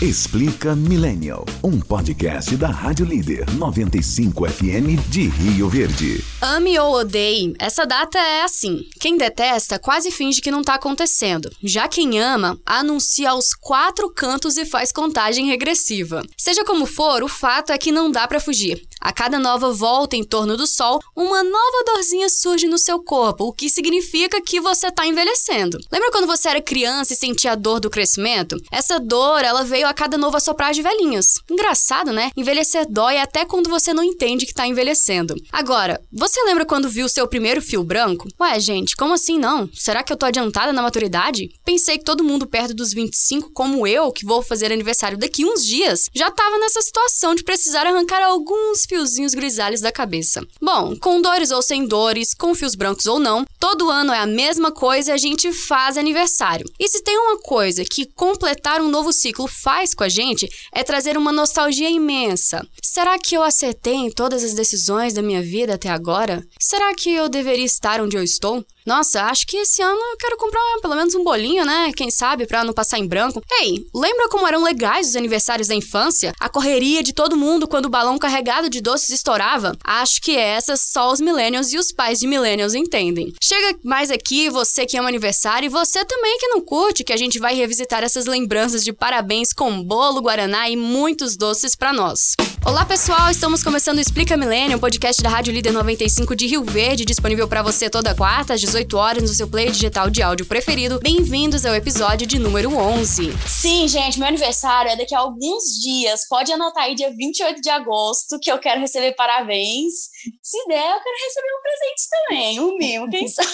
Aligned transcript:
Explica 0.00 0.76
Millennial, 0.76 1.44
um 1.60 1.80
podcast 1.80 2.56
da 2.56 2.68
Rádio 2.68 3.04
Líder 3.04 3.50
95 3.54 4.48
FM 4.48 4.96
de 5.08 5.26
Rio 5.26 5.68
Verde. 5.68 6.24
Ame 6.40 6.78
ou 6.78 7.00
odeie, 7.00 7.52
essa 7.58 7.84
data 7.84 8.16
é 8.16 8.44
assim. 8.44 8.84
Quem 9.00 9.18
detesta 9.18 9.76
quase 9.76 10.12
finge 10.12 10.40
que 10.40 10.52
não 10.52 10.62
tá 10.62 10.74
acontecendo. 10.74 11.50
Já 11.60 11.88
quem 11.88 12.20
ama, 12.20 12.56
anuncia 12.64 13.30
aos 13.30 13.52
quatro 13.54 14.08
cantos 14.08 14.56
e 14.56 14.64
faz 14.64 14.92
contagem 14.92 15.46
regressiva. 15.46 16.22
Seja 16.36 16.64
como 16.64 16.86
for, 16.86 17.24
o 17.24 17.28
fato 17.28 17.72
é 17.72 17.76
que 17.76 17.90
não 17.90 18.08
dá 18.08 18.28
para 18.28 18.38
fugir. 18.38 18.80
A 19.00 19.12
cada 19.12 19.38
nova 19.38 19.72
volta 19.72 20.16
em 20.16 20.24
torno 20.24 20.56
do 20.56 20.66
sol, 20.66 21.00
uma 21.14 21.42
nova 21.42 21.84
dorzinha 21.86 22.28
surge 22.28 22.66
no 22.66 22.78
seu 22.78 23.00
corpo, 23.00 23.44
o 23.44 23.52
que 23.52 23.70
significa 23.70 24.40
que 24.40 24.60
você 24.60 24.90
tá 24.90 25.06
envelhecendo. 25.06 25.78
Lembra 25.90 26.10
quando 26.10 26.26
você 26.26 26.48
era 26.48 26.60
criança 26.60 27.12
e 27.12 27.16
sentia 27.16 27.52
a 27.52 27.54
dor 27.54 27.80
do 27.80 27.90
crescimento? 27.90 28.56
Essa 28.70 28.98
dor, 28.98 29.44
ela 29.44 29.64
veio 29.64 29.86
a 29.86 29.94
cada 29.94 30.18
novo 30.18 30.36
assoprar 30.36 30.72
de 30.72 30.82
velhinhas. 30.82 31.40
Engraçado, 31.50 32.12
né? 32.12 32.30
Envelhecer 32.36 32.86
dói 32.90 33.18
até 33.18 33.44
quando 33.44 33.70
você 33.70 33.94
não 33.94 34.02
entende 34.02 34.46
que 34.46 34.54
tá 34.54 34.66
envelhecendo. 34.66 35.34
Agora, 35.52 36.00
você 36.12 36.42
lembra 36.44 36.64
quando 36.64 36.88
viu 36.88 37.08
seu 37.08 37.28
primeiro 37.28 37.62
fio 37.62 37.84
branco? 37.84 38.28
Ué, 38.40 38.58
gente, 38.58 38.96
como 38.96 39.14
assim 39.14 39.38
não? 39.38 39.68
Será 39.72 40.02
que 40.02 40.12
eu 40.12 40.16
tô 40.16 40.26
adiantada 40.26 40.72
na 40.72 40.82
maturidade? 40.82 41.50
Pensei 41.64 41.98
que 41.98 42.04
todo 42.04 42.24
mundo 42.24 42.46
perto 42.46 42.74
dos 42.74 42.92
25, 42.92 43.52
como 43.52 43.86
eu, 43.86 44.10
que 44.10 44.26
vou 44.26 44.42
fazer 44.42 44.72
aniversário 44.72 45.18
daqui 45.18 45.44
uns 45.44 45.64
dias, 45.64 46.10
já 46.14 46.30
tava 46.30 46.58
nessa 46.58 46.82
situação 46.82 47.34
de 47.34 47.44
precisar 47.44 47.86
arrancar 47.86 48.22
alguns 48.22 48.87
fiozinhos 48.88 49.34
grisalhos 49.34 49.80
da 49.80 49.92
cabeça. 49.92 50.40
Bom, 50.60 50.96
com 50.96 51.20
dores 51.20 51.50
ou 51.50 51.60
sem 51.60 51.86
dores, 51.86 52.32
com 52.34 52.54
fios 52.54 52.74
brancos 52.74 53.06
ou 53.06 53.18
não, 53.18 53.44
todo 53.60 53.90
ano 53.90 54.12
é 54.12 54.18
a 54.18 54.26
mesma 54.26 54.72
coisa 54.72 55.10
e 55.10 55.14
a 55.14 55.18
gente 55.18 55.52
faz 55.52 55.96
aniversário. 55.96 56.66
E 56.78 56.88
se 56.88 57.02
tem 57.02 57.18
uma 57.18 57.38
coisa 57.38 57.84
que 57.84 58.06
completar 58.06 58.80
um 58.80 58.88
novo 58.88 59.12
ciclo 59.12 59.46
faz 59.46 59.94
com 59.94 60.04
a 60.04 60.08
gente, 60.08 60.48
é 60.72 60.82
trazer 60.82 61.16
uma 61.16 61.32
nostalgia 61.32 61.90
imensa. 61.90 62.66
Será 62.82 63.18
que 63.18 63.36
eu 63.36 63.42
acertei 63.42 63.94
em 63.94 64.10
todas 64.10 64.42
as 64.42 64.54
decisões 64.54 65.12
da 65.12 65.22
minha 65.22 65.42
vida 65.42 65.74
até 65.74 65.90
agora? 65.90 66.42
Será 66.58 66.94
que 66.94 67.10
eu 67.10 67.28
deveria 67.28 67.64
estar 67.64 68.00
onde 68.00 68.16
eu 68.16 68.22
estou? 68.22 68.64
Nossa, 68.88 69.24
acho 69.24 69.46
que 69.46 69.58
esse 69.58 69.82
ano 69.82 70.00
eu 70.00 70.16
quero 70.16 70.38
comprar 70.38 70.62
pelo 70.80 70.96
menos 70.96 71.14
um 71.14 71.22
bolinho, 71.22 71.62
né? 71.62 71.92
Quem 71.94 72.10
sabe, 72.10 72.46
pra 72.46 72.64
não 72.64 72.72
passar 72.72 72.98
em 72.98 73.06
branco. 73.06 73.42
Ei, 73.60 73.84
lembra 73.94 74.30
como 74.30 74.48
eram 74.48 74.64
legais 74.64 75.08
os 75.08 75.14
aniversários 75.14 75.68
da 75.68 75.74
infância? 75.74 76.32
A 76.40 76.48
correria 76.48 77.02
de 77.02 77.12
todo 77.12 77.36
mundo 77.36 77.68
quando 77.68 77.84
o 77.84 77.90
balão 77.90 78.16
carregado 78.18 78.70
de 78.70 78.80
doces 78.80 79.10
estourava? 79.10 79.76
Acho 79.84 80.22
que 80.22 80.34
essas 80.34 80.80
só 80.80 81.12
os 81.12 81.20
millennials 81.20 81.70
e 81.70 81.76
os 81.76 81.92
pais 81.92 82.18
de 82.18 82.26
millennials 82.26 82.72
entendem. 82.72 83.34
Chega 83.42 83.78
mais 83.84 84.10
aqui, 84.10 84.48
você 84.48 84.86
que 84.86 84.96
ama 84.96 85.10
aniversário 85.10 85.66
e 85.66 85.68
você 85.68 86.02
também 86.06 86.38
que 86.38 86.48
não 86.48 86.62
curte, 86.62 87.04
que 87.04 87.12
a 87.12 87.18
gente 87.18 87.38
vai 87.38 87.54
revisitar 87.54 88.02
essas 88.02 88.24
lembranças 88.24 88.82
de 88.82 88.94
parabéns 88.94 89.52
com 89.52 89.82
bolo, 89.82 90.22
guaraná 90.22 90.66
e 90.70 90.76
muitos 90.78 91.36
doces 91.36 91.76
para 91.76 91.92
nós. 91.92 92.32
Olá 92.66 92.84
pessoal, 92.84 93.30
estamos 93.30 93.62
começando 93.62 93.98
o 93.98 94.00
Explica 94.00 94.36
Millennium, 94.36 94.78
podcast 94.78 95.22
da 95.22 95.28
Rádio 95.30 95.52
Líder 95.52 95.72
95 95.72 96.36
de 96.36 96.46
Rio 96.46 96.64
Verde, 96.64 97.04
disponível 97.04 97.48
para 97.48 97.62
você 97.62 97.88
toda 97.88 98.14
quarta 98.14 98.54
às 98.54 98.60
18 98.60 98.88
18 98.88 98.96
horas 98.96 99.22
no 99.22 99.28
seu 99.28 99.48
player 99.48 99.70
digital 99.70 100.08
de 100.08 100.22
áudio 100.22 100.46
preferido. 100.46 101.00
Bem-vindos 101.00 101.66
ao 101.66 101.74
episódio 101.74 102.26
de 102.26 102.38
número 102.38 102.74
11. 102.74 103.32
Sim, 103.46 103.88
gente, 103.88 104.18
meu 104.18 104.28
aniversário 104.28 104.90
é 104.90 104.96
daqui 104.96 105.14
a 105.14 105.18
alguns 105.18 105.64
dias. 105.82 106.26
Pode 106.28 106.52
anotar 106.52 106.84
aí 106.84 106.94
dia 106.94 107.10
28 107.14 107.60
de 107.60 107.68
agosto 107.70 108.38
que 108.40 108.50
eu 108.50 108.58
quero 108.58 108.80
receber 108.80 109.12
parabéns. 109.14 109.94
Se 110.42 110.64
der, 110.68 110.90
eu 110.90 111.00
quero 111.02 111.16
receber 111.24 111.48
um 111.48 111.62
presente 111.62 112.08
também, 112.10 112.60
um 112.60 112.78
mimo, 112.78 113.10
quem 113.10 113.26
sabe. 113.28 113.50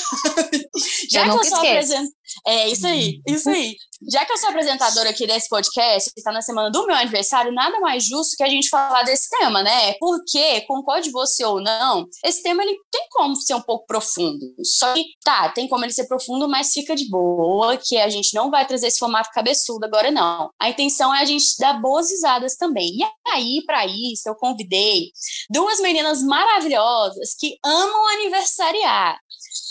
Já 1.10 1.26
eu 1.26 1.38
que 1.38 1.46
eu 1.46 1.50
sou. 1.50 1.64
É, 2.46 2.68
isso 2.68 2.86
aí, 2.86 3.20
isso 3.26 3.48
aí. 3.48 3.76
Já 4.10 4.24
que 4.24 4.32
eu 4.32 4.36
sou 4.36 4.50
apresentadora 4.50 5.10
aqui 5.10 5.26
desse 5.26 5.48
podcast, 5.48 6.10
que 6.12 6.20
está 6.20 6.32
na 6.32 6.42
semana 6.42 6.70
do 6.70 6.86
meu 6.86 6.96
aniversário, 6.96 7.52
nada 7.52 7.78
mais 7.80 8.04
justo 8.04 8.36
que 8.36 8.42
a 8.42 8.48
gente 8.48 8.68
falar 8.68 9.02
desse 9.02 9.28
tema, 9.30 9.62
né? 9.62 9.94
Porque, 9.94 10.60
concorde 10.62 11.10
você 11.10 11.44
ou 11.44 11.60
não, 11.60 12.06
esse 12.24 12.42
tema 12.42 12.62
ele 12.62 12.76
tem 12.90 13.06
como 13.10 13.36
ser 13.36 13.54
um 13.54 13.62
pouco 13.62 13.86
profundo. 13.86 14.44
Só 14.62 14.92
que, 14.92 15.04
tá, 15.24 15.48
tem 15.50 15.68
como 15.68 15.84
ele 15.84 15.92
ser 15.92 16.06
profundo, 16.06 16.48
mas 16.48 16.72
fica 16.72 16.94
de 16.94 17.08
boa, 17.08 17.76
que 17.76 17.96
a 17.96 18.08
gente 18.08 18.34
não 18.34 18.50
vai 18.50 18.66
trazer 18.66 18.88
esse 18.88 18.98
formato 18.98 19.30
cabeçudo 19.32 19.84
agora, 19.84 20.10
não. 20.10 20.50
A 20.60 20.68
intenção 20.68 21.14
é 21.14 21.20
a 21.20 21.24
gente 21.24 21.44
dar 21.58 21.80
boas 21.80 22.10
risadas 22.10 22.56
também. 22.56 22.98
E 22.98 23.30
aí, 23.32 23.62
para 23.66 23.86
isso, 23.86 24.28
eu 24.28 24.34
convidei 24.34 25.10
duas 25.50 25.80
meninas 25.80 26.22
maravilhosas 26.22 27.34
que 27.38 27.56
amam 27.64 28.08
aniversariar 28.14 29.18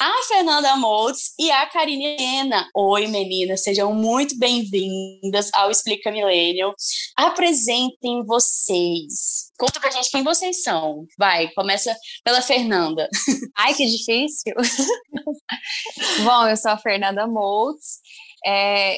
a 0.04 0.24
Fernanda 0.28 0.76
Moltz 0.76 1.34
e 1.40 1.50
a 1.50 1.66
Karine 1.66 2.18
Helena. 2.18 2.70
Oi, 2.76 3.08
meninas, 3.08 3.64
sejam 3.64 3.96
muito 3.96 4.38
bem-vindas 4.38 5.50
ao 5.54 5.72
Explica 5.72 6.12
Millennial. 6.12 6.76
Apresentem 7.16 8.22
vocês. 8.26 9.50
Conta 9.58 9.80
pra 9.80 9.92
gente 9.92 10.12
quem 10.12 10.22
vocês 10.22 10.62
são. 10.62 11.08
Vai, 11.18 11.48
começa 11.54 11.96
pela 12.22 12.42
Fernanda. 12.42 13.08
Ai, 13.56 13.74
que 13.74 13.86
difícil. 13.86 14.54
Bom, 16.26 16.50
eu 16.50 16.58
sou 16.58 16.72
a 16.72 16.78
Fernanda 16.78 17.26
Moltz. 17.26 18.02
É, 18.46 18.98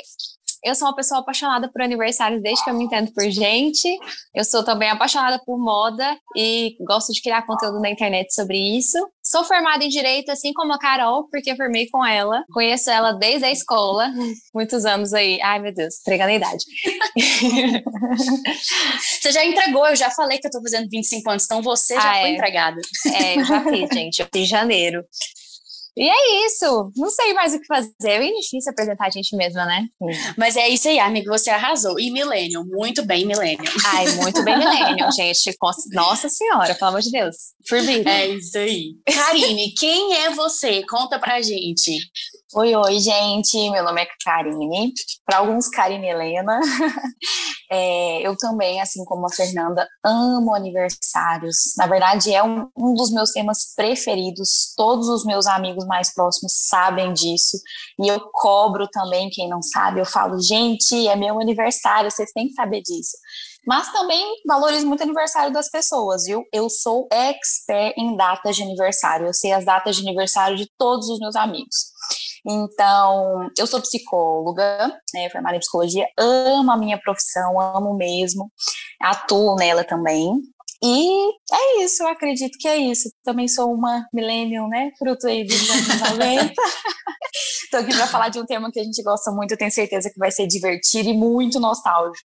eu 0.66 0.74
sou 0.74 0.88
uma 0.88 0.96
pessoa 0.96 1.20
apaixonada 1.20 1.72
por 1.72 1.80
aniversários 1.80 2.42
desde 2.42 2.64
que 2.64 2.70
eu 2.72 2.74
me 2.74 2.86
entendo 2.86 3.14
por 3.14 3.24
gente. 3.30 3.88
Eu 4.34 4.44
sou 4.44 4.64
também 4.64 4.90
apaixonada 4.90 5.40
por 5.46 5.60
moda 5.60 6.18
e 6.36 6.76
gosto 6.82 7.14
de 7.14 7.22
criar 7.22 7.46
conteúdo 7.46 7.80
na 7.80 7.92
internet 7.92 8.34
sobre 8.34 8.58
isso. 8.58 8.98
Sou 9.24 9.44
formada 9.44 9.84
em 9.84 9.90
direito, 9.90 10.32
assim 10.32 10.52
como 10.54 10.74
a 10.74 10.80
Carol, 10.80 11.28
porque 11.30 11.56
formei 11.56 11.88
com 11.88 12.04
ela. 12.04 12.44
Conheço 12.52 12.90
ela 12.90 13.12
desde 13.12 13.46
a 13.46 13.52
escola, 13.52 14.12
muitos 14.54 14.86
anos 14.86 15.14
aí. 15.14 15.40
Ai, 15.42 15.60
meu 15.60 15.74
Deus, 15.74 16.00
entregando 16.00 16.32
a 16.32 16.36
idade. 16.36 16.64
você 19.22 19.32
já 19.32 19.46
entregou, 19.46 19.88
eu 19.88 19.96
já 19.96 20.10
falei 20.10 20.40
que 20.40 20.48
eu 20.48 20.52
tô 20.52 20.62
fazendo 20.62 20.88
25 20.90 21.30
anos, 21.30 21.46
então 21.46 21.62
você 21.62 21.94
já 21.94 22.12
ah, 22.12 22.22
foi 22.22 22.30
é. 22.30 22.34
entregada. 22.34 22.82
É, 23.14 23.40
eu 23.40 23.46
já 23.46 23.64
fiz, 23.64 23.90
gente. 23.94 24.20
Eu 24.20 24.28
fiz 24.34 24.44
em 24.44 24.46
janeiro. 24.46 25.06
E 25.98 26.10
é 26.10 26.46
isso. 26.46 26.92
Não 26.96 27.10
sei 27.10 27.34
mais 27.34 27.54
o 27.54 27.60
que 27.60 27.66
fazer. 27.66 27.92
É 28.02 28.20
difícil 28.20 28.72
apresentar 28.72 29.08
a 29.08 29.10
gente 29.10 29.36
mesma, 29.36 29.66
né? 29.66 29.86
Mas 30.38 30.56
é 30.58 30.68
isso 30.68 30.88
aí, 30.88 31.00
amigo. 31.00 31.28
Você 31.30 31.50
arrasou. 31.50 32.00
E 32.00 32.12
Millennium. 32.12 32.66
Muito 32.66 33.06
bem, 33.06 33.26
Millennium. 33.26 33.64
Ai, 33.86 34.08
muito 34.16 34.44
bem, 34.44 34.58
Millennium, 34.58 35.10
gente. 35.16 35.56
Nossa 35.94 36.28
Senhora, 36.30 36.76
pelo 36.76 36.90
amor 36.90 37.02
de 37.02 37.12
Deus. 37.12 37.36
Forbidden. 37.68 38.08
É 38.08 38.28
isso 38.28 38.58
aí. 38.58 38.96
Karine, 39.06 39.74
quem 39.78 40.16
é 40.18 40.32
você? 40.32 40.84
Conta 40.88 41.18
pra 41.18 41.42
gente. 41.42 41.98
Oi, 42.58 42.74
oi, 42.74 43.00
gente. 43.00 43.70
Meu 43.70 43.84
nome 43.84 44.02
é 44.02 44.08
Karine. 44.24 44.94
Para 45.26 45.40
alguns, 45.40 45.68
Karine 45.68 46.08
Helena. 46.08 46.60
É, 47.72 48.22
eu 48.22 48.38
também, 48.38 48.80
assim 48.80 49.04
como 49.06 49.26
a 49.26 49.34
Fernanda, 49.34 49.88
amo 50.06 50.54
aniversários. 50.54 51.74
Na 51.76 51.88
verdade, 51.88 52.32
é 52.32 52.44
um, 52.44 52.70
um, 52.78 52.94
dos 52.94 53.12
meus 53.12 53.32
temas 53.32 53.74
preferidos. 53.76 54.72
Todos 54.78 55.10
os 55.10 55.26
meus 55.26 55.48
amigos 55.48 55.84
mais 55.88 56.14
próximos 56.14 56.54
sabem 56.68 57.12
disso. 57.12 57.58
E 58.00 58.08
eu 58.08 58.20
cobro 58.32 58.88
também 58.90 59.32
quem 59.32 59.50
não 59.50 59.64
sabe. 59.64 60.00
Eu 60.00 60.06
falo, 60.06 60.40
gente, 60.40 61.08
é 61.08 61.16
meu 61.16 61.42
aniversário, 61.42 62.12
vocês 62.12 62.32
têm 62.32 62.50
que 62.50 62.54
saber 62.54 62.84
disso 62.84 63.18
mas 63.68 63.92
também 63.92 64.24
valorizo 64.48 64.86
muito 64.86 65.00
o 65.00 65.04
aniversário 65.04 65.52
das 65.52 65.70
pessoas, 65.70 66.26
viu? 66.26 66.44
Eu 66.54 66.70
sou 66.70 67.08
expert 67.12 67.96
em 67.98 68.16
datas 68.16 68.56
de 68.56 68.62
aniversário, 68.62 69.26
eu 69.26 69.34
sei 69.34 69.52
as 69.54 69.66
datas 69.66 69.96
de 69.96 70.04
aniversário 70.04 70.56
de 70.56 70.70
todos 70.78 71.10
os 71.10 71.20
meus 71.20 71.36
amigos. 71.36 71.76
Então, 72.48 73.50
eu 73.58 73.66
sou 73.66 73.82
psicóloga, 73.82 74.88
né, 75.14 75.30
formada 75.32 75.56
em 75.56 75.60
psicologia, 75.60 76.08
amo 76.18 76.72
a 76.72 76.78
minha 76.78 77.00
profissão, 77.00 77.60
amo 77.60 77.96
mesmo, 77.96 78.52
atuo 79.02 79.56
nela 79.56 79.84
também. 79.84 80.32
E 80.88 81.32
é 81.52 81.84
isso, 81.84 82.04
eu 82.04 82.08
acredito 82.10 82.60
que 82.60 82.68
é 82.68 82.78
isso. 82.78 83.10
Também 83.24 83.48
sou 83.48 83.74
uma 83.74 84.06
millennial, 84.14 84.70
né? 84.70 84.92
Fruto 85.00 85.26
aí 85.26 85.44
dos 85.44 85.68
anos 85.68 85.88
90. 86.12 86.54
Estou 87.64 87.80
aqui 87.82 87.96
para 87.96 88.06
falar 88.06 88.30
de 88.30 88.40
um 88.40 88.46
tema 88.46 88.70
que 88.72 88.80
a 88.80 88.84
gente 88.84 89.02
gosta 89.02 89.32
muito, 89.32 89.58
tenho 89.58 89.72
certeza 89.72 90.12
que 90.12 90.20
vai 90.20 90.30
ser 90.30 90.46
divertido 90.46 91.10
e 91.10 91.18
muito 91.18 91.60
nostálgico. 91.60 92.24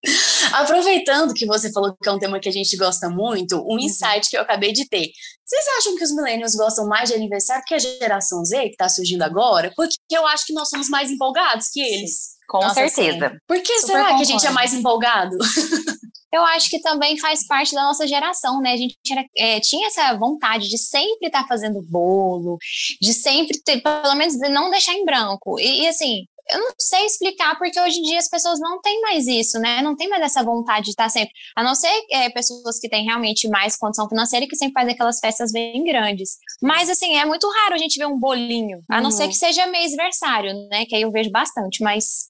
Aproveitando 0.51 1.33
que 1.33 1.45
você 1.45 1.71
falou 1.71 1.95
que 2.03 2.09
é 2.09 2.11
um 2.11 2.19
tema 2.19 2.37
que 2.37 2.49
a 2.49 2.51
gente 2.51 2.75
gosta 2.75 3.09
muito, 3.09 3.55
um 3.55 3.75
uhum. 3.75 3.79
insight 3.79 4.29
que 4.29 4.35
eu 4.35 4.41
acabei 4.41 4.73
de 4.73 4.85
ter. 4.89 5.07
Vocês 5.45 5.65
acham 5.77 5.95
que 5.95 6.03
os 6.03 6.13
millennials 6.13 6.53
gostam 6.53 6.85
mais 6.85 7.07
de 7.07 7.15
aniversário 7.15 7.63
que 7.65 7.73
a 7.73 7.79
geração 7.79 8.43
Z, 8.43 8.57
que 8.63 8.69
está 8.71 8.89
surgindo 8.89 9.21
agora? 9.21 9.71
Porque 9.73 9.95
eu 10.11 10.27
acho 10.27 10.45
que 10.45 10.53
nós 10.53 10.67
somos 10.67 10.89
mais 10.89 11.09
empolgados 11.09 11.69
que 11.71 11.79
eles. 11.79 12.37
Com 12.49 12.59
Nossa, 12.59 12.87
certeza. 12.87 13.29
Sim. 13.29 13.35
Por 13.47 13.61
que 13.61 13.79
Super 13.79 13.87
será 13.87 13.99
concordo. 13.99 14.17
que 14.17 14.23
a 14.23 14.31
gente 14.31 14.47
é 14.47 14.51
mais 14.51 14.73
empolgado? 14.73 15.37
eu 16.31 16.43
acho 16.45 16.69
que 16.69 16.79
também 16.81 17.17
faz 17.17 17.45
parte 17.45 17.73
da 17.73 17.83
nossa 17.83 18.07
geração, 18.07 18.61
né? 18.61 18.73
A 18.73 18.77
gente 18.77 18.95
era, 19.11 19.25
é, 19.35 19.59
tinha 19.59 19.87
essa 19.87 20.15
vontade 20.17 20.69
de 20.69 20.77
sempre 20.77 21.27
estar 21.27 21.41
tá 21.41 21.47
fazendo 21.47 21.81
bolo, 21.89 22.57
de 23.01 23.13
sempre 23.13 23.59
ter, 23.63 23.81
pelo 23.81 24.15
menos, 24.15 24.35
de 24.35 24.49
não 24.49 24.69
deixar 24.69 24.93
em 24.93 25.05
branco. 25.05 25.59
E, 25.59 25.83
e, 25.83 25.87
assim, 25.87 26.25
eu 26.51 26.59
não 26.59 26.71
sei 26.79 27.05
explicar, 27.05 27.57
porque 27.57 27.79
hoje 27.79 27.99
em 27.99 28.03
dia 28.03 28.17
as 28.17 28.29
pessoas 28.29 28.59
não 28.59 28.81
têm 28.81 29.01
mais 29.01 29.27
isso, 29.27 29.59
né? 29.59 29.81
Não 29.81 29.95
tem 29.95 30.07
mais 30.07 30.23
essa 30.23 30.43
vontade 30.43 30.85
de 30.85 30.91
estar 30.91 31.09
sempre. 31.09 31.31
A 31.55 31.63
não 31.63 31.75
ser 31.75 31.91
é, 32.11 32.29
pessoas 32.29 32.79
que 32.79 32.89
têm 32.89 33.05
realmente 33.05 33.47
mais 33.47 33.75
condição 33.75 34.07
financeira 34.07 34.45
e 34.45 34.47
que 34.47 34.55
sempre 34.55 34.73
fazem 34.73 34.93
aquelas 34.93 35.19
festas 35.19 35.51
bem 35.51 35.83
grandes. 35.83 36.37
Mas, 36.61 36.89
assim, 36.89 37.17
é 37.17 37.25
muito 37.25 37.47
raro 37.61 37.75
a 37.75 37.77
gente 37.77 37.97
ver 37.97 38.07
um 38.07 38.19
bolinho, 38.19 38.83
a 38.89 39.01
não 39.01 39.11
ser 39.11 39.23
uhum. 39.23 39.29
que 39.29 39.35
seja 39.35 39.67
mês-versário, 39.67 40.53
né? 40.69 40.85
Que 40.85 40.95
aí 40.95 41.03
eu 41.03 41.11
vejo 41.11 41.31
bastante, 41.31 41.83
mas 41.83 42.29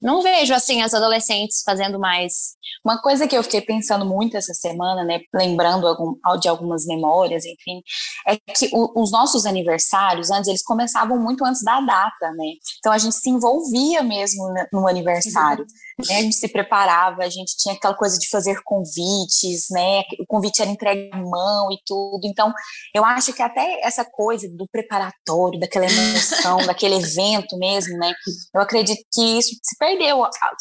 Não 0.00 0.22
vejo, 0.22 0.54
assim, 0.54 0.80
as 0.82 0.94
adolescentes 0.94 1.62
fazendo 1.64 1.98
mais. 1.98 2.54
Uma 2.84 3.00
coisa 3.00 3.28
que 3.28 3.36
eu 3.36 3.42
fiquei 3.42 3.60
pensando 3.60 4.04
muito 4.06 4.36
essa 4.36 4.54
semana, 4.54 5.04
né, 5.04 5.20
lembrando 5.34 5.86
algum, 5.86 6.14
de 6.40 6.48
algumas 6.48 6.86
memórias, 6.86 7.44
enfim, 7.44 7.82
é 8.26 8.36
que 8.36 8.70
o, 8.72 9.02
os 9.02 9.10
nossos 9.10 9.44
aniversários, 9.44 10.30
antes, 10.30 10.48
eles 10.48 10.62
começavam 10.62 11.18
muito 11.18 11.44
antes 11.44 11.62
da 11.62 11.80
data, 11.80 12.32
né? 12.36 12.52
Então 12.78 12.92
a 12.92 12.98
gente 12.98 13.14
se 13.14 13.28
envolvia 13.28 14.02
mesmo 14.02 14.52
no 14.72 14.86
aniversário. 14.88 15.64
Né? 16.08 16.16
A 16.16 16.22
gente 16.22 16.36
se 16.36 16.48
preparava, 16.48 17.22
a 17.22 17.28
gente 17.28 17.56
tinha 17.56 17.74
aquela 17.74 17.94
coisa 17.94 18.18
de 18.18 18.28
fazer 18.28 18.60
convites, 18.64 19.66
né? 19.70 20.02
O 20.18 20.26
convite 20.26 20.62
era 20.62 20.70
entregue 20.70 21.10
à 21.12 21.18
mão 21.18 21.70
e 21.70 21.78
tudo. 21.84 22.20
Então, 22.24 22.52
eu 22.94 23.04
acho 23.04 23.32
que 23.32 23.42
até 23.42 23.80
essa 23.82 24.04
coisa 24.04 24.48
do 24.48 24.66
preparatório, 24.70 25.60
daquela 25.60 25.86
emoção, 25.86 26.58
daquele 26.66 26.96
evento 26.96 27.56
mesmo, 27.58 27.96
né? 27.98 28.12
Eu 28.54 28.60
acredito 28.60 29.02
que 29.12 29.38
isso 29.38 29.50
se 29.62 29.76
perdeu, 29.78 29.89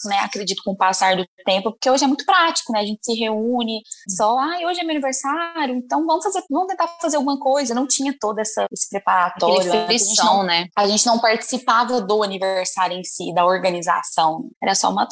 né? 0.06 0.20
Acredito 0.20 0.62
com 0.64 0.72
o 0.72 0.78
passar 0.78 1.16
do 1.16 1.26
tempo, 1.46 1.72
porque 1.72 1.90
hoje 1.90 2.04
é 2.04 2.08
muito 2.08 2.26
prático, 2.26 2.72
né? 2.72 2.80
A 2.80 2.86
gente 2.86 3.04
se 3.04 3.14
reúne 3.14 3.82
só, 4.08 4.38
ah, 4.38 4.58
hoje 4.66 4.80
é 4.80 4.84
meu 4.84 4.92
aniversário, 4.92 5.76
então 5.76 6.06
vamos 6.06 6.24
fazer, 6.24 6.44
vamos 6.50 6.68
tentar 6.68 6.88
fazer 7.02 7.18
alguma 7.18 7.40
coisa. 7.40 7.74
Não 7.74 7.88
tinha 7.88 8.14
todo 8.20 8.40
essa, 8.40 8.66
esse 8.72 8.90
preparatório. 8.90 9.60
Aquele 9.60 9.86
frição, 9.86 10.44
né? 10.44 10.68
A 10.76 10.88
gente 10.88 11.06
não 11.06 11.20
participava 11.20 12.02
do 12.02 12.24
aniversário 12.24 12.98
em 12.98 13.04
si, 13.04 13.34
da 13.34 13.46
organização. 13.46 14.50
Era 14.62 14.76
só 14.76 14.90
uma 14.90 15.08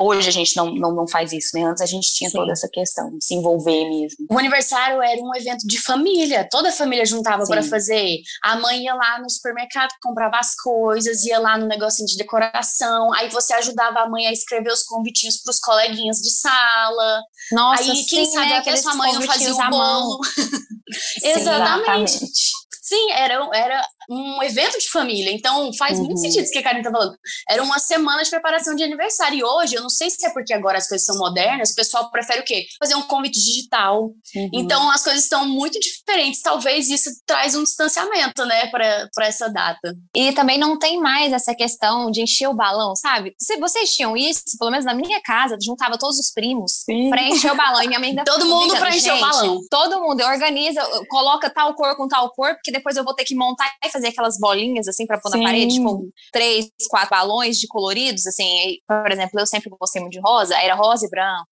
Hoje 0.00 0.28
a 0.28 0.32
gente 0.32 0.56
não, 0.56 0.74
não, 0.74 0.94
não 0.94 1.08
faz 1.08 1.32
isso, 1.32 1.50
né? 1.54 1.64
Antes 1.64 1.82
a 1.82 1.86
gente 1.86 2.12
tinha 2.12 2.28
Sim. 2.28 2.38
toda 2.38 2.52
essa 2.52 2.68
questão 2.68 3.16
de 3.16 3.24
se 3.24 3.34
envolver 3.34 3.88
mesmo. 3.88 4.26
O 4.30 4.38
aniversário 4.38 5.00
era 5.00 5.20
um 5.20 5.34
evento 5.36 5.66
de 5.66 5.80
família, 5.80 6.46
toda 6.50 6.70
a 6.70 6.72
família 6.72 7.06
juntava 7.06 7.44
para 7.44 7.62
fazer. 7.62 8.18
A 8.42 8.56
mãe 8.56 8.84
ia 8.84 8.94
lá 8.94 9.20
no 9.20 9.30
supermercado, 9.30 9.90
comprava 10.02 10.36
as 10.38 10.54
coisas, 10.56 11.24
ia 11.24 11.38
lá 11.38 11.56
no 11.56 11.66
negocinho 11.66 12.06
de 12.06 12.16
decoração, 12.16 13.07
aí 13.14 13.28
você 13.30 13.54
ajudava 13.54 14.00
a 14.00 14.08
mãe 14.08 14.26
a 14.26 14.32
escrever 14.32 14.72
os 14.72 14.82
convitinhos 14.82 15.38
para 15.42 15.50
os 15.50 15.58
coleguinhas 15.60 16.18
de 16.18 16.30
sala. 16.30 17.22
Nossa, 17.52 17.82
aí 17.82 18.04
quem 18.06 18.24
sim, 18.24 18.32
sabe 18.32 18.50
né? 18.50 18.58
até 18.58 18.76
sua 18.76 18.94
mãe 18.94 19.12
não 19.12 19.22
fazia 19.22 19.54
o 19.54 19.70
bolo. 19.70 20.18
exatamente. 21.22 22.16
exatamente. 22.16 22.50
Sim, 22.88 23.12
era, 23.12 23.46
era 23.52 23.84
um 24.08 24.42
evento 24.42 24.78
de 24.78 24.88
família. 24.88 25.30
Então, 25.30 25.70
faz 25.74 25.98
uhum. 25.98 26.06
muito 26.06 26.20
sentido 26.20 26.44
isso 26.44 26.52
que 26.52 26.58
a 26.58 26.62
Karen 26.62 26.82
tá 26.82 26.90
falando. 26.90 27.14
Era 27.48 27.62
uma 27.62 27.78
semana 27.78 28.22
de 28.22 28.30
preparação 28.30 28.74
de 28.74 28.82
aniversário. 28.82 29.38
E 29.38 29.44
hoje, 29.44 29.74
eu 29.74 29.82
não 29.82 29.90
sei 29.90 30.08
se 30.08 30.26
é 30.26 30.30
porque 30.32 30.54
agora 30.54 30.78
as 30.78 30.88
coisas 30.88 31.06
são 31.06 31.18
modernas, 31.18 31.70
o 31.70 31.74
pessoal 31.74 32.10
prefere 32.10 32.40
o 32.40 32.44
quê? 32.44 32.64
Fazer 32.78 32.94
um 32.94 33.02
convite 33.02 33.38
digital. 33.38 34.04
Uhum. 34.04 34.50
Então, 34.54 34.90
as 34.90 35.04
coisas 35.04 35.24
estão 35.24 35.46
muito 35.46 35.78
diferentes. 35.78 36.40
Talvez 36.40 36.88
isso 36.88 37.10
traz 37.26 37.54
um 37.54 37.62
distanciamento, 37.62 38.46
né, 38.46 38.68
para 38.68 39.26
essa 39.26 39.48
data. 39.50 39.94
E 40.16 40.32
também 40.32 40.56
não 40.56 40.78
tem 40.78 40.98
mais 40.98 41.32
essa 41.32 41.54
questão 41.54 42.10
de 42.10 42.22
encher 42.22 42.48
o 42.48 42.54
balão, 42.54 42.96
sabe? 42.96 43.34
Se 43.38 43.58
vocês 43.58 43.90
tinham 43.90 44.16
isso, 44.16 44.42
pelo 44.58 44.70
menos 44.70 44.86
na 44.86 44.94
minha 44.94 45.20
casa, 45.20 45.58
juntava 45.62 45.98
todos 45.98 46.18
os 46.18 46.32
primos 46.32 46.84
para 47.10 47.22
encher 47.22 47.52
o 47.52 47.56
balão. 47.56 47.82
E 47.82 47.88
minha 47.88 48.00
mãe 48.00 48.08
ainda 48.10 48.24
Todo 48.28 48.46
mundo 48.46 48.76
para 48.76 48.96
encher 48.96 49.12
o 49.12 49.20
balão. 49.20 49.60
Todo 49.70 50.00
mundo 50.00 50.22
organiza, 50.22 50.80
coloca 51.08 51.50
tal 51.50 51.74
cor 51.74 51.94
com 51.96 52.08
tal 52.08 52.30
cor, 52.30 52.54
porque 52.54 52.72
depois 52.78 52.96
eu 52.96 53.04
vou 53.04 53.14
ter 53.14 53.24
que 53.24 53.34
montar 53.34 53.70
e 53.84 53.90
fazer 53.90 54.08
aquelas 54.08 54.38
bolinhas, 54.38 54.88
assim, 54.88 55.06
para 55.06 55.18
pôr 55.18 55.30
Sim. 55.30 55.38
na 55.38 55.44
parede, 55.44 55.82
com 55.82 56.08
três, 56.32 56.70
quatro 56.88 57.10
balões 57.10 57.58
de 57.58 57.66
coloridos, 57.66 58.26
assim. 58.26 58.78
por 58.86 59.10
exemplo, 59.10 59.38
eu 59.38 59.46
sempre 59.46 59.70
gostei 59.78 60.00
muito 60.00 60.14
de 60.14 60.20
rosa, 60.20 60.56
era 60.56 60.74
rosa 60.74 61.06
e 61.06 61.10
branco. 61.10 61.48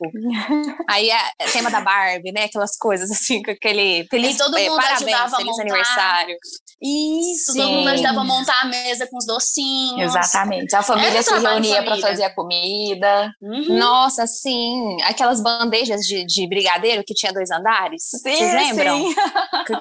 aí 0.88 1.10
é, 1.10 1.30
é 1.38 1.46
tema 1.50 1.70
da 1.70 1.80
Barbie, 1.80 2.32
né? 2.32 2.44
Aquelas 2.44 2.76
coisas, 2.76 3.10
assim, 3.10 3.42
com 3.42 3.50
aquele. 3.50 4.06
Feliz, 4.08 4.34
e 4.34 4.38
todo 4.38 4.56
é, 4.56 4.68
mundo 4.68 4.76
parabéns, 4.76 5.02
ajudava 5.02 5.36
feliz 5.36 5.48
a 5.48 5.50
montar. 5.50 5.62
aniversário. 5.62 6.36
Isso, 6.80 7.52
Sim. 7.52 7.58
todo 7.58 7.72
mundo 7.72 7.88
ajudava 7.88 8.20
a 8.20 8.24
montar 8.24 8.60
a 8.62 8.64
mesa 8.66 9.06
com 9.08 9.16
os 9.16 9.26
docinhos. 9.26 10.14
Exatamente. 10.14 10.76
A 10.76 10.82
família 10.82 11.22
se 11.22 11.36
reunia 11.36 11.82
para 11.82 11.96
fazer 11.96 12.24
a 12.24 12.34
comida. 12.34 13.32
Uhum. 13.42 13.78
Nossa, 13.78 14.26
sim. 14.28 14.96
Aquelas 15.02 15.42
bandejas 15.42 16.02
de, 16.02 16.24
de 16.24 16.46
brigadeiro 16.48 17.02
que 17.04 17.14
tinha 17.14 17.32
dois 17.32 17.50
andares. 17.50 18.02
Sim, 18.04 18.18
Vocês 18.20 18.54
lembram? 18.54 19.08
Sim. 19.08 19.14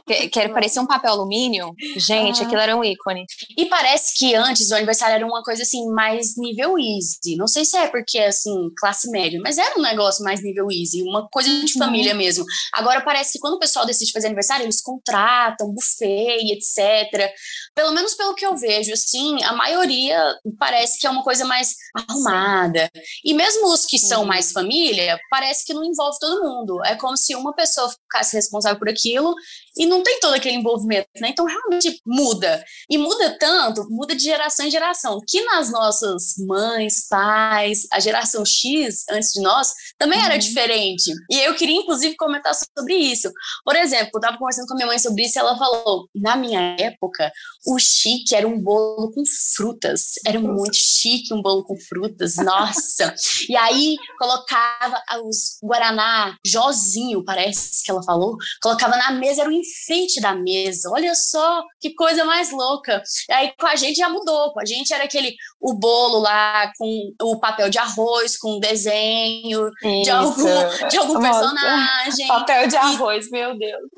Que, 0.06 0.30
que, 0.30 0.50
parecia 0.50 0.82
um 0.82 0.87
papel 0.88 1.12
alumínio. 1.12 1.74
Gente, 1.96 2.40
uhum. 2.40 2.46
aquilo 2.48 2.62
era 2.62 2.76
um 2.76 2.84
ícone. 2.84 3.26
E 3.58 3.66
parece 3.66 4.18
que 4.18 4.36
antes 4.36 4.72
o 4.72 4.76
aniversário 4.76 5.16
era 5.16 5.26
uma 5.26 5.44
coisa 5.44 5.64
assim, 5.64 5.88
mais 5.90 6.38
nível 6.38 6.78
easy. 6.78 7.36
Não 7.36 7.48
sei 7.48 7.66
se 7.66 7.78
é 7.78 7.88
porque, 7.88 8.20
assim, 8.20 8.70
classe 8.78 9.10
média, 9.10 9.40
mas 9.42 9.58
era 9.58 9.78
um 9.78 9.82
negócio 9.82 10.24
mais 10.24 10.42
nível 10.42 10.68
easy, 10.72 11.04
uma 11.04 11.28
coisa 11.30 11.50
de 11.50 11.74
uhum. 11.74 11.80
família 11.80 12.14
mesmo. 12.14 12.46
Agora 12.74 13.02
parece 13.02 13.34
que 13.34 13.40
quando 13.40 13.56
o 13.56 13.60
pessoal 13.60 13.86
decide 13.86 14.12
fazer 14.12 14.28
aniversário, 14.28 14.64
eles 14.64 14.82
contratam 14.82 15.74
buffet 15.74 16.48
etc. 16.52 17.32
Pelo 17.76 17.92
menos 17.92 18.14
pelo 18.16 18.36
que 18.36 18.46
eu 18.46 18.56
vejo, 18.56 18.92
assim, 18.92 19.44
a 19.44 19.54
maioria 19.54 20.36
parece 20.58 21.00
que 21.00 21.08
é 21.08 21.10
uma 21.10 21.24
coisa 21.24 21.46
mais 21.46 21.76
arrumada. 21.94 22.90
E 23.24 23.34
mesmo 23.34 23.68
os 23.72 23.86
que 23.86 23.98
são 24.00 24.26
mais 24.26 24.52
família, 24.52 25.20
parece 25.30 25.66
que 25.66 25.74
não 25.74 25.84
envolve 25.84 26.18
todo 26.20 26.44
mundo. 26.44 26.84
É 26.86 26.96
como 26.96 27.16
se 27.18 27.36
uma 27.36 27.54
pessoa 27.54 27.90
ficasse 27.90 28.36
responsável 28.36 28.80
por 28.80 28.90
aquilo 28.90 29.34
e 29.78 29.86
não 29.86 30.04
tem 30.04 30.20
todo 30.20 30.34
aquele 30.34 30.58
envolvimento, 30.58 31.08
né? 31.20 31.30
Então 31.30 31.46
realmente 31.46 32.00
muda. 32.06 32.64
E 32.90 32.98
muda 32.98 33.38
tanto, 33.40 33.88
muda 33.90 34.16
de 34.16 34.24
geração 34.24 34.66
em 34.66 34.72
geração, 34.72 35.20
que 35.28 35.44
nas 35.44 35.72
nossas 35.72 36.36
mães, 36.48 37.08
pais, 37.08 37.88
a 37.92 38.00
geração 38.00 38.44
X 38.46 39.06
antes 39.10 39.32
de 39.32 39.42
nós 39.42 39.72
também 39.98 40.20
uhum. 40.20 40.26
era 40.26 40.38
diferente. 40.38 41.12
E 41.30 41.40
eu 41.40 41.56
queria 41.56 41.80
inclusive 41.80 42.16
comentar 42.16 42.54
sobre 42.56 42.96
isso. 42.96 43.32
Por 43.64 43.76
exemplo, 43.76 44.12
eu 44.14 44.20
estava 44.20 44.38
conversando 44.38 44.68
com 44.68 44.74
a 44.74 44.78
minha 44.78 44.88
mãe 44.88 45.00
sobre 45.00 45.24
isso 45.24 45.38
e 45.38 45.42
ela 45.42 45.58
falou: 45.58 46.08
"Na 46.16 46.36
minha 46.36 46.76
época, 46.80 47.32
o 47.66 47.78
chique 47.80 48.36
era 48.36 48.48
um 48.48 48.60
bolo 48.60 49.12
com 49.12 49.24
frutas. 49.56 50.14
Era 50.26 50.40
muito 50.40 50.76
chique 50.76 51.34
um 51.34 51.42
bolo 51.42 51.64
com 51.64 51.76
frutas. 51.78 52.36
Nossa. 52.38 53.14
e 53.50 53.56
aí 53.56 53.96
colocava 54.18 55.02
os 55.26 55.58
guaraná, 55.64 56.36
jozinho, 56.46 57.24
parece 57.24 57.84
que 57.84 57.92
ela 57.92 58.04
falou, 58.04 58.36
colocava 58.62 58.96
na 58.96 59.12
mesa 59.12 59.42
era 59.42 59.50
um 59.50 59.54
enfeite 59.68 60.22
da 60.22 60.34
mesa. 60.36 60.90
Olha 60.92 61.14
só 61.14 61.64
que 61.80 61.94
coisa 61.94 62.24
mais 62.26 62.52
louca. 62.52 63.02
Aí 63.32 63.52
com 63.60 63.68
a 63.68 63.76
gente 63.76 63.98
já 63.98 64.10
mudou. 64.10 64.54
Com 64.54 64.60
a 64.60 64.66
gente 64.66 64.94
era 64.94 65.04
aquele 65.04 65.36
o 65.60 65.74
bolo 65.74 66.20
lá 66.20 66.72
com 66.78 67.14
o 67.22 67.40
papel 67.40 67.70
de 67.70 67.78
arroz, 67.78 68.38
com 68.38 68.60
desenho 68.60 69.70
Isso. 69.84 70.04
de 70.04 70.10
algum, 70.10 70.88
de 70.90 70.98
algum 70.98 71.20
personagem. 71.20 72.28
Papel 72.28 72.68
de 72.68 72.78
arroz, 72.78 73.28
e, 73.28 73.32
meu 73.32 73.58
Deus. 73.58 73.90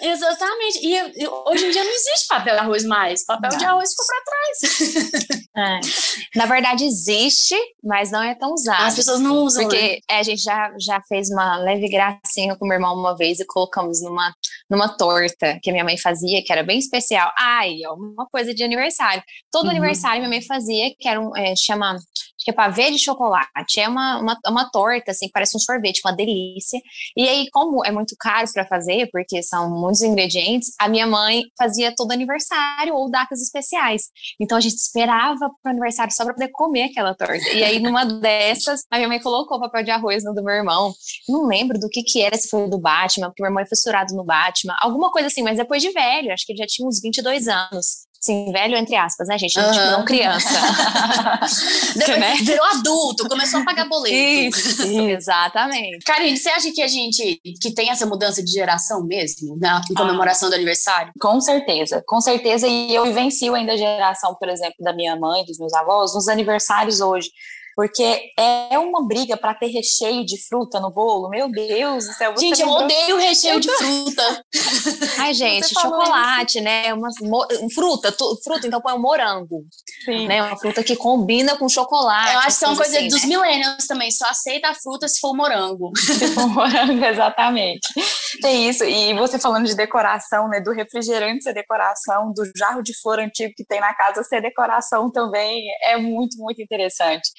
Exatamente. 0.00 0.78
E, 0.82 1.22
e, 1.22 1.28
hoje 1.28 1.66
em 1.66 1.70
dia 1.70 1.84
não 1.84 1.92
existe 1.92 2.26
papel 2.28 2.54
de 2.54 2.60
arroz 2.60 2.84
mais. 2.84 3.24
Papel 3.24 3.50
não. 3.50 3.58
de 3.58 3.64
arroz 3.64 3.90
ficou 3.90 4.06
para 4.06 4.24
trás. 4.24 5.38
É. 5.56 5.80
Na 6.34 6.46
verdade, 6.46 6.84
existe, 6.84 7.54
mas 7.82 8.10
não 8.10 8.22
é 8.22 8.34
tão 8.34 8.52
usado. 8.52 8.82
As 8.82 8.96
pessoas 8.96 9.20
não 9.20 9.36
usam. 9.44 9.62
Porque 9.62 9.80
né? 9.80 9.98
É, 10.10 10.18
a 10.18 10.22
gente 10.22 10.42
já, 10.42 10.72
já 10.78 11.00
fez 11.08 11.30
uma 11.30 11.56
leve 11.58 11.88
gracinha 11.88 12.56
com 12.56 12.66
meu 12.66 12.74
irmão 12.74 12.94
uma 12.94 13.16
vez 13.16 13.38
e 13.38 13.46
colocamos 13.46 14.02
numa, 14.02 14.34
numa 14.68 14.88
torta 14.88 15.58
que 15.62 15.70
a 15.70 15.72
minha 15.72 15.84
mãe 15.84 15.96
fazia, 15.96 16.42
que 16.42 16.52
era 16.52 16.64
bem 16.64 16.78
especial. 16.78 17.30
Ai, 17.38 17.76
ó, 17.86 17.94
uma 17.94 18.26
coisa 18.26 18.52
de 18.52 18.64
aniversário. 18.64 19.22
Todo 19.52 19.66
uhum. 19.66 19.70
aniversário 19.70 20.18
minha 20.18 20.28
mãe 20.28 20.42
fazia, 20.42 20.92
que 20.98 21.08
era 21.08 21.20
um, 21.20 21.36
é, 21.36 21.54
chama, 21.54 21.96
que 22.44 22.50
é 22.50 22.54
pavê 22.54 22.90
de 22.90 22.98
chocolate. 22.98 23.80
É 23.80 23.88
uma, 23.88 24.20
uma, 24.20 24.38
uma 24.46 24.70
torta, 24.70 25.10
assim, 25.10 25.28
parece 25.32 25.56
um 25.56 25.60
sorvete, 25.60 26.02
uma 26.04 26.14
delícia. 26.14 26.80
E 27.16 27.26
aí, 27.26 27.46
como 27.50 27.84
é 27.84 27.90
muito 27.90 28.14
caro 28.18 28.44
para 28.52 28.66
fazer, 28.66 29.08
porque 29.10 29.42
são 29.42 29.70
muitos 29.70 30.02
ingredientes, 30.02 30.74
a 30.78 30.88
minha 30.88 31.06
mãe 31.06 31.42
fazia 31.58 31.94
todo 31.96 32.12
aniversário 32.12 32.94
ou 32.94 33.10
datas 33.10 33.40
especiais. 33.40 34.02
Então 34.38 34.58
a 34.58 34.60
gente 34.60 34.76
esperava 34.76 35.50
pro 35.62 35.72
aniversário 35.72 36.12
só 36.12 36.24
para 36.24 36.34
poder 36.34 36.50
comer 36.52 36.84
aquela 36.84 37.14
torta. 37.14 37.48
E 37.54 37.64
aí, 37.64 37.78
numa 37.80 38.04
dessas, 38.04 38.82
a 38.90 38.96
minha 38.96 39.08
mãe 39.08 39.20
colocou 39.20 39.58
papel 39.58 39.82
de 39.82 39.90
arroz 39.90 40.22
no 40.22 40.34
do 40.34 40.42
meu 40.42 40.54
irmão. 40.54 40.92
Não 41.28 41.46
lembro 41.46 41.78
do 41.78 41.88
que 41.88 42.02
que 42.02 42.20
era, 42.20 42.36
se 42.36 42.48
foi 42.48 42.68
do 42.68 42.78
Batman, 42.78 43.28
porque 43.28 43.42
meu 43.42 43.48
irmão 43.48 43.62
é 43.62 43.66
fissurado 43.66 44.14
no 44.14 44.24
Batman 44.24 44.76
alguma 44.80 45.10
coisa 45.10 45.28
assim, 45.28 45.42
mas 45.42 45.56
depois 45.56 45.82
de 45.82 45.90
velho, 45.90 46.32
acho 46.32 46.44
que 46.44 46.52
ele 46.52 46.58
já 46.58 46.66
tinha 46.66 46.86
uns 46.86 47.00
22 47.00 47.48
anos. 47.48 48.06
Sim, 48.24 48.50
velho 48.50 48.74
entre 48.74 48.96
aspas, 48.96 49.28
né, 49.28 49.36
gente? 49.36 49.58
Uhum. 49.58 49.70
Tipo, 49.70 49.84
não 49.84 50.04
criança. 50.06 50.48
Depois 51.94 52.18
né? 52.18 52.34
virou 52.36 52.64
adulto, 52.64 53.28
começou 53.28 53.60
a 53.60 53.64
pagar 53.66 53.86
boleto. 53.86 54.16
Isso, 54.16 54.82
exatamente. 55.10 56.02
Karine, 56.06 56.34
você 56.34 56.48
acha 56.48 56.72
que 56.72 56.80
a 56.80 56.88
gente 56.88 57.38
que 57.60 57.74
tem 57.74 57.90
essa 57.90 58.06
mudança 58.06 58.42
de 58.42 58.50
geração 58.50 59.04
mesmo, 59.04 59.58
na 59.58 59.82
comemoração 59.94 60.46
ah. 60.46 60.52
do 60.52 60.54
aniversário? 60.54 61.12
Com 61.20 61.38
certeza, 61.38 62.02
com 62.06 62.18
certeza. 62.18 62.66
E 62.66 62.94
eu 62.94 63.04
vivencio 63.04 63.54
ainda 63.54 63.74
a 63.74 63.76
geração, 63.76 64.34
por 64.36 64.48
exemplo, 64.48 64.76
da 64.80 64.94
minha 64.94 65.14
mãe, 65.16 65.44
dos 65.44 65.58
meus 65.58 65.74
avós, 65.74 66.14
nos 66.14 66.26
aniversários 66.26 67.02
hoje 67.02 67.28
porque 67.76 68.32
é 68.38 68.78
uma 68.78 69.06
briga 69.06 69.36
para 69.36 69.54
ter 69.54 69.66
recheio 69.66 70.24
de 70.24 70.40
fruta 70.46 70.78
no 70.80 70.90
bolo. 70.90 71.28
Meu 71.28 71.50
Deus 71.50 72.06
do 72.06 72.12
céu. 72.12 72.34
Gente, 72.38 72.62
eu 72.62 72.68
odeio 72.68 73.16
recheio 73.16 73.60
de 73.60 73.70
fruta. 73.70 74.44
Ai, 75.18 75.34
gente, 75.34 75.68
chocolate, 75.68 76.60
né? 76.60 76.92
Uma, 76.94 77.08
fruta, 77.74 78.12
tu, 78.12 78.38
fruta, 78.42 78.66
então 78.66 78.80
põe 78.80 78.94
um 78.94 79.00
morango. 79.00 79.64
Sim. 80.04 80.26
Né? 80.26 80.42
Uma 80.42 80.56
fruta 80.56 80.82
que 80.82 80.96
combina 80.96 81.56
com 81.56 81.68
chocolate. 81.68 82.32
Eu 82.32 82.38
acho 82.40 82.48
que 82.48 82.52
são 82.54 82.76
coisas 82.76 82.94
assim, 82.94 83.08
dos 83.08 83.22
né? 83.22 83.28
millennials 83.28 83.86
também, 83.86 84.10
só 84.10 84.26
aceita 84.26 84.68
a 84.68 84.74
fruta 84.74 85.08
se 85.08 85.20
for 85.20 85.34
morango. 85.34 85.92
Se 86.14 86.28
for 86.28 86.46
morango, 86.46 87.04
exatamente. 87.04 87.88
Tem 88.40 88.68
isso. 88.68 88.84
E 88.84 89.14
você 89.14 89.38
falando 89.38 89.66
de 89.66 89.74
decoração, 89.74 90.48
né? 90.48 90.60
Do 90.60 90.72
refrigerante 90.72 91.42
ser 91.42 91.54
decoração, 91.54 92.32
do 92.32 92.44
jarro 92.56 92.82
de 92.82 92.92
flor 93.00 93.18
antigo 93.18 93.52
que 93.56 93.64
tem 93.64 93.80
na 93.80 93.94
casa 93.94 94.22
ser 94.22 94.40
decoração 94.40 95.10
também, 95.10 95.62
é 95.82 95.96
muito, 95.96 96.38
muito 96.38 96.62
interessante. 96.62 97.30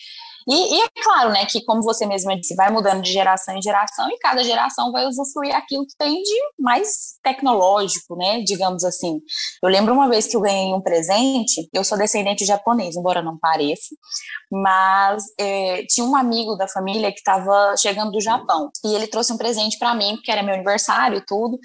E, 0.48 0.76
e, 0.76 0.82
é 0.82 0.88
claro, 1.04 1.32
né, 1.32 1.46
que 1.46 1.64
como 1.64 1.82
você 1.82 2.06
mesma 2.06 2.36
disse, 2.36 2.56
vai 2.56 2.70
mudando 2.72 3.02
de 3.02 3.12
geração 3.12 3.56
em 3.58 3.62
geração 3.62 4.10
e 4.12 4.18
cada 4.20 4.44
geração 4.44 4.92
vai 4.92 5.06
usufruir 5.06 5.56
aquilo 5.56 5.86
que 5.88 5.96
tem 5.98 6.22
de 6.22 6.36
mais 6.60 7.18
tecnológico, 7.24 8.16
né, 8.16 8.42
digamos 8.42 8.84
assim. 8.84 9.20
Eu 9.64 9.70
lembro 9.70 9.94
uma 9.94 10.08
vez 10.08 10.28
que 10.28 10.38
eu 10.38 10.42
ganhei 10.42 10.74
um 10.74 10.82
presente, 10.82 11.68
eu 11.74 11.84
sou 11.84 11.98
descendente 11.98 12.44
de 12.44 12.46
japonês, 12.46 12.96
embora 12.96 13.24
não 13.24 13.38
pareça, 13.40 13.96
mas 14.52 15.24
é, 15.40 15.84
tinha 15.90 16.06
um 16.06 16.16
amigo 16.16 16.56
da 16.56 16.68
família 16.68 17.12
que 17.12 17.20
estava 17.20 17.76
chegando 17.78 18.12
do 18.12 18.22
Japão 18.22 18.70
e 18.84 18.94
ele 18.94 19.08
trouxe 19.08 19.34
um 19.34 19.38
presente 19.38 19.80
para 19.80 19.96
mim, 19.96 20.16
porque 20.16 20.32
era 20.32 20.44
meu 20.44 20.54
aniversário 20.54 21.18
e 21.18 21.26
tudo, 21.26 21.58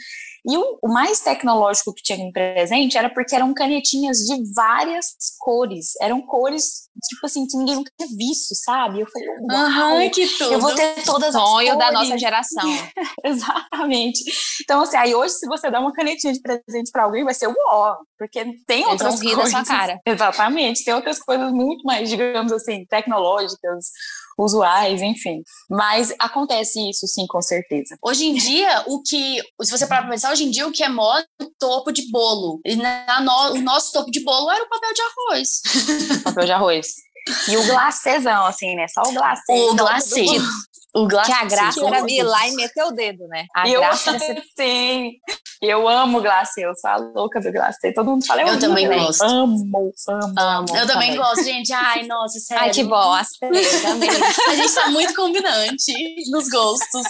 e 0.47 0.57
o, 0.57 0.79
o, 0.83 0.89
mais 0.89 1.21
tecnológico 1.21 1.93
que 1.95 2.03
tinha 2.03 2.19
em 2.19 2.33
presente 2.33 2.97
era 2.97 3.11
porque 3.11 3.35
eram 3.35 3.53
canetinhas 3.53 4.19
de 4.19 4.53
várias 4.55 5.07
cores. 5.39 5.93
Eram 6.01 6.23
cores, 6.23 6.89
tipo 7.09 7.27
assim, 7.27 7.47
que 7.47 7.57
ninguém 7.57 7.77
nunca 7.77 7.93
tinha 7.99 8.09
visto, 8.17 8.55
sabe? 8.55 9.01
Eu 9.01 9.07
falei, 9.11 9.29
uau, 9.51 10.11
que 10.11 10.27
tudo. 10.39 10.53
eu 10.53 10.61
vou 10.61 10.75
ter 10.75 11.03
todas 11.05 11.35
as 11.35 11.43
Sonho 11.43 11.77
da 11.77 11.93
nossa 11.93 12.17
geração. 12.19 12.65
Exatamente. 13.25 14.21
Então, 14.63 14.83
assim, 14.83 14.97
aí 14.97 15.15
hoje, 15.15 15.35
se 15.35 15.47
você 15.47 15.71
dá 15.71 15.81
uma 15.81 15.93
canetinha 15.93 16.33
de 16.33 16.41
presente 16.41 16.91
para 16.91 17.05
alguém, 17.05 17.25
vai 17.25 17.35
ser 17.35 17.49
uau, 17.49 17.99
porque 18.19 18.45
tem 18.67 18.81
Eles 18.81 18.93
outras 18.93 19.21
coisas. 19.21 19.39
da 19.39 19.51
sua 19.51 19.65
cara. 19.65 20.01
Exatamente. 20.07 20.85
Tem 20.85 20.95
outras 20.95 21.19
coisas 21.19 21.53
muito 21.53 21.83
mais, 21.85 22.09
digamos 22.09 22.53
assim, 22.53 22.85
tecnológicas, 22.87 23.87
usuais, 24.43 25.03
enfim. 25.03 25.43
Mas 25.69 26.15
acontece 26.19 26.81
isso, 26.89 27.07
sim, 27.07 27.27
com 27.29 27.41
certeza. 27.43 27.97
Hoje 28.03 28.25
em 28.27 28.35
dia, 28.35 28.85
o 28.87 29.03
que, 29.03 29.41
se 29.63 29.71
você 29.71 29.87
parar 29.87 30.03
pra 30.03 30.11
pensar, 30.11 30.33
hoje 30.33 30.45
em 30.45 30.51
dia 30.51 30.67
o 30.67 30.73
que 30.73 30.83
é 30.83 30.89
moda 30.89 31.27
é 31.41 31.45
o 31.45 31.51
topo 31.59 31.93
de 31.93 32.11
bolo. 32.11 32.61
E 32.65 32.77
na, 32.77 33.21
no, 33.21 33.53
o 33.53 33.63
nosso 33.63 33.93
topo 33.93 34.11
de 34.11 34.23
bolo 34.23 34.51
era 34.51 34.65
o 34.65 34.69
papel 34.69 34.91
de 34.95 35.03
arroz. 35.03 36.23
papel 36.25 36.45
de 36.45 36.53
arroz. 36.53 36.87
E 37.49 37.57
o 37.57 37.67
glacezão, 37.67 38.47
assim, 38.47 38.75
né? 38.75 38.87
Só 38.89 39.03
o 39.03 39.13
glacê. 39.13 39.53
O 39.53 39.77
glacê. 39.77 40.25
O. 40.95 41.07
Que 41.07 41.33
a 41.33 41.45
graça 41.45 41.87
era 41.87 42.05
vir 42.05 42.23
lá 42.23 42.49
e 42.49 42.55
meter 42.55 42.85
o 42.85 42.91
dedo, 42.91 43.27
né? 43.29 43.47
A 43.55 43.69
eu, 43.69 43.81
graça 43.81 44.19
ser... 44.19 44.43
Sim. 44.57 45.13
Eu 45.63 45.87
amo 45.87 46.23
glacê, 46.23 46.65
eu 46.65 46.75
sou 46.75 46.91
a 46.91 46.97
louca 46.97 47.39
do 47.39 47.53
glacê. 47.53 47.93
Todo 47.93 48.11
mundo 48.11 48.25
fala, 48.25 48.41
eu, 48.43 48.49
eu 48.49 48.59
também 48.59 48.89
gosto. 48.89 49.23
Amo, 49.23 49.93
amo, 50.09 50.35
amo. 50.39 50.77
Eu 50.77 50.87
também 50.87 51.15
gosto, 51.15 51.45
gente. 51.45 51.71
Ai, 51.73 52.07
nossa, 52.07 52.39
sério. 52.41 52.65
Ai, 52.65 52.71
que 52.71 52.83
bom. 52.83 53.13
A 53.13 54.55
gente 54.55 54.75
tá 54.75 54.89
muito 54.89 55.15
combinante 55.15 55.93
nos 56.31 56.49
gostos. 56.49 57.03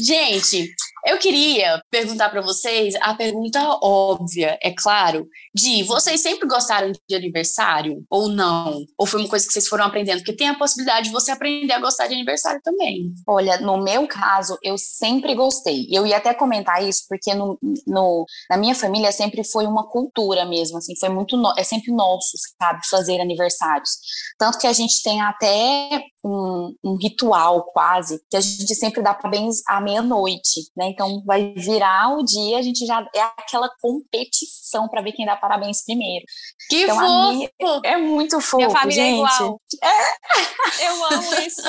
Gente, 0.00 0.70
eu 1.06 1.18
queria 1.18 1.82
perguntar 1.90 2.28
para 2.28 2.40
vocês 2.40 2.94
a 3.00 3.14
pergunta 3.14 3.60
óbvia, 3.82 4.58
é 4.62 4.72
claro, 4.72 5.26
de 5.54 5.82
vocês 5.84 6.20
sempre 6.20 6.48
gostaram 6.48 6.92
de 6.92 7.16
aniversário 7.16 8.04
ou 8.10 8.28
não? 8.28 8.84
Ou 8.96 9.06
foi 9.06 9.20
uma 9.20 9.28
coisa 9.28 9.46
que 9.46 9.52
vocês 9.52 9.68
foram 9.68 9.84
aprendendo? 9.84 10.18
Porque 10.18 10.36
tem 10.36 10.48
a 10.48 10.58
possibilidade 10.58 11.06
de 11.06 11.12
você 11.12 11.30
aprender 11.30 11.72
a 11.72 11.80
gostar 11.80 12.06
de 12.06 12.14
aniversário 12.14 12.60
também. 12.62 13.12
Olha, 13.26 13.58
no 13.60 13.82
meu 13.82 14.06
caso, 14.06 14.58
eu 14.62 14.76
sempre 14.78 15.34
gostei. 15.34 15.86
Eu 15.90 16.06
ia 16.06 16.16
até 16.16 16.34
comentar 16.34 16.86
isso 16.86 17.04
porque 17.08 17.34
no, 17.34 17.58
no 17.86 18.24
na 18.50 18.56
minha 18.56 18.74
família 18.74 19.12
sempre 19.12 19.42
foi 19.44 19.66
uma 19.66 19.88
cultura 19.88 20.44
mesmo, 20.44 20.78
assim, 20.78 20.94
foi 20.98 21.08
muito 21.08 21.36
no, 21.36 21.52
é 21.56 21.64
sempre 21.64 21.92
nosso, 21.92 22.36
sabe, 22.60 22.86
fazer 22.88 23.20
aniversários. 23.20 23.90
Tanto 24.38 24.58
que 24.58 24.66
a 24.66 24.72
gente 24.72 25.02
tem 25.02 25.20
até 25.20 26.02
um, 26.24 26.74
um 26.84 26.96
ritual 26.96 27.64
quase 27.72 28.20
que 28.30 28.36
a 28.36 28.40
gente 28.40 28.74
sempre 28.74 29.02
dá 29.02 29.14
parabéns 29.14 29.56
à 29.66 29.80
meia-noite, 29.80 30.70
né? 30.76 30.87
Então 30.88 31.22
vai 31.24 31.52
virar 31.54 32.16
o 32.16 32.24
dia, 32.24 32.58
a 32.58 32.62
gente 32.62 32.84
já 32.86 33.06
é 33.14 33.20
aquela 33.36 33.68
competição 33.80 34.88
para 34.88 35.02
ver 35.02 35.12
quem 35.12 35.26
dá 35.26 35.36
parabéns 35.36 35.84
primeiro. 35.84 36.24
Que 36.68 36.82
então, 36.82 36.96
fofo! 36.96 37.80
É 37.84 37.96
muito 37.96 38.40
fofo, 38.40 38.56
minha 38.56 38.70
família 38.70 39.04
gente. 39.04 39.20
É 39.20 39.34
igual. 39.36 39.60
É. 39.82 40.18
Eu 40.86 41.04
amo 41.04 41.34
isso. 41.40 41.62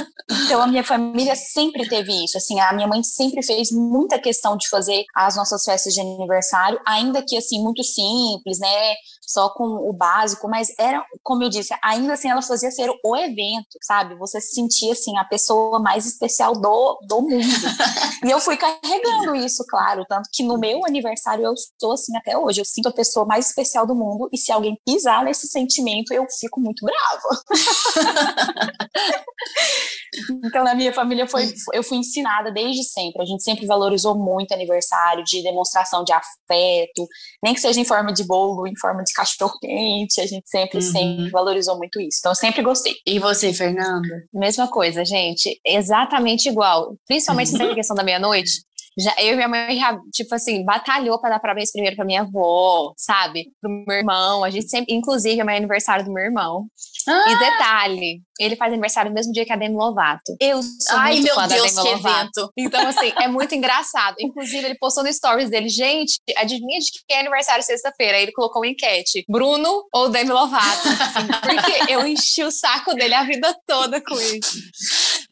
Então 0.45 0.61
a 0.61 0.67
minha 0.67 0.83
família 0.83 1.35
sempre 1.35 1.87
teve 1.87 2.11
isso, 2.23 2.37
assim, 2.37 2.59
a 2.59 2.73
minha 2.73 2.87
mãe 2.87 3.03
sempre 3.03 3.43
fez 3.43 3.71
muita 3.71 4.19
questão 4.19 4.57
de 4.57 4.67
fazer 4.69 5.03
as 5.15 5.35
nossas 5.35 5.63
festas 5.63 5.93
de 5.93 6.01
aniversário, 6.01 6.79
ainda 6.85 7.23
que 7.25 7.37
assim 7.37 7.61
muito 7.61 7.83
simples, 7.83 8.59
né? 8.59 8.95
Só 9.29 9.49
com 9.49 9.63
o 9.63 9.93
básico, 9.93 10.49
mas 10.49 10.69
era, 10.79 11.05
como 11.21 11.43
eu 11.43 11.49
disse, 11.49 11.71
ainda 11.83 12.13
assim 12.13 12.29
ela 12.29 12.41
fazia 12.41 12.71
ser 12.71 12.91
o 13.05 13.15
evento, 13.15 13.77
sabe? 13.83 14.15
Você 14.15 14.41
se 14.41 14.55
sentia 14.55 14.93
assim 14.93 15.15
a 15.17 15.23
pessoa 15.23 15.79
mais 15.79 16.07
especial 16.07 16.53
do, 16.53 16.99
do 17.07 17.21
mundo. 17.21 17.37
e 18.25 18.31
eu 18.31 18.39
fui 18.39 18.57
carregando 18.57 19.35
isso, 19.35 19.63
claro, 19.69 20.03
tanto 20.09 20.27
que 20.33 20.41
no 20.41 20.57
meu 20.57 20.83
aniversário 20.83 21.45
eu 21.45 21.53
estou 21.53 21.93
assim 21.93 22.17
até 22.17 22.35
hoje. 22.35 22.61
Eu 22.61 22.65
sinto 22.65 22.89
a 22.89 22.93
pessoa 22.93 23.23
mais 23.23 23.49
especial 23.49 23.85
do 23.85 23.93
mundo 23.93 24.27
e 24.33 24.37
se 24.37 24.51
alguém 24.51 24.75
pisar 24.83 25.23
nesse 25.23 25.47
sentimento, 25.47 26.11
eu 26.11 26.25
fico 26.39 26.59
muito 26.59 26.83
brava. 26.83 27.43
então, 30.43 30.63
na 30.63 30.73
minha 30.73 30.91
família 30.91 31.27
foi, 31.27 31.53
eu 31.73 31.83
fui 31.83 31.97
ensinada 31.97 32.51
desde 32.51 32.83
sempre. 32.83 33.21
A 33.21 33.25
gente 33.25 33.43
sempre 33.43 33.67
valorizou 33.67 34.17
muito 34.17 34.53
aniversário, 34.53 35.23
de 35.23 35.43
demonstração 35.43 36.03
de 36.03 36.13
afeto, 36.13 37.07
nem 37.43 37.53
que 37.53 37.61
seja 37.61 37.79
em 37.79 37.85
forma 37.85 38.11
de 38.11 38.23
bolo, 38.23 38.67
em 38.67 38.75
forma 38.75 39.03
de 39.03 39.13
cachorro 39.19 39.57
quente, 39.59 40.21
a 40.21 40.25
gente 40.25 40.49
sempre, 40.49 40.77
uhum. 40.77 40.81
sempre 40.81 41.29
valorizou 41.29 41.77
muito 41.77 41.99
isso. 41.99 42.19
Então, 42.19 42.31
eu 42.31 42.35
sempre 42.35 42.61
gostei. 42.61 42.93
E 43.05 43.19
você, 43.19 43.53
Fernanda? 43.53 44.07
Mesma 44.33 44.67
coisa, 44.67 45.03
gente. 45.03 45.59
Exatamente 45.65 46.47
igual. 46.47 46.95
Principalmente 47.07 47.53
uhum. 47.53 47.61
essa 47.61 47.75
questão 47.75 47.95
da 47.95 48.03
meia-noite. 48.03 48.51
Já, 48.99 49.15
eu 49.17 49.33
e 49.33 49.35
minha 49.35 49.47
mãe, 49.47 49.79
tipo 50.11 50.35
assim, 50.35 50.65
batalhou 50.65 51.19
para 51.21 51.31
dar 51.31 51.39
parabéns 51.39 51.71
primeiro 51.71 51.95
para 51.95 52.03
minha 52.03 52.21
avó, 52.21 52.93
sabe? 52.97 53.45
Pro 53.61 53.71
meu 53.87 53.97
irmão. 53.97 54.43
A 54.43 54.49
gente 54.49 54.69
sempre, 54.69 54.93
inclusive, 54.93 55.39
é 55.39 55.43
meu 55.43 55.55
aniversário 55.55 56.03
do 56.03 56.11
meu 56.11 56.23
irmão. 56.23 56.67
Ah! 57.07 57.25
E 57.29 57.39
detalhe, 57.39 58.21
ele 58.39 58.55
faz 58.57 58.73
aniversário 58.73 59.09
no 59.09 59.15
mesmo 59.15 59.31
dia 59.31 59.45
que 59.45 59.53
a 59.53 59.55
Demi 59.55 59.75
Lovato. 59.75 60.35
Eu 60.39 60.61
sou 60.61 60.97
Ai, 60.97 61.13
muito 61.13 61.33
fã 61.33 61.47
Deus, 61.47 61.73
da 61.73 61.81
Demi 61.83 61.89
Lovato. 61.91 62.19
Evento. 62.19 62.53
Então, 62.57 62.87
assim, 62.87 63.13
é 63.21 63.27
muito 63.27 63.55
engraçado. 63.55 64.15
Inclusive, 64.19 64.65
ele 64.65 64.77
postou 64.77 65.03
no 65.03 65.13
stories 65.13 65.49
dele, 65.49 65.69
gente, 65.69 66.19
adivinha 66.35 66.79
de 66.79 66.91
que 66.91 67.13
é 67.13 67.21
aniversário 67.21 67.63
sexta-feira? 67.63 68.17
Aí 68.17 68.23
ele 68.23 68.33
colocou 68.33 68.61
uma 68.61 68.67
enquete: 68.67 69.23
Bruno 69.29 69.85
ou 69.93 70.09
Demi 70.09 70.31
Lovato? 70.31 70.87
Assim, 70.89 71.27
porque 71.27 71.91
eu 71.91 72.05
enchi 72.05 72.43
o 72.43 72.51
saco 72.51 72.93
dele 72.93 73.13
a 73.13 73.23
vida 73.23 73.55
toda 73.65 74.01
com 74.01 74.15
isso. 74.15 74.59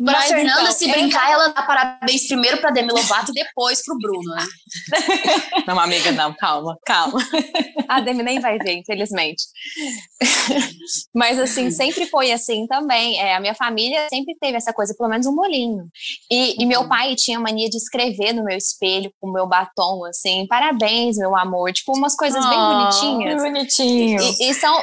Pra 0.03 0.13
Mas, 0.13 0.27
Fernanda, 0.27 0.61
então, 0.61 0.71
se 0.71 0.91
brincar, 0.91 1.31
ela 1.31 1.47
dá 1.47 1.63
parabéns 1.63 2.27
primeiro 2.27 2.57
pra 2.59 2.69
Demi 2.69 2.91
Lovato 2.91 3.31
e 3.31 3.33
depois 3.33 3.83
pro 3.83 3.97
Bruno, 3.97 4.35
né? 4.35 4.45
Não, 5.65 5.79
amiga, 5.79 6.11
não, 6.11 6.33
calma, 6.33 6.77
calma. 6.85 7.19
A 7.89 7.99
Demi 7.99 8.23
nem 8.23 8.39
vai 8.39 8.57
ver, 8.57 8.73
infelizmente. 8.77 9.43
Mas, 11.13 11.39
assim, 11.39 11.71
sempre 11.71 12.05
foi 12.05 12.31
assim 12.31 12.65
também. 12.67 13.19
É, 13.19 13.35
a 13.35 13.39
minha 13.39 13.55
família 13.55 14.07
sempre 14.09 14.35
teve 14.39 14.55
essa 14.55 14.71
coisa, 14.71 14.93
pelo 14.97 15.09
menos 15.09 15.25
um 15.25 15.35
molinho. 15.35 15.89
E, 16.31 16.61
e 16.61 16.65
meu 16.65 16.81
uhum. 16.81 16.89
pai 16.89 17.15
tinha 17.15 17.39
mania 17.39 17.69
de 17.69 17.77
escrever 17.77 18.33
no 18.33 18.45
meu 18.45 18.57
espelho 18.57 19.11
com 19.19 19.29
o 19.29 19.33
meu 19.33 19.47
batom, 19.47 20.05
assim, 20.05 20.45
parabéns, 20.47 21.17
meu 21.17 21.35
amor. 21.35 21.73
Tipo, 21.73 21.97
umas 21.97 22.15
coisas 22.15 22.45
oh, 22.45 22.49
bem 22.49 22.59
bonitinhas. 22.59 23.41
Bonitinho. 23.41 24.21
E, 24.21 24.49
e 24.49 24.53
são, 24.53 24.73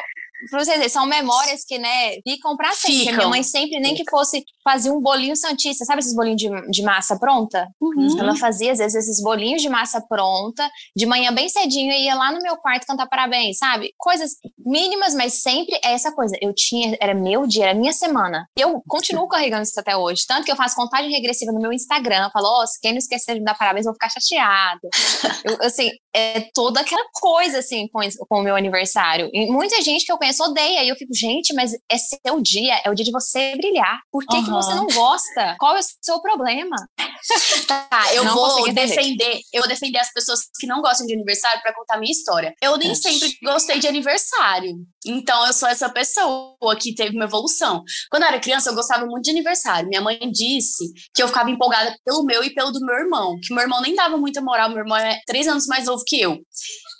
pra 0.50 0.64
vocês 0.64 0.76
verem, 0.76 0.88
são 0.88 1.06
memórias 1.06 1.64
que, 1.64 1.78
né, 1.78 2.21
ficam 2.23 2.56
pra 2.56 2.73
sempre. 2.73 2.99
Ficam. 2.99 3.16
Minha 3.16 3.28
mãe 3.28 3.42
sempre, 3.42 3.80
nem 3.80 3.94
que 3.94 4.04
fosse 4.11 4.44
fazer 4.64 4.90
um 4.90 5.00
bolinho 5.00 5.37
santista, 5.37 5.85
sabe 5.85 6.00
esses 6.00 6.14
bolinhos 6.14 6.40
de, 6.40 6.71
de 6.71 6.83
massa 6.83 7.18
pronta? 7.18 7.68
Uhum. 7.80 8.18
Ela 8.18 8.35
fazia, 8.35 8.73
às 8.73 8.78
vezes, 8.78 8.94
esses 8.94 9.23
bolinhos 9.23 9.61
de 9.61 9.68
massa 9.68 10.00
pronta, 10.00 10.68
de 10.97 11.04
manhã 11.04 11.33
bem 11.33 11.49
cedinho, 11.49 11.92
e 11.92 12.06
ia 12.06 12.14
lá 12.14 12.33
no 12.33 12.40
meu 12.40 12.56
quarto 12.56 12.87
cantar 12.87 13.06
parabéns, 13.06 13.59
sabe? 13.59 13.92
Coisas 13.99 14.30
mínimas, 14.59 15.14
mas 15.14 15.42
sempre 15.42 15.75
é 15.85 15.92
essa 15.92 16.11
coisa. 16.12 16.35
Eu 16.40 16.54
tinha, 16.54 16.97
era 17.00 17.14
meu 17.14 17.47
dia, 17.47 17.66
era 17.66 17.78
minha 17.78 17.92
semana. 17.92 18.47
E 18.59 18.62
eu 18.62 18.83
continuo 18.88 19.28
carregando 19.28 19.62
isso 19.62 19.78
até 19.78 19.97
hoje. 19.97 20.25
Tanto 20.26 20.44
que 20.44 20.52
eu 20.52 20.56
faço 20.56 20.75
contagem 20.75 21.11
regressiva 21.11 21.52
no 21.52 21.61
meu 21.61 21.73
Instagram, 21.73 22.30
falo, 22.33 22.47
ó, 22.49 22.62
oh, 22.62 22.66
quem 22.80 22.92
não 22.92 22.99
esquecer 22.99 23.35
de 23.35 23.40
me 23.40 23.44
dar 23.44 23.56
parabéns, 23.56 23.85
eu 23.85 23.92
vou 23.92 23.94
ficar 23.94 24.09
chateado. 24.09 24.80
eu, 25.44 25.66
assim, 25.66 25.90
é 26.14 26.49
toda 26.54 26.80
aquela 26.80 27.04
coisa, 27.12 27.59
assim, 27.59 27.88
com, 27.88 28.00
com 28.28 28.40
o 28.40 28.42
meu 28.42 28.56
aniversário. 28.56 29.28
E 29.33 29.50
muita 29.50 29.83
gente 29.83 30.04
que 30.04 30.12
eu 30.12 30.18
conheço 30.18 30.42
odeia. 30.44 30.85
E 30.85 30.88
eu 30.88 30.97
fico, 30.97 31.12
gente, 31.14 31.52
mas 31.52 31.73
é 31.90 31.99
seu 31.99 32.40
dia, 32.40 32.80
é 32.85 32.90
o 32.90 32.94
dia 32.94 33.04
de 33.04 33.11
você 33.11 33.56
brilhar. 33.56 33.99
Por 34.11 34.25
que, 34.25 34.37
uhum. 34.37 34.44
que 34.44 34.50
você 34.54 34.75
não 34.75 34.87
gosta? 34.87 35.56
Qual 35.58 35.76
é 35.76 35.80
o 35.80 35.82
seu 36.02 36.20
problema? 36.20 36.76
Tá, 37.66 38.12
eu 38.12 38.25
Não 38.25 38.34
vou 38.34 38.61
entender. 38.68 38.87
defender, 38.87 39.40
eu 39.52 39.62
vou 39.62 39.68
defender 39.68 39.99
as 39.99 40.12
pessoas 40.12 40.40
que 40.61 40.66
não 40.66 40.82
gostam 40.82 41.06
de 41.06 41.14
aniversário 41.14 41.62
pra 41.62 41.75
contar 41.75 41.96
minha 41.99 42.12
história. 42.12 42.54
Eu 42.61 42.76
nem 42.76 42.92
Ixi. 42.92 43.02
sempre 43.02 43.38
gostei 43.42 43.78
de 43.78 43.87
aniversário. 43.88 44.73
Então 45.06 45.46
eu 45.46 45.52
sou 45.52 45.68
essa 45.68 45.88
pessoa 45.88 46.54
que 46.78 46.94
teve 46.94 47.16
uma 47.16 47.25
evolução. 47.25 47.82
Quando 48.11 48.25
eu 48.25 48.28
era 48.28 48.40
criança, 48.40 48.68
eu 48.70 48.75
gostava 48.75 49.06
muito 49.06 49.25
de 49.25 49.30
aniversário. 49.30 49.88
Minha 49.88 50.02
mãe 50.02 50.18
disse 50.30 50.84
que 51.14 51.23
eu 51.23 51.28
ficava 51.28 51.50
empolgada 51.50 51.96
pelo 52.04 52.25
meu 52.25 52.44
e 52.44 52.52
pelo 52.52 52.70
do 52.73 52.80
meu 52.80 52.96
irmão, 52.96 53.38
que 53.42 53.54
meu 53.54 53.62
irmão 53.62 53.80
nem 53.80 53.94
dava 53.94 54.16
muita 54.18 54.42
moral, 54.42 54.68
meu 54.68 54.78
irmão 54.78 54.96
é 54.96 55.18
três 55.26 55.49
anos 55.49 55.66
mais 55.66 55.87
novo 55.87 56.02
que 56.06 56.20
eu. 56.20 56.38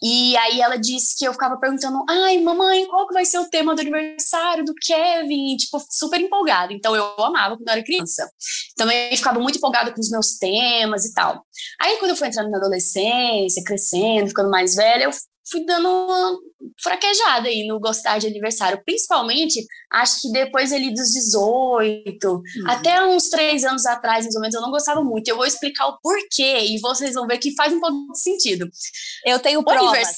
E 0.03 0.37
aí 0.37 0.61
ela 0.61 0.77
disse 0.77 1.17
que 1.19 1.27
eu 1.27 1.33
ficava 1.33 1.59
perguntando: 1.59 2.03
ai, 2.09 2.39
mamãe, 2.39 2.87
qual 2.87 3.07
que 3.07 3.15
vai 3.15 3.25
ser 3.25 3.39
o 3.39 3.49
tema 3.49 3.75
do 3.75 3.81
aniversário 3.81 4.65
do 4.65 4.75
Kevin? 4.75 5.55
E, 5.55 5.57
tipo, 5.57 5.79
super 5.91 6.21
empolgada. 6.21 6.73
Então 6.73 6.95
eu 6.97 7.05
amava 7.25 7.44
quando 7.51 7.69
eu 7.69 7.73
era 7.73 7.85
criança. 7.85 8.29
Também 8.77 9.17
ficava 9.17 9.39
muito 9.39 9.57
empolgada 9.57 9.93
com 9.93 10.01
os 10.01 10.11
meus 10.11 10.37
temas 10.39 11.05
e 11.05 11.13
tal. 11.13 11.45
Aí 11.81 11.97
quando 11.99 12.11
eu 12.11 12.17
fui 12.17 12.29
entrando 12.29 12.51
na 12.51 12.59
adolescência, 12.59 13.63
crescendo, 13.65 14.29
ficando 14.29 14.51
mais 14.51 14.75
velha, 14.75 15.05
eu 15.05 15.11
fui 15.51 15.65
dando 15.65 15.89
uma 15.89 16.39
fraquejada 16.83 17.49
aí 17.49 17.67
no 17.67 17.79
gostar 17.79 18.19
de 18.19 18.27
aniversário. 18.27 18.83
Principalmente, 18.85 19.65
acho 19.93 20.23
que 20.23 20.33
depois 20.33 20.73
ali 20.73 20.93
dos 20.93 21.11
18, 21.11 22.43
até 22.67 23.05
uns 23.05 23.29
três 23.29 23.65
anos 23.65 23.85
atrás, 23.85 24.25
mais 24.25 24.35
ou 24.35 24.41
menos, 24.41 24.55
eu 24.55 24.63
não 24.63 24.71
gostava 24.71 25.03
muito. 25.05 25.29
Eu 25.29 25.37
vou 25.37 25.47
explicar 25.47 25.87
o 25.87 25.99
porquê 26.01 26.61
e 26.61 26.81
vocês 26.81 27.15
vão 27.15 27.27
ver 27.27 27.39
que 27.39 27.55
faz 27.55 27.73
um 27.73 27.81
pouco 27.81 28.13
de 28.13 28.21
sentido. 28.21 28.69
Eu 29.25 29.39
tenho 29.39 29.61
O, 29.61 29.65
provas. 29.65 30.17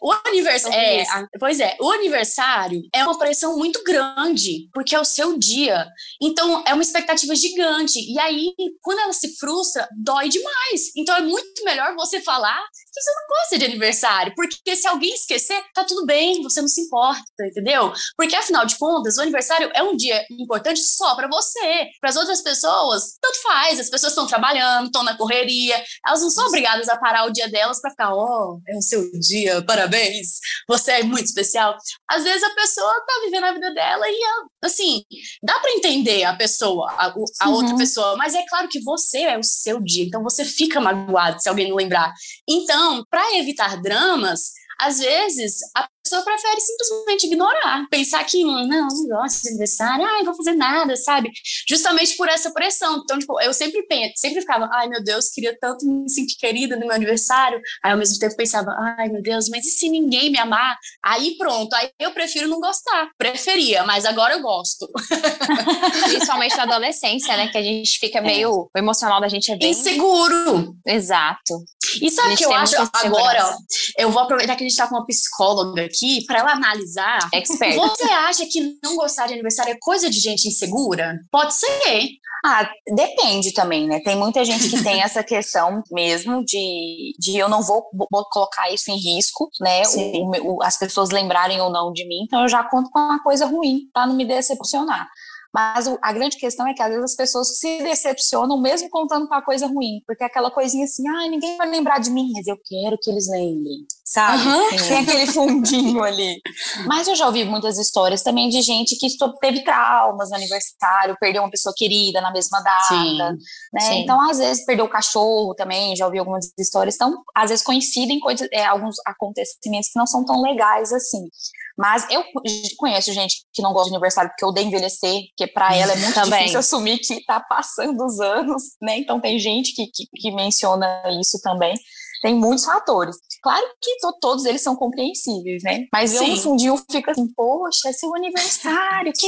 O 0.00 0.12
aniversário. 0.26 0.76
É, 0.78 1.02
isso. 1.02 1.12
a- 1.12 1.26
pois 1.38 1.60
é, 1.60 1.76
o 1.80 1.90
aniversário 1.90 2.82
é 2.94 3.04
uma 3.04 3.18
pressão 3.18 3.56
muito 3.56 3.82
grande, 3.84 4.68
porque 4.72 4.94
é 4.94 5.00
o 5.00 5.04
seu 5.04 5.38
dia. 5.38 5.86
Então, 6.20 6.62
é 6.66 6.72
uma 6.74 6.82
expectativa 6.82 7.34
gigante. 7.34 7.98
E 8.00 8.18
aí, 8.18 8.52
quando 8.82 9.00
ela 9.00 9.12
se 9.12 9.36
frustra, 9.36 9.88
dói 9.96 10.28
demais. 10.28 10.92
Então, 10.96 11.16
é 11.16 11.20
muito 11.22 11.64
melhor 11.64 11.94
você 11.94 12.20
falar 12.20 12.58
que 12.92 13.00
você 13.00 13.10
não 13.10 13.36
gosta 13.36 13.58
de 13.58 13.64
aniversário. 13.64 14.32
Porque 14.34 14.74
se 14.76 14.86
alguém 14.86 15.14
esquecer, 15.14 15.62
tá 15.74 15.84
tudo 15.84 16.04
bem, 16.06 16.42
você 16.42 16.60
não 16.60 16.68
se 16.68 16.80
importa, 16.82 17.22
entendeu? 17.40 17.92
Porque, 18.16 18.34
afinal 18.34 18.64
de 18.66 18.76
contas, 18.76 19.16
o 19.16 19.22
aniversário 19.22 19.70
é 19.74 19.82
um 19.82 19.96
dia 19.96 20.24
importante 20.30 20.80
só 20.80 21.14
para 21.14 21.28
você. 21.28 21.86
Para 22.00 22.10
as 22.10 22.16
outras 22.16 22.40
pessoas, 22.42 23.16
tanto 23.20 23.42
faz. 23.42 23.78
As 23.80 23.90
pessoas 23.90 24.12
estão 24.12 24.26
trabalhando, 24.26 24.86
estão 24.86 25.02
na 25.02 25.16
correria. 25.16 25.82
Elas 26.06 26.22
não 26.22 26.30
são 26.30 26.46
obrigadas 26.48 26.88
a 26.88 26.96
parar 26.96 27.24
o 27.26 27.30
dia 27.32 27.48
delas 27.48 27.80
para 27.80 27.90
ficar, 27.90 28.14
ó, 28.14 28.58
é 28.68 28.76
o 28.76 28.82
seu 28.82 29.10
dia, 29.18 29.62
parabéns, 29.78 30.38
você 30.68 30.92
é 30.92 31.02
muito 31.02 31.26
especial. 31.26 31.76
Às 32.10 32.24
vezes 32.24 32.42
a 32.42 32.50
pessoa 32.50 32.92
tá 33.06 33.12
vivendo 33.24 33.44
a 33.44 33.52
vida 33.52 33.72
dela 33.72 34.04
e, 34.08 34.20
assim, 34.64 35.02
dá 35.42 35.58
para 35.60 35.72
entender 35.72 36.24
a 36.24 36.34
pessoa, 36.34 36.90
a, 36.92 37.06
a 37.40 37.48
Uhum. 37.48 37.54
outra 37.54 37.76
pessoa, 37.76 38.16
mas 38.16 38.34
é 38.34 38.44
claro 38.48 38.68
que 38.68 38.80
você 38.82 39.20
é 39.20 39.38
o 39.38 39.42
seu 39.44 39.80
dia, 39.80 40.04
então 40.04 40.22
você 40.22 40.44
fica 40.44 40.80
magoado 40.80 41.40
se 41.40 41.48
alguém 41.48 41.68
não 41.68 41.76
lembrar. 41.76 42.12
Então, 42.48 43.04
para 43.10 43.36
evitar 43.38 43.80
dramas, 43.80 44.52
às 44.80 44.98
vezes 44.98 45.58
a 45.76 45.88
pessoa 46.08 46.22
prefere 46.22 46.60
simplesmente 46.60 47.26
ignorar, 47.26 47.86
pensar 47.90 48.24
que 48.24 48.44
hum, 48.44 48.66
não, 48.66 48.88
não 48.88 49.08
gosto 49.08 49.42
de 49.42 49.48
aniversário, 49.48 50.04
ai, 50.04 50.18
não 50.18 50.26
vou 50.26 50.36
fazer 50.36 50.54
nada, 50.54 50.96
sabe? 50.96 51.30
Justamente 51.68 52.16
por 52.16 52.28
essa 52.28 52.50
pressão. 52.50 53.02
Então, 53.02 53.18
tipo, 53.18 53.40
eu 53.42 53.52
sempre 53.52 53.82
penso, 53.86 54.14
sempre 54.16 54.40
ficava, 54.40 54.68
ai 54.72 54.88
meu 54.88 55.02
Deus, 55.02 55.28
queria 55.28 55.56
tanto 55.60 55.84
me 55.86 56.08
sentir 56.08 56.36
querida 56.38 56.76
no 56.76 56.86
meu 56.86 56.94
aniversário. 56.94 57.60
Aí 57.84 57.92
ao 57.92 57.98
mesmo 57.98 58.18
tempo 58.18 58.36
pensava, 58.36 58.70
ai 58.96 59.08
meu 59.08 59.22
Deus, 59.22 59.48
mas 59.48 59.66
e 59.66 59.70
se 59.70 59.88
ninguém 59.88 60.30
me 60.30 60.38
amar? 60.38 60.76
Aí 61.04 61.36
pronto, 61.36 61.74
aí 61.74 61.90
eu 61.98 62.12
prefiro 62.12 62.48
não 62.48 62.60
gostar. 62.60 63.10
Preferia, 63.18 63.84
mas 63.84 64.06
agora 64.06 64.34
eu 64.34 64.40
gosto. 64.40 64.88
Principalmente 66.08 66.56
na 66.56 66.62
adolescência, 66.62 67.36
né? 67.36 67.48
Que 67.48 67.58
a 67.58 67.62
gente 67.62 67.98
fica 67.98 68.20
meio. 68.20 68.70
O 68.74 68.78
emocional 68.78 69.20
da 69.20 69.28
gente 69.28 69.52
é 69.52 69.56
bem. 69.56 69.70
Inseguro. 69.70 70.74
Exato. 70.86 71.64
E 72.02 72.10
sabe 72.10 72.34
o 72.34 72.36
que 72.36 72.44
eu 72.44 72.52
acho 72.52 72.74
agora? 73.06 73.56
Eu 73.96 74.10
vou 74.10 74.22
aproveitar 74.22 74.56
que 74.56 74.64
a 74.64 74.68
gente 74.68 74.76
tá 74.76 74.86
com 74.86 74.94
uma 74.96 75.06
psicóloga 75.06 75.84
aqui 75.84 76.24
para 76.26 76.40
ela 76.40 76.52
analisar. 76.52 77.28
Expert. 77.32 77.74
Você 77.76 78.04
acha 78.04 78.46
que 78.46 78.78
não 78.82 78.96
gostar 78.96 79.26
de 79.26 79.32
aniversário 79.34 79.72
é 79.72 79.78
coisa 79.80 80.08
de 80.10 80.18
gente 80.20 80.46
insegura? 80.48 81.18
Pode 81.30 81.54
ser. 81.54 82.08
Ah, 82.46 82.70
depende 82.94 83.52
também, 83.52 83.88
né? 83.88 83.98
Tem 84.00 84.14
muita 84.14 84.44
gente 84.44 84.68
que 84.70 84.80
tem 84.84 85.02
essa 85.02 85.24
questão 85.24 85.82
mesmo 85.90 86.44
de, 86.44 87.12
de 87.18 87.36
eu 87.36 87.48
não 87.48 87.62
vou, 87.62 87.84
vou 88.10 88.24
colocar 88.30 88.72
isso 88.72 88.90
em 88.92 88.96
risco, 88.96 89.50
né? 89.60 89.82
O- 90.20 90.54
o- 90.58 90.62
as 90.62 90.76
pessoas 90.76 91.10
lembrarem 91.10 91.60
ou 91.60 91.68
não 91.68 91.92
de 91.92 92.06
mim, 92.06 92.22
então 92.22 92.42
eu 92.42 92.48
já 92.48 92.62
conto 92.62 92.90
com 92.90 92.98
uma 93.00 93.20
coisa 93.24 93.44
ruim 93.44 93.88
para 93.92 94.06
não 94.06 94.14
me 94.14 94.24
decepcionar. 94.24 95.08
Mas 95.54 95.86
a 96.02 96.12
grande 96.12 96.36
questão 96.36 96.66
é 96.66 96.74
que 96.74 96.82
às 96.82 96.88
vezes 96.88 97.04
as 97.04 97.16
pessoas 97.16 97.58
se 97.58 97.78
decepcionam 97.82 98.60
mesmo 98.60 98.90
contando 98.90 99.26
com 99.26 99.34
a 99.34 99.42
coisa 99.42 99.66
ruim, 99.66 100.02
porque 100.06 100.22
é 100.22 100.26
aquela 100.26 100.50
coisinha 100.50 100.84
assim, 100.84 101.08
ah, 101.08 101.28
ninguém 101.28 101.56
vai 101.56 101.68
lembrar 101.68 101.98
de 101.98 102.10
mim, 102.10 102.30
mas 102.34 102.46
eu 102.46 102.56
quero 102.56 102.98
que 103.00 103.10
eles 103.10 103.28
lembrem, 103.28 103.86
sabe? 104.10 104.42
Aham. 104.42 104.68
Tem 104.70 104.98
aquele 104.98 105.26
fundinho 105.26 106.02
ali. 106.02 106.40
Mas 106.86 107.06
eu 107.08 107.14
já 107.14 107.26
ouvi 107.26 107.44
muitas 107.44 107.78
histórias 107.78 108.22
também 108.22 108.48
de 108.48 108.62
gente 108.62 108.96
que 108.96 109.06
teve 109.40 109.62
traumas 109.62 110.30
no 110.30 110.36
aniversário, 110.36 111.16
perdeu 111.20 111.42
uma 111.42 111.50
pessoa 111.50 111.74
querida 111.76 112.20
na 112.20 112.32
mesma 112.32 112.60
data, 112.60 112.88
Sim. 112.88 113.18
né? 113.18 113.80
Sim. 113.80 114.00
Então, 114.02 114.20
às 114.30 114.38
vezes, 114.38 114.64
perdeu 114.64 114.86
o 114.86 114.88
cachorro 114.88 115.54
também, 115.54 115.94
já 115.94 116.06
ouvi 116.06 116.18
algumas 116.18 116.50
histórias. 116.58 116.94
Então, 116.94 117.22
às 117.36 117.50
vezes 117.50 117.64
coincidem 117.64 118.18
coisas, 118.18 118.48
é, 118.52 118.64
alguns 118.64 118.96
acontecimentos 119.06 119.90
que 119.92 119.98
não 119.98 120.06
são 120.06 120.24
tão 120.24 120.40
legais 120.40 120.92
assim. 120.92 121.28
Mas 121.76 122.04
eu 122.10 122.24
co- 122.24 122.42
conheço 122.76 123.12
gente 123.12 123.44
que 123.52 123.62
não 123.62 123.72
gosta 123.72 123.90
de 123.90 123.94
aniversário 123.94 124.30
porque 124.30 124.44
odeia 124.44 124.64
envelhecer, 124.66 125.20
porque 125.36 125.46
pra 125.52 125.68
ela 125.76 125.92
é 125.92 125.96
muito 125.96 126.14
Também. 126.14 126.38
difícil 126.40 126.58
assumir 126.60 126.98
que 126.98 127.24
tá 127.24 127.40
passando 127.40 128.04
os 128.04 128.18
anos, 128.20 128.62
né? 128.82 128.98
Então 128.98 129.20
tem 129.20 129.38
gente 129.38 129.74
que, 129.74 129.86
que, 129.86 130.04
que 130.16 130.30
menciona 130.32 131.02
isso 131.20 131.38
também. 131.42 131.74
Tem 132.22 132.34
muitos 132.34 132.64
fatores. 132.64 133.16
Claro 133.42 133.66
que 133.80 133.96
to- 134.00 134.18
todos 134.20 134.44
eles 134.44 134.62
são 134.62 134.74
compreensíveis, 134.74 135.62
né? 135.62 135.86
Mas 135.92 136.14
eu, 136.14 136.20
Sim. 136.20 136.30
no 136.30 136.36
fundinho, 136.42 136.84
fico 136.90 137.10
assim, 137.10 137.26
poxa, 137.34 137.88
é 137.88 137.92
seu 137.92 138.14
aniversário, 138.14 139.12
que 139.16 139.26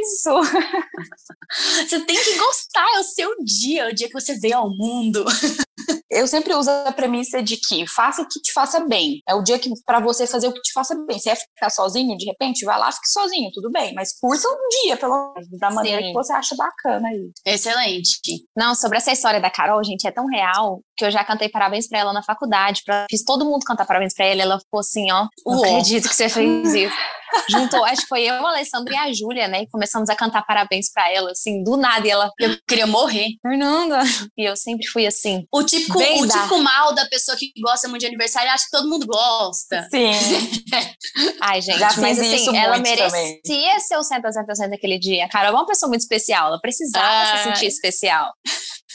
isso? 0.00 0.30
Você 1.88 2.00
tem 2.00 2.16
que 2.16 2.38
gostar, 2.38 2.86
é 2.96 3.00
o 3.00 3.04
seu 3.04 3.30
dia, 3.42 3.88
o 3.88 3.94
dia 3.94 4.06
que 4.08 4.12
você 4.12 4.34
veio 4.38 4.58
ao 4.58 4.70
mundo. 4.70 5.24
Eu 6.10 6.26
sempre 6.26 6.54
uso 6.54 6.70
a 6.70 6.92
premissa 6.92 7.42
de 7.42 7.56
que 7.56 7.86
faça 7.86 8.22
o 8.22 8.28
que 8.28 8.40
te 8.40 8.52
faça 8.52 8.80
bem. 8.80 9.20
É 9.28 9.34
o 9.34 9.42
dia 9.42 9.58
que 9.58 9.70
para 9.84 10.00
você 10.00 10.26
fazer 10.26 10.48
o 10.48 10.52
que 10.52 10.60
te 10.60 10.72
faça 10.72 10.94
bem. 11.06 11.18
Se 11.18 11.30
é 11.30 11.36
ficar 11.36 11.70
sozinho, 11.70 12.16
de 12.16 12.24
repente, 12.24 12.64
vai 12.64 12.78
lá, 12.78 12.90
fique 12.90 13.08
sozinho, 13.08 13.50
tudo 13.52 13.70
bem. 13.70 13.94
Mas 13.94 14.18
curta 14.18 14.48
um 14.48 14.68
dia, 14.82 14.96
pelo 14.96 15.34
menos, 15.34 15.48
da 15.58 15.70
maneira 15.70 16.00
Sim. 16.00 16.08
que 16.08 16.14
você 16.14 16.32
acha 16.32 16.56
bacana 16.56 17.08
aí. 17.08 17.30
Excelente. 17.44 18.44
Não, 18.56 18.74
sobre 18.74 18.98
essa 18.98 19.12
história 19.12 19.40
da 19.40 19.50
Carol, 19.50 19.82
gente, 19.84 20.06
é 20.06 20.10
tão 20.10 20.26
real 20.26 20.80
que 20.96 21.04
eu 21.04 21.10
já 21.10 21.24
cantei 21.24 21.48
parabéns 21.48 21.88
pra 21.88 21.98
ela 21.98 22.12
na 22.12 22.22
faculdade. 22.22 22.82
Pra, 22.84 23.06
fiz 23.10 23.22
todo 23.22 23.44
mundo 23.44 23.64
cantar 23.64 23.86
parabéns 23.86 24.14
pra 24.14 24.26
ela. 24.26 24.42
Ela 24.42 24.58
ficou 24.58 24.80
assim, 24.80 25.10
ó. 25.12 25.28
Não 25.46 25.62
acredito 25.62 26.08
que 26.08 26.14
você 26.14 26.28
fez 26.28 26.74
isso. 26.74 26.94
Juntou, 27.50 27.84
acho 27.84 28.02
que 28.02 28.08
foi 28.08 28.22
eu, 28.22 28.34
a 28.46 28.50
Alessandra 28.50 28.92
e 28.94 28.96
a 28.96 29.12
Júlia, 29.12 29.48
né? 29.48 29.62
E 29.62 29.68
começamos 29.70 30.08
a 30.08 30.14
cantar 30.16 30.42
parabéns 30.46 30.90
pra 30.92 31.10
ela, 31.12 31.30
assim, 31.30 31.62
do 31.62 31.76
nada. 31.76 32.06
E 32.06 32.10
ela, 32.10 32.30
Eu 32.38 32.56
queria 32.66 32.86
morrer. 32.86 33.26
Fernanda. 33.42 34.00
E 34.36 34.44
eu 34.48 34.56
sempre 34.56 34.86
fui 34.88 35.06
assim. 35.06 35.44
O 35.52 35.62
típico, 35.62 35.98
o 35.98 36.26
típico 36.28 36.58
mal 36.58 36.94
da 36.94 37.06
pessoa 37.06 37.36
que 37.36 37.52
gosta 37.60 37.88
muito 37.88 38.00
de 38.00 38.06
aniversário 38.06 38.50
acha 38.50 38.64
que 38.64 38.70
todo 38.70 38.88
mundo 38.88 39.06
gosta. 39.06 39.86
Sim. 39.90 40.12
Ai, 41.40 41.60
gente, 41.60 41.78
Já 41.78 41.92
mas 41.98 42.18
assim, 42.18 42.34
isso 42.34 42.54
ela 42.54 42.78
merecia 42.78 43.06
também. 43.06 43.40
ser 43.80 43.96
o 43.96 44.00
100% 44.00 44.20
100% 44.64 44.70
daquele 44.70 44.98
dia. 44.98 45.24
A 45.24 45.28
Carol 45.28 45.50
é 45.52 45.54
uma 45.54 45.66
pessoa 45.66 45.88
muito 45.88 46.00
especial, 46.02 46.48
ela 46.48 46.60
precisava 46.60 47.04
Ah. 47.06 47.36
se 47.38 47.44
sentir 47.44 47.66
especial. 47.66 48.32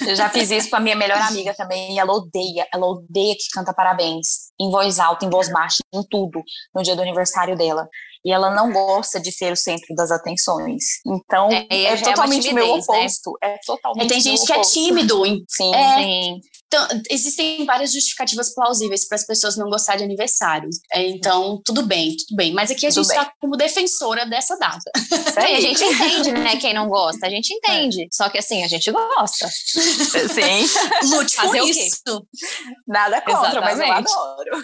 Eu 0.08 0.16
já 0.16 0.30
fiz 0.30 0.50
isso 0.52 0.70
com 0.70 0.76
a 0.76 0.80
minha 0.80 0.96
melhor 0.96 1.18
amiga 1.22 1.54
também, 1.56 1.94
e 1.96 2.00
ela 2.00 2.14
odeia, 2.14 2.68
ela 2.74 2.86
odeia 2.88 3.34
que 3.36 3.48
canta 3.54 3.74
parabéns 3.74 4.52
em 4.60 4.70
voz 4.70 5.00
alta, 5.00 5.26
em 5.26 5.30
voz 5.30 5.52
baixa, 5.52 5.78
em 5.94 6.04
tudo, 6.10 6.42
no 6.76 6.82
dia 6.84 6.96
do 6.96 7.02
aniversário 7.02 7.56
dela. 7.58 7.88
E 8.26 8.32
ela 8.32 8.50
não 8.56 8.72
gosta 8.72 9.20
de 9.20 9.32
ser 9.34 9.52
o 9.52 9.56
centro 9.58 9.94
das 9.96 10.10
atenções. 10.10 10.84
Então, 11.06 11.50
É, 11.52 11.66
é, 11.70 11.84
é 11.86 11.94
uma 11.96 11.98
totalmente 12.04 12.50
o 12.50 12.54
meu 12.54 12.64
timidez, 12.64 12.88
né? 12.88 12.96
oposto. 13.00 13.38
É 13.44 13.58
totalmente 13.66 14.06
E 14.06 14.08
tem 14.08 14.18
meu 14.24 14.38
gente 14.38 14.46
que 14.46 14.54
é 14.54 14.62
tímido. 14.62 15.26
em- 15.26 15.44
Sim. 15.50 15.76
É. 15.76 15.96
Sim. 15.98 16.40
Então, 16.74 16.88
existem 17.08 17.64
várias 17.66 17.94
justificativas 17.94 18.52
plausíveis 18.52 19.08
para 19.08 19.16
as 19.16 19.26
pessoas 19.28 19.56
não 19.56 19.70
gostarem 19.70 20.00
de 20.00 20.06
aniversário. 20.06 20.68
É, 20.92 21.08
Então, 21.08 21.62
tudo 21.64 21.84
bem, 21.84 22.16
tudo 22.18 22.36
bem. 22.36 22.52
Mas 22.52 22.72
aqui 22.72 22.88
a 22.88 22.90
Tudo 22.90 23.04
gente 23.04 23.12
está 23.12 23.32
como 23.40 23.56
defensora 23.56 24.26
dessa 24.26 24.58
data. 24.58 24.92
Isso 24.96 25.38
a 25.38 25.60
gente 25.60 25.84
entende, 25.84 26.32
né, 26.32 26.56
quem 26.58 26.74
não 26.74 26.88
gosta. 26.88 27.28
A 27.28 27.30
gente 27.30 27.54
entende. 27.54 28.08
Só 28.12 28.28
que 28.28 28.40
assim, 28.40 28.64
a 28.64 28.68
gente 28.68 28.92
gosta. 28.92 29.48
Sim. 30.34 31.10
Lute 31.10 31.36
Fazer 31.36 31.60
com 31.60 31.64
o 31.64 31.72
quê? 31.72 31.88
isso. 31.88 32.28
Nada 32.88 33.22
contra, 33.22 33.62
mas 33.62 33.78
eu 33.78 33.86
Exatamente. 33.86 34.12
adoro. 34.12 34.64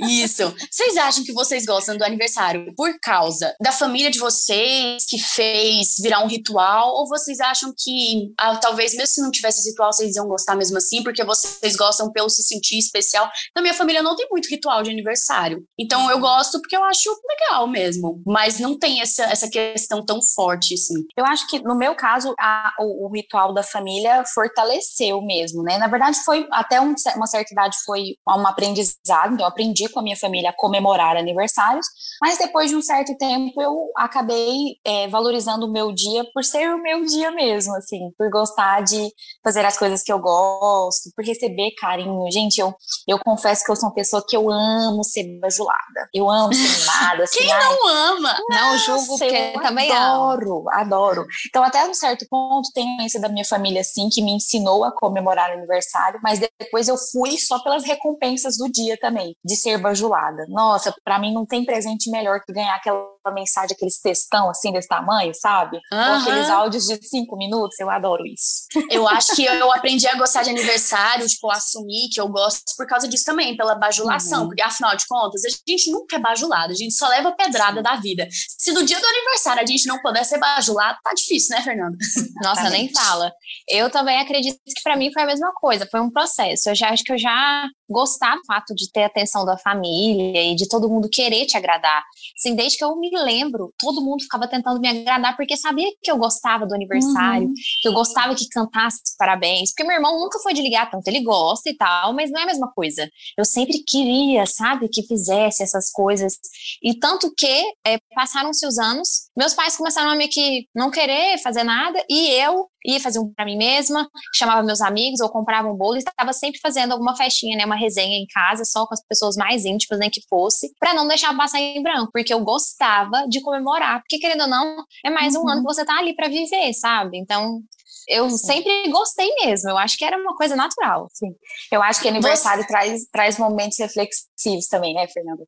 Isso. 0.00 0.54
Vocês 0.70 0.96
acham 0.96 1.24
que 1.24 1.32
vocês 1.32 1.64
gostam 1.64 1.96
do 1.96 2.04
aniversário 2.04 2.72
por 2.76 2.98
causa 3.00 3.54
da 3.60 3.72
família 3.72 4.10
de 4.10 4.18
vocês 4.18 5.04
que 5.08 5.18
fez 5.18 5.96
virar 6.00 6.20
um 6.20 6.28
ritual? 6.28 6.94
Ou 6.94 7.08
vocês 7.08 7.40
acham 7.40 7.72
que 7.76 8.32
ah, 8.38 8.56
talvez 8.56 8.92
mesmo 8.94 9.06
se 9.06 9.20
não 9.20 9.30
tivesse 9.30 9.60
esse 9.60 9.70
ritual, 9.70 9.92
vocês 9.92 10.16
iam 10.16 10.26
gostar 10.26 10.56
mesmo 10.56 10.78
assim, 10.78 11.02
porque 11.02 11.22
vocês 11.34 11.76
gostam 11.76 12.10
pelo 12.12 12.28
se 12.28 12.42
sentir 12.42 12.78
especial. 12.78 13.28
Na 13.54 13.62
minha 13.62 13.74
família 13.74 14.02
não 14.02 14.16
tem 14.16 14.26
muito 14.30 14.48
ritual 14.48 14.82
de 14.82 14.90
aniversário. 14.90 15.64
Então 15.78 16.10
eu 16.10 16.18
gosto 16.18 16.60
porque 16.60 16.76
eu 16.76 16.84
acho 16.84 17.10
legal 17.28 17.66
mesmo. 17.66 18.22
Mas 18.26 18.58
não 18.58 18.78
tem 18.78 19.00
essa, 19.00 19.24
essa 19.24 19.48
questão 19.48 20.04
tão 20.04 20.20
forte, 20.34 20.74
assim. 20.74 20.94
Eu 21.16 21.24
acho 21.24 21.46
que, 21.48 21.60
no 21.60 21.76
meu 21.76 21.94
caso, 21.94 22.34
a, 22.38 22.72
o, 22.80 23.06
o, 23.06 23.12
ritual 23.12 23.52
da 23.52 23.62
família 23.62 24.22
fortaleceu 24.32 25.20
mesmo, 25.22 25.62
né? 25.62 25.78
Na 25.78 25.86
verdade, 25.86 26.18
foi 26.24 26.46
até 26.50 26.80
um, 26.80 26.94
uma 27.16 27.26
certa 27.26 27.52
idade 27.52 27.76
foi 27.84 28.16
um 28.28 28.46
aprendizado. 28.46 29.34
Então, 29.34 29.40
eu 29.40 29.46
aprendi 29.46 29.88
com 29.88 30.00
a 30.00 30.02
minha 30.02 30.16
família 30.16 30.50
a 30.50 30.56
comemorar 30.56 31.16
aniversários. 31.16 31.86
Mas 32.20 32.38
depois 32.38 32.70
de 32.70 32.76
um 32.76 32.82
certo 32.82 33.16
tempo, 33.16 33.60
eu 33.60 33.90
acabei 33.96 34.76
é, 34.84 35.08
valorizando 35.08 35.66
o 35.66 35.72
meu 35.72 35.92
dia 35.92 36.24
por 36.32 36.44
ser 36.44 36.68
o 36.74 36.82
meu 36.82 37.04
dia 37.04 37.30
mesmo, 37.30 37.74
assim, 37.76 38.10
por 38.16 38.30
gostar 38.30 38.82
de 38.82 39.08
fazer 39.42 39.64
as 39.64 39.78
coisas 39.78 40.02
que 40.02 40.12
eu 40.12 40.18
gosto, 40.18 41.10
por 41.14 41.23
receber 41.24 41.72
carinho. 41.78 42.30
Gente, 42.30 42.58
eu, 42.58 42.74
eu 43.08 43.18
confesso 43.18 43.64
que 43.64 43.70
eu 43.70 43.76
sou 43.76 43.88
uma 43.88 43.94
pessoa 43.94 44.24
que 44.26 44.36
eu 44.36 44.50
amo 44.50 45.02
ser 45.04 45.24
bajulada. 45.40 46.08
Eu 46.12 46.28
amo 46.28 46.52
ser 46.52 46.62
mimada. 46.80 47.24
Assim, 47.24 47.38
Quem 47.38 47.48
não 47.48 47.88
ama? 47.88 48.36
Não 48.48 48.78
julgo, 48.78 49.18
porque 49.18 49.52
eu 49.54 49.62
também 49.62 49.90
adoro, 49.90 50.64
adoro. 50.70 51.26
Então, 51.48 51.62
até 51.62 51.84
um 51.86 51.94
certo 51.94 52.26
ponto, 52.28 52.70
tem 52.74 52.96
esse 53.04 53.20
da 53.20 53.28
minha 53.28 53.44
família, 53.44 53.80
assim, 53.80 54.08
que 54.08 54.22
me 54.22 54.32
ensinou 54.32 54.84
a 54.84 54.92
comemorar 54.92 55.50
o 55.50 55.54
aniversário, 55.54 56.20
mas 56.22 56.38
depois 56.38 56.88
eu 56.88 56.96
fui 57.12 57.38
só 57.38 57.62
pelas 57.62 57.84
recompensas 57.84 58.56
do 58.56 58.70
dia 58.70 58.96
também, 59.00 59.36
de 59.44 59.56
ser 59.56 59.78
bajulada. 59.78 60.44
Nossa, 60.48 60.94
para 61.04 61.18
mim 61.18 61.32
não 61.32 61.46
tem 61.46 61.64
presente 61.64 62.10
melhor 62.10 62.40
que 62.40 62.52
ganhar 62.52 62.74
aquela 62.74 63.04
mensagem, 63.32 63.74
aqueles 63.74 64.00
textão 64.00 64.50
assim 64.50 64.72
desse 64.72 64.88
tamanho, 64.88 65.32
sabe? 65.34 65.78
Uhum. 65.92 65.98
Ou 65.98 66.14
aqueles 66.14 66.50
áudios 66.50 66.84
de 66.86 67.08
cinco 67.08 67.36
minutos, 67.36 67.78
eu 67.78 67.90
adoro 67.90 68.24
isso. 68.26 68.64
Eu 68.90 69.08
acho 69.08 69.34
que 69.34 69.44
eu 69.44 69.72
aprendi 69.72 70.06
a 70.06 70.16
gostar 70.16 70.42
de 70.42 70.50
aniversário, 70.50 71.13
tipo, 71.18 71.50
assumir 71.50 72.08
que 72.12 72.20
eu 72.20 72.28
gosto 72.28 72.62
por 72.76 72.86
causa 72.86 73.08
disso 73.08 73.24
também, 73.24 73.56
pela 73.56 73.74
bajulação, 73.74 74.42
uhum. 74.42 74.48
porque 74.48 74.62
afinal 74.62 74.96
de 74.96 75.06
contas, 75.06 75.42
a 75.44 75.70
gente 75.70 75.90
nunca 75.90 76.16
é 76.16 76.18
bajulado, 76.18 76.72
a 76.72 76.76
gente 76.76 76.94
só 76.94 77.08
leva 77.08 77.32
pedrada 77.32 77.82
da 77.82 77.96
vida. 77.96 78.26
Se 78.58 78.72
no 78.72 78.84
dia 78.84 79.00
do 79.00 79.06
aniversário 79.06 79.62
a 79.62 79.66
gente 79.66 79.86
não 79.86 80.00
puder 80.00 80.24
ser 80.24 80.38
bajulado, 80.38 80.98
tá 81.02 81.12
difícil, 81.14 81.56
né, 81.56 81.62
Fernanda? 81.62 81.96
Nossa, 82.42 82.70
nem 82.70 82.92
fala. 82.92 83.32
Eu 83.68 83.90
também 83.90 84.20
acredito 84.20 84.58
que 84.64 84.82
para 84.82 84.96
mim 84.96 85.12
foi 85.12 85.22
a 85.22 85.26
mesma 85.26 85.52
coisa, 85.54 85.88
foi 85.90 86.00
um 86.00 86.10
processo. 86.10 86.70
Eu 86.70 86.74
já 86.74 86.90
acho 86.90 87.04
que 87.04 87.12
eu 87.12 87.18
já 87.18 87.68
gostava 87.94 88.36
do 88.36 88.44
fato 88.46 88.74
de 88.74 88.90
ter 88.90 89.04
a 89.04 89.06
atenção 89.06 89.44
da 89.44 89.56
família 89.56 90.42
e 90.42 90.54
de 90.54 90.68
todo 90.68 90.88
mundo 90.88 91.08
querer 91.08 91.46
te 91.46 91.56
agradar. 91.56 92.02
Assim, 92.36 92.54
desde 92.54 92.76
que 92.76 92.84
eu 92.84 92.96
me 92.96 93.10
lembro, 93.10 93.72
todo 93.78 94.02
mundo 94.02 94.22
ficava 94.22 94.48
tentando 94.48 94.80
me 94.80 94.88
agradar 94.88 95.36
porque 95.36 95.56
sabia 95.56 95.88
que 96.02 96.10
eu 96.10 96.18
gostava 96.18 96.66
do 96.66 96.74
aniversário, 96.74 97.48
uhum. 97.48 97.54
que 97.80 97.88
eu 97.88 97.92
gostava 97.92 98.34
que 98.34 98.48
cantasse 98.48 98.98
parabéns. 99.16 99.70
Porque 99.70 99.84
meu 99.84 99.96
irmão 99.96 100.18
nunca 100.18 100.38
foi 100.40 100.52
de 100.52 100.60
ligar 100.60 100.90
tanto, 100.90 101.06
ele 101.08 101.22
gosta 101.22 101.70
e 101.70 101.76
tal, 101.76 102.12
mas 102.12 102.30
não 102.30 102.40
é 102.40 102.42
a 102.42 102.46
mesma 102.46 102.70
coisa. 102.72 103.08
Eu 103.38 103.44
sempre 103.44 103.78
queria, 103.86 104.44
sabe, 104.46 104.88
que 104.88 105.02
fizesse 105.02 105.62
essas 105.62 105.90
coisas. 105.90 106.34
E 106.82 106.98
tanto 106.98 107.32
que 107.34 107.72
é, 107.86 107.98
passaram-se 108.14 108.66
os 108.66 108.78
anos, 108.78 109.30
meus 109.36 109.54
pais 109.54 109.76
começaram 109.76 110.10
a 110.10 110.14
meio 110.14 110.30
que 110.30 110.66
não 110.74 110.90
querer 110.90 111.38
fazer 111.38 111.64
nada 111.64 112.02
e 112.08 112.30
eu 112.30 112.68
ia 112.86 113.00
fazer 113.00 113.18
um 113.18 113.32
para 113.32 113.44
mim 113.44 113.56
mesma, 113.56 114.08
chamava 114.34 114.62
meus 114.62 114.80
amigos 114.80 115.20
ou 115.20 115.28
comprava 115.30 115.68
um 115.68 115.76
bolo 115.76 115.96
e 115.96 115.98
estava 115.98 116.32
sempre 116.32 116.60
fazendo 116.60 116.92
alguma 116.92 117.16
festinha, 117.16 117.56
né, 117.56 117.64
uma 117.64 117.76
resenha 117.76 118.16
em 118.16 118.26
casa, 118.26 118.64
só 118.64 118.86
com 118.86 118.94
as 118.94 119.02
pessoas 119.06 119.36
mais 119.36 119.64
íntimas, 119.64 119.98
nem 119.98 120.08
né, 120.08 120.12
que 120.12 120.20
fosse, 120.28 120.70
para 120.78 120.94
não 120.94 121.08
deixar 121.08 121.34
passar 121.36 121.58
em 121.58 121.82
branco, 121.82 122.10
porque 122.12 122.32
eu 122.32 122.40
gostava 122.40 123.26
de 123.28 123.40
comemorar, 123.40 124.00
porque 124.00 124.18
querendo 124.18 124.42
ou 124.42 124.48
não, 124.48 124.84
é 125.04 125.10
mais 125.10 125.34
um 125.34 125.48
ano 125.48 125.60
uhum. 125.60 125.66
que 125.66 125.74
você 125.74 125.84
tá 125.84 125.98
ali 125.98 126.14
para 126.14 126.28
viver, 126.28 126.72
sabe? 126.74 127.18
Então, 127.18 127.60
eu 128.06 128.28
sempre 128.30 128.90
gostei 128.90 129.28
mesmo, 129.44 129.70
eu 129.70 129.78
acho 129.78 129.96
que 129.96 130.04
era 130.04 130.16
uma 130.16 130.36
coisa 130.36 130.54
natural. 130.54 131.08
Sim. 131.12 131.30
Eu 131.72 131.82
acho 131.82 132.02
que 132.02 132.08
aniversário 132.08 132.62
você... 132.62 132.68
traz, 132.68 133.06
traz 133.10 133.38
momentos 133.38 133.78
reflexivos 133.78 134.66
também, 134.68 134.94
né, 134.94 135.06
Fernanda? 135.08 135.44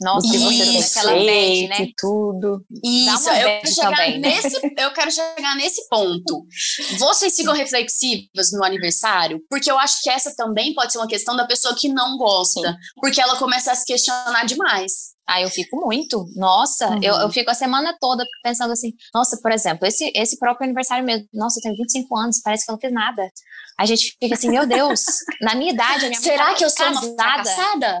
Nossa, 0.00 0.30
que 0.30 0.38
você 0.38 0.64
tem 0.64 0.82
aquela 0.82 1.12
bad, 1.12 1.68
né? 1.68 1.88
tudo. 1.96 2.64
Isso, 2.84 3.30
eu 3.30 3.44
quero, 3.44 3.74
chegar 3.74 4.18
nesse, 4.18 4.74
eu 4.78 4.92
quero 4.92 5.10
chegar 5.10 5.56
nesse 5.56 5.88
ponto. 5.88 6.46
Vocês 6.98 7.34
ficam 7.34 7.54
reflexivas 7.54 8.52
no 8.52 8.64
aniversário? 8.64 9.40
Porque 9.48 9.70
eu 9.70 9.78
acho 9.78 10.02
que 10.02 10.10
essa 10.10 10.34
também 10.36 10.74
pode 10.74 10.92
ser 10.92 10.98
uma 10.98 11.08
questão 11.08 11.34
da 11.36 11.46
pessoa 11.46 11.74
que 11.74 11.88
não 11.88 12.16
gosta. 12.18 12.72
Sim. 12.72 12.76
Porque 13.00 13.20
ela 13.20 13.36
começa 13.36 13.72
a 13.72 13.74
se 13.74 13.84
questionar 13.84 14.44
demais. 14.44 15.15
Ah, 15.28 15.40
eu 15.40 15.50
fico 15.50 15.76
muito. 15.84 16.24
Nossa, 16.36 16.88
uhum. 16.88 17.02
eu, 17.02 17.14
eu 17.14 17.30
fico 17.30 17.50
a 17.50 17.54
semana 17.54 17.96
toda 18.00 18.24
pensando 18.44 18.72
assim, 18.72 18.92
nossa, 19.12 19.36
por 19.42 19.50
exemplo, 19.50 19.84
esse, 19.86 20.12
esse 20.14 20.38
próprio 20.38 20.64
aniversário 20.64 21.04
mesmo, 21.04 21.26
nossa, 21.34 21.58
eu 21.58 21.62
tenho 21.62 21.76
25 21.76 22.16
anos, 22.16 22.40
parece 22.42 22.64
que 22.64 22.70
eu 22.70 22.74
não 22.74 22.80
fiz 22.80 22.92
nada. 22.92 23.28
A 23.78 23.84
gente 23.84 24.16
fica 24.18 24.34
assim, 24.34 24.48
meu 24.48 24.66
Deus, 24.66 25.00
na 25.42 25.54
minha 25.54 25.72
idade, 25.72 26.06
a 26.06 26.08
minha 26.08 26.20
Será 26.20 26.46
mãe 26.46 26.54
que 26.54 26.64
eu 26.64 26.70
sou 26.70 26.86
casada? 27.16 28.00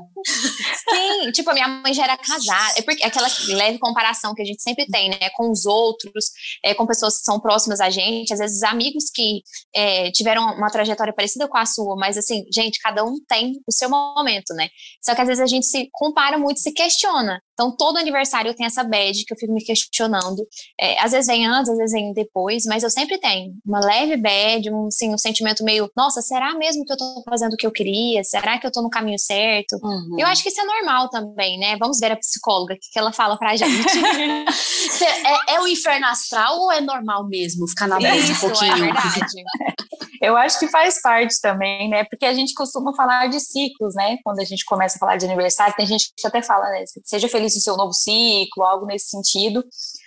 Sim, 0.88 1.32
tipo, 1.32 1.50
a 1.50 1.52
minha 1.52 1.68
mãe 1.68 1.92
já 1.92 2.04
era 2.04 2.16
casada. 2.16 2.74
É 2.78 2.82
porque 2.82 3.04
aquela 3.04 3.28
leve 3.48 3.78
comparação 3.78 4.32
que 4.32 4.42
a 4.42 4.44
gente 4.44 4.62
sempre 4.62 4.86
tem, 4.86 5.10
né, 5.10 5.28
com 5.34 5.50
os 5.50 5.66
outros, 5.66 6.26
é, 6.64 6.74
com 6.74 6.86
pessoas 6.86 7.18
que 7.18 7.24
são 7.24 7.40
próximas 7.40 7.80
a 7.80 7.90
gente, 7.90 8.32
às 8.32 8.38
vezes 8.38 8.62
amigos 8.62 9.10
que 9.12 9.42
é, 9.74 10.10
tiveram 10.12 10.44
uma 10.54 10.70
trajetória 10.70 11.12
parecida 11.12 11.48
com 11.48 11.58
a 11.58 11.66
sua, 11.66 11.96
mas 11.96 12.16
assim, 12.16 12.44
gente, 12.54 12.78
cada 12.80 13.04
um 13.04 13.16
tem 13.28 13.60
o 13.66 13.72
seu 13.72 13.90
momento, 13.90 14.54
né? 14.54 14.68
Só 15.04 15.14
que 15.14 15.20
às 15.20 15.26
vezes 15.26 15.42
a 15.42 15.46
gente 15.46 15.66
se 15.66 15.88
compara 15.92 16.38
muito, 16.38 16.60
se 16.60 16.72
questiona. 16.72 17.15
миллиона. 17.22 17.40
Então, 17.56 17.74
todo 17.74 17.96
aniversário 17.96 18.50
eu 18.50 18.54
tenho 18.54 18.66
essa 18.66 18.84
bad 18.84 19.24
que 19.24 19.32
eu 19.32 19.38
fico 19.38 19.52
me 19.52 19.64
questionando. 19.64 20.46
É, 20.78 21.00
às 21.00 21.12
vezes 21.12 21.26
vem 21.26 21.46
antes, 21.46 21.70
às 21.70 21.78
vezes 21.78 21.92
vem 21.92 22.12
depois, 22.12 22.64
mas 22.66 22.82
eu 22.82 22.90
sempre 22.90 23.18
tenho 23.18 23.54
uma 23.64 23.80
leve 23.80 24.18
bad, 24.18 24.70
um, 24.70 24.88
assim, 24.88 25.14
um 25.14 25.16
sentimento 25.16 25.64
meio, 25.64 25.90
nossa, 25.96 26.20
será 26.20 26.54
mesmo 26.54 26.84
que 26.84 26.92
eu 26.92 26.98
tô 26.98 27.22
fazendo 27.26 27.54
o 27.54 27.56
que 27.56 27.66
eu 27.66 27.72
queria? 27.72 28.22
Será 28.24 28.58
que 28.58 28.66
eu 28.66 28.70
tô 28.70 28.82
no 28.82 28.90
caminho 28.90 29.18
certo? 29.18 29.78
Uhum. 29.82 30.16
Eu 30.18 30.26
acho 30.26 30.42
que 30.42 30.50
isso 30.50 30.60
é 30.60 30.64
normal 30.64 31.08
também, 31.08 31.58
né? 31.58 31.76
Vamos 31.78 31.98
ver 31.98 32.12
a 32.12 32.16
psicóloga, 32.16 32.74
o 32.74 32.78
que 32.78 32.98
ela 32.98 33.12
fala 33.12 33.38
pra 33.38 33.56
gente. 33.56 33.72
é, 35.48 35.54
é, 35.54 35.60
o 35.60 35.66
inferno 35.66 36.06
astral 36.06 36.58
ou 36.58 36.70
é 36.70 36.82
normal 36.82 37.26
mesmo 37.26 37.66
ficar 37.68 37.88
na 37.88 37.98
bad 37.98 38.32
um 38.32 38.36
pouquinho? 38.36 38.72
É 38.72 38.92
verdade. 38.92 39.42
eu 40.20 40.36
acho 40.36 40.58
que 40.58 40.68
faz 40.68 41.00
parte 41.00 41.40
também, 41.40 41.88
né? 41.88 42.04
Porque 42.04 42.26
a 42.26 42.34
gente 42.34 42.54
costuma 42.54 42.94
falar 42.94 43.28
de 43.28 43.40
ciclos, 43.40 43.94
né? 43.94 44.18
Quando 44.22 44.40
a 44.40 44.44
gente 44.44 44.64
começa 44.64 44.96
a 44.96 44.98
falar 44.98 45.16
de 45.16 45.24
aniversário, 45.24 45.74
tem 45.76 45.86
gente 45.86 46.12
que 46.16 46.26
até 46.26 46.42
fala, 46.42 46.68
né? 46.70 46.84
Seja 47.04 47.28
feliz 47.28 47.45
no 47.54 47.60
seu 47.60 47.76
novo 47.76 47.92
ciclo, 47.92 48.64
algo 48.64 48.86
nesse 48.86 49.08
sentido. 49.08 49.64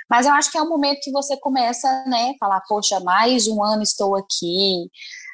Mas 0.10 0.26
eu 0.26 0.34
acho 0.34 0.52
que 0.52 0.58
é 0.58 0.62
um 0.62 0.70
momento 0.70 1.00
que 1.02 1.12
você 1.12 1.38
começa, 1.40 1.88
né, 2.08 2.34
falar, 2.40 2.62
poxa, 2.68 3.00
mais 3.00 3.48
um 3.48 3.64
ano 3.64 3.84
estou 3.84 4.16
aqui, 4.16 4.90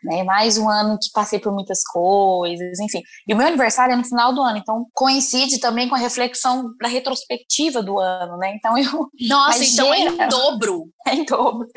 né? 0.05 0.23
Mais 0.23 0.57
um 0.57 0.69
ano 0.69 0.97
que 1.01 1.09
passei 1.11 1.39
por 1.39 1.51
muitas 1.51 1.83
coisas, 1.83 2.79
enfim. 2.79 3.01
E 3.27 3.33
o 3.33 3.37
meu 3.37 3.47
aniversário 3.47 3.93
é 3.93 3.95
no 3.95 4.05
final 4.05 4.33
do 4.33 4.41
ano, 4.41 4.57
então 4.57 4.85
coincide 4.93 5.59
também 5.59 5.89
com 5.89 5.95
a 5.95 5.97
reflexão 5.97 6.71
da 6.79 6.87
retrospectiva 6.87 7.81
do 7.81 7.99
ano, 7.99 8.37
né? 8.37 8.53
Então 8.55 8.77
eu. 8.77 9.09
Nossa, 9.27 9.63
então 9.63 9.93
é 9.93 9.99
em 9.99 10.27
dobro. 10.29 10.85
É 11.07 11.13
em 11.13 11.23
dobro. 11.23 11.67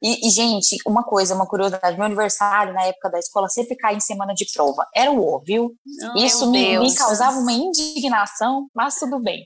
E, 0.00 0.28
e, 0.28 0.30
gente, 0.30 0.76
uma 0.86 1.02
coisa, 1.02 1.34
uma 1.34 1.44
curiosidade: 1.44 1.96
meu 1.96 2.06
aniversário 2.06 2.72
na 2.72 2.84
época 2.84 3.10
da 3.10 3.18
escola 3.18 3.48
sempre 3.48 3.74
cai 3.74 3.96
em 3.96 4.00
semana 4.00 4.32
de 4.32 4.46
prova. 4.54 4.86
Era 4.94 5.10
o 5.10 5.18
O, 5.18 5.40
viu? 5.40 5.74
Oh, 6.14 6.18
Isso 6.18 6.48
me, 6.48 6.78
me, 6.78 6.94
causava 6.94 7.36
uma 7.38 7.52
indignação, 7.52 8.68
mas 8.72 8.94
tudo 8.94 9.18
bem. 9.18 9.44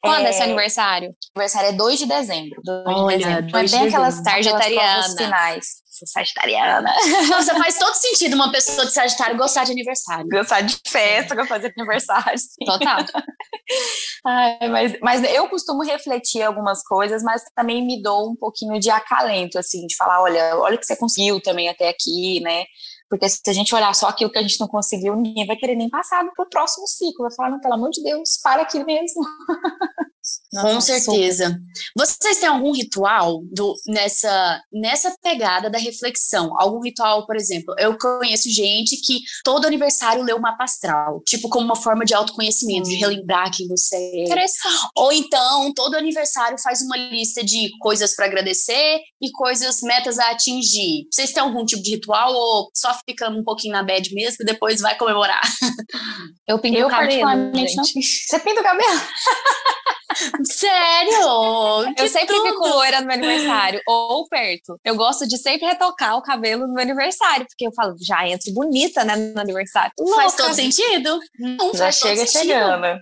Quando 0.00 0.26
é, 0.26 0.30
é 0.30 0.32
seu 0.32 0.44
aniversário? 0.44 1.14
aniversário 1.34 1.68
é 1.68 1.72
2 1.72 1.98
de 1.98 2.06
dezembro. 2.06 2.60
2 2.64 2.84
Olha, 2.86 3.16
de 3.16 3.24
dezembro. 3.24 3.58
É 3.58 3.68
bem 3.68 3.88
aquelas, 3.88 4.26
aquelas 4.26 5.14
finais 5.14 5.66
sou 5.98 6.06
sagitariana. 6.06 6.94
Nossa, 7.28 7.54
faz 7.54 7.78
todo 7.78 7.94
sentido 7.94 8.34
uma 8.34 8.52
pessoa 8.52 8.86
de 8.86 8.92
Sagitário 8.92 9.36
gostar 9.36 9.64
de 9.64 9.72
aniversário. 9.72 10.28
Gostar 10.28 10.60
de 10.60 10.78
festa, 10.86 11.34
gostar 11.34 11.58
de 11.58 11.72
aniversário. 11.76 12.38
Sim. 12.38 12.64
Total. 12.64 13.04
Ai, 14.24 14.68
mas, 14.68 14.98
mas 15.02 15.24
eu 15.24 15.48
costumo 15.48 15.82
refletir 15.82 16.42
algumas 16.42 16.82
coisas, 16.82 17.22
mas 17.22 17.42
também 17.54 17.84
me 17.84 18.00
dou 18.00 18.30
um 18.30 18.36
pouquinho 18.36 18.78
de 18.78 18.90
acalento, 18.90 19.58
assim, 19.58 19.86
de 19.86 19.96
falar, 19.96 20.22
olha, 20.22 20.56
olha 20.58 20.76
o 20.76 20.78
que 20.78 20.86
você 20.86 20.96
conseguiu 20.96 21.40
também 21.40 21.68
até 21.68 21.88
aqui, 21.88 22.40
né? 22.40 22.64
Porque 23.08 23.28
se 23.28 23.40
a 23.48 23.52
gente 23.52 23.74
olhar 23.74 23.94
só 23.94 24.08
aquilo 24.08 24.30
que 24.30 24.38
a 24.38 24.42
gente 24.42 24.60
não 24.60 24.68
conseguiu, 24.68 25.16
ninguém 25.16 25.46
vai 25.46 25.56
querer 25.56 25.74
nem 25.74 25.88
passar 25.88 26.24
para 26.34 26.44
o 26.44 26.48
próximo 26.48 26.86
ciclo. 26.86 27.26
Vai 27.26 27.34
falar, 27.34 27.50
não, 27.50 27.60
pelo 27.60 27.74
amor 27.74 27.90
de 27.90 28.02
Deus, 28.02 28.38
para 28.42 28.62
aqui 28.62 28.84
mesmo. 28.84 29.22
Nossa, 30.52 30.68
Com 30.68 30.80
certeza. 30.80 31.60
Vocês 31.96 32.38
têm 32.38 32.48
algum 32.48 32.72
ritual 32.72 33.42
do, 33.52 33.74
nessa, 33.86 34.62
nessa 34.72 35.14
pegada 35.22 35.68
da 35.68 35.78
reflexão? 35.78 36.50
Algum 36.58 36.80
ritual, 36.80 37.26
por 37.26 37.36
exemplo? 37.36 37.74
Eu 37.78 37.96
conheço 37.98 38.50
gente 38.50 38.96
que 38.96 39.20
todo 39.44 39.66
aniversário 39.66 40.22
lê 40.22 40.32
o 40.32 40.40
mapa 40.40 40.64
astral, 40.64 41.22
tipo 41.26 41.48
como 41.48 41.66
uma 41.66 41.76
forma 41.76 42.04
de 42.04 42.14
autoconhecimento, 42.14 42.88
hum. 42.88 42.90
de 42.90 42.96
relembrar 42.96 43.50
quem 43.54 43.68
você 43.68 43.96
é. 43.96 44.24
Interessante. 44.24 44.74
Ou 44.96 45.12
então, 45.12 45.72
todo 45.74 45.96
aniversário 45.96 46.58
faz 46.58 46.80
uma 46.82 46.96
lista 46.96 47.44
de 47.44 47.70
coisas 47.78 48.14
para 48.14 48.26
agradecer 48.26 49.00
e 49.20 49.30
coisas, 49.32 49.80
metas 49.82 50.18
a 50.18 50.30
atingir. 50.30 51.06
Vocês 51.12 51.32
têm 51.32 51.42
algum 51.42 51.64
tipo 51.64 51.82
de 51.82 51.92
ritual 51.92 52.32
ou 52.32 52.70
só 52.74 52.98
fica 53.06 53.28
um 53.28 53.44
pouquinho 53.44 53.74
na 53.74 53.82
bad 53.82 54.14
mesmo 54.14 54.38
e 54.40 54.46
depois 54.46 54.80
vai 54.80 54.96
comemorar? 54.96 55.42
Eu 56.46 56.58
pinto 56.58 56.78
eu 56.78 56.86
o 56.86 56.90
cabelo. 56.90 57.28
Gente. 57.54 58.02
Você 58.02 58.38
pinta 58.38 58.60
o 58.60 58.64
cabelo? 58.64 59.00
Sério? 60.44 61.94
eu 61.98 62.08
sempre 62.08 62.34
tudo. 62.34 62.48
fico 62.48 62.68
loira 62.68 63.00
no 63.00 63.06
meu 63.06 63.16
aniversário, 63.16 63.80
ou 63.86 64.26
perto. 64.28 64.78
Eu 64.84 64.96
gosto 64.96 65.26
de 65.26 65.36
sempre 65.36 65.66
retocar 65.66 66.16
o 66.16 66.22
cabelo 66.22 66.66
no 66.66 66.74
meu 66.74 66.82
aniversário, 66.82 67.46
porque 67.46 67.66
eu 67.66 67.72
falo, 67.72 67.94
já 68.00 68.26
entro 68.26 68.52
bonita, 68.52 69.04
né, 69.04 69.16
no 69.16 69.40
aniversário. 69.40 69.92
Faz 70.14 70.34
todo 70.34 70.54
sentido? 70.54 71.18
Não 71.38 71.74
já 71.74 71.92
chega 71.92 72.26
chegando. 72.26 73.00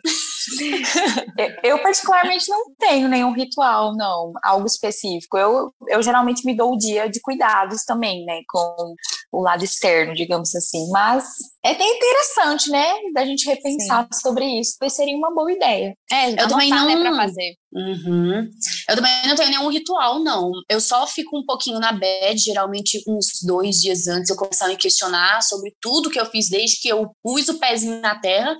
Eu, 1.63 1.79
particularmente, 1.83 2.49
não 2.49 2.65
tenho 2.79 3.09
nenhum 3.09 3.33
ritual, 3.33 3.95
não, 3.97 4.33
algo 4.45 4.67
específico. 4.67 5.37
Eu, 5.37 5.73
eu 5.89 6.03
geralmente 6.03 6.45
me 6.45 6.57
dou 6.57 6.75
o 6.75 6.79
dia 6.79 7.09
de 7.09 7.21
cuidados 7.21 7.85
também, 7.85 8.25
né, 8.25 8.41
com 8.49 8.95
o 9.33 9.43
lado 9.43 9.65
externo, 9.65 10.15
digamos 10.15 10.55
assim. 10.55 10.89
Mas 10.91 11.25
é 11.65 11.73
até 11.73 11.85
interessante, 11.85 12.71
né, 12.71 12.95
da 13.15 13.25
gente 13.25 13.47
repensar 13.47 14.07
Sim. 14.13 14.21
sobre 14.21 14.45
isso. 14.61 14.77
Talvez 14.79 14.95
seria 14.95 15.17
uma 15.17 15.35
boa 15.35 15.53
ideia. 15.53 15.95
É, 16.11 16.33
eu 16.33 16.49
também 16.49 16.71
né, 16.71 16.77
não. 16.77 16.87
Né, 16.87 17.01
pra 17.01 17.17
fazer. 17.17 17.57
Uhum. 17.77 18.51
Eu 18.89 18.97
também 18.97 19.29
não 19.29 19.37
tenho 19.37 19.51
nenhum 19.51 19.69
ritual, 19.69 20.19
não. 20.19 20.51
Eu 20.67 20.81
só 20.81 21.07
fico 21.07 21.39
um 21.39 21.45
pouquinho 21.45 21.79
na 21.79 21.93
bed, 21.93 22.41
geralmente 22.41 23.03
uns 23.07 23.43
dois 23.43 23.77
dias 23.77 24.07
antes 24.07 24.31
eu 24.31 24.37
começar 24.37 24.65
a 24.65 24.69
me 24.69 24.77
questionar 24.77 25.43
sobre 25.43 25.77
tudo 25.79 26.09
que 26.09 26.19
eu 26.19 26.25
fiz 26.25 26.49
desde 26.49 26.81
que 26.81 26.89
eu 26.89 27.11
pus 27.23 27.49
o 27.49 27.59
pezinho 27.59 28.01
na 28.01 28.19
terra. 28.19 28.57